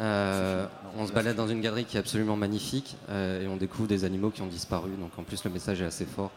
Euh, 0.00 0.66
on 0.96 1.06
se 1.06 1.12
balade 1.12 1.36
dans 1.36 1.48
une 1.48 1.60
galerie 1.60 1.84
qui 1.84 1.98
est 1.98 2.00
absolument 2.00 2.36
magnifique 2.36 2.96
et 3.10 3.46
on 3.46 3.56
découvre 3.56 3.88
des 3.88 4.04
animaux 4.04 4.30
qui 4.30 4.40
ont 4.40 4.46
disparu. 4.46 4.92
Donc, 4.98 5.10
en 5.18 5.22
plus, 5.22 5.44
le 5.44 5.50
message 5.50 5.82
est 5.82 5.86
assez 5.86 6.06
fort. 6.06 6.30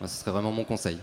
Moi, 0.00 0.06
ce 0.06 0.20
serait 0.20 0.30
vraiment 0.30 0.52
mon 0.52 0.64
conseil. 0.64 0.98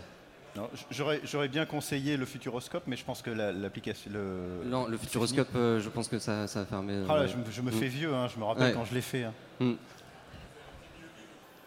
J'aurais 0.89 1.47
bien 1.49 1.65
conseillé 1.65 2.15
le 2.15 2.25
Futuroscope, 2.25 2.83
mais 2.87 2.95
je 2.95 3.03
pense 3.03 3.21
que 3.21 3.29
l'application. 3.29 4.09
Le, 4.13 4.69
non, 4.69 4.87
le 4.87 4.97
Futuroscope, 4.97 5.51
je 5.53 5.89
pense 5.89 6.07
que 6.07 6.19
ça, 6.19 6.47
ça 6.47 6.61
a 6.61 6.65
fermé. 6.65 7.03
Ah 7.09 7.25
je, 7.27 7.61
me, 7.61 7.71
fais 7.71 7.87
mm. 7.87 7.89
vieux, 7.89 8.13
hein, 8.13 8.27
je 8.33 8.39
me 8.39 8.45
rappelle 8.45 8.73
quand 8.73 8.85
je 8.85 8.93
l'ai 8.93 9.01
fait. 9.01 9.25
Hein. 9.25 9.33
Mm 9.59 9.73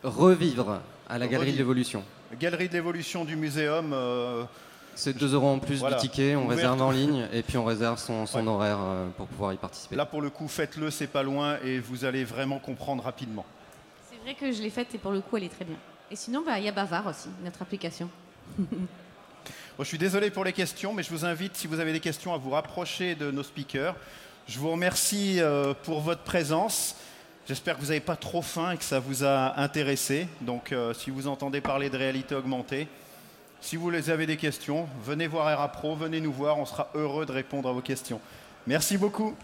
revivre 0.06 0.80
à 1.08 1.18
la 1.18 1.26
Galerie 1.26 1.52
de 1.52 1.58
l'Évolution. 1.58 2.02
Galerie 2.40 2.68
de 2.68 2.74
l'Évolution 2.74 3.24
du 3.24 3.36
Muséum. 3.36 3.92
Euh, 3.92 4.44
c'est 4.94 5.16
2 5.16 5.34
euros 5.34 5.48
en 5.48 5.58
plus 5.58 5.82
du 5.82 5.96
ticket, 5.96 6.36
on 6.36 6.46
réserve 6.46 6.80
en 6.80 6.90
ligne 6.90 7.28
et 7.32 7.42
puis 7.42 7.58
on 7.58 7.64
réserve 7.64 7.98
son, 7.98 8.46
horaire 8.46 8.78
euh, 8.80 9.08
pour 9.16 9.26
pouvoir 9.26 9.52
y 9.52 9.56
participer. 9.56 9.94
Là, 9.94 10.06
pour 10.06 10.22
le 10.22 10.30
coup, 10.30 10.48
faites-le, 10.48 10.90
c'est 10.90 11.06
pas 11.06 11.22
loin 11.22 11.58
et 11.62 11.78
vous 11.78 12.06
allez 12.06 12.24
vraiment 12.24 12.58
comprendre 12.58 13.04
rapidement. 13.04 13.44
C'est 14.10 14.18
vrai 14.22 14.34
que 14.34 14.56
je 14.56 14.62
l'ai 14.62 14.70
faite 14.70 14.94
et 14.94 14.98
pour 14.98 15.12
le 15.12 15.20
coup, 15.20 15.36
elle 15.36 15.44
est 15.44 15.54
très 15.54 15.66
bien. 15.66 15.76
Et 16.10 16.16
sinon, 16.16 16.42
bah, 16.46 16.58
il 16.58 16.64
y 16.64 16.68
a 16.68 16.72
Bavard 16.72 17.06
aussi, 17.08 17.28
notre 17.44 17.60
application. 17.60 18.08
je 19.78 19.84
suis 19.84 19.98
désolé 19.98 20.30
pour 20.30 20.44
les 20.44 20.54
questions, 20.54 20.94
mais 20.94 21.02
je 21.02 21.10
vous 21.10 21.26
invite, 21.26 21.56
si 21.56 21.66
vous 21.66 21.78
avez 21.78 21.92
des 21.92 22.00
questions, 22.00 22.32
à 22.32 22.38
vous 22.38 22.50
rapprocher 22.50 23.14
de 23.16 23.30
nos 23.30 23.42
speakers. 23.42 23.94
Je 24.48 24.58
vous 24.58 24.70
remercie 24.70 25.40
euh, 25.40 25.74
pour 25.82 26.00
votre 26.00 26.22
présence. 26.22 26.96
J'espère 27.48 27.76
que 27.76 27.80
vous 27.80 27.86
n'avez 27.88 28.00
pas 28.00 28.16
trop 28.16 28.42
faim 28.42 28.72
et 28.72 28.76
que 28.76 28.82
ça 28.82 28.98
vous 28.98 29.22
a 29.22 29.60
intéressé. 29.60 30.26
Donc, 30.40 30.72
euh, 30.72 30.92
si 30.92 31.10
vous 31.10 31.28
entendez 31.28 31.60
parler 31.60 31.88
de 31.88 31.96
réalité 31.96 32.34
augmentée, 32.34 32.88
si 33.60 33.76
vous 33.76 33.90
avez 34.10 34.26
des 34.26 34.36
questions, 34.36 34.88
venez 35.04 35.28
voir 35.28 35.48
ERA 35.48 35.70
Pro, 35.70 35.94
venez 35.94 36.20
nous 36.20 36.32
voir, 36.32 36.58
on 36.58 36.66
sera 36.66 36.90
heureux 36.94 37.24
de 37.24 37.30
répondre 37.30 37.68
à 37.68 37.72
vos 37.72 37.80
questions. 37.80 38.20
Merci 38.66 38.98
beaucoup. 38.98 39.36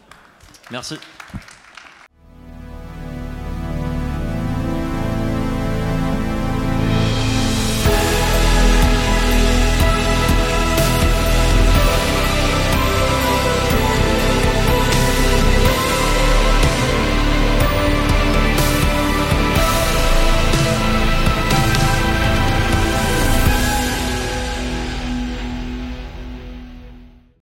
Merci. 0.70 0.98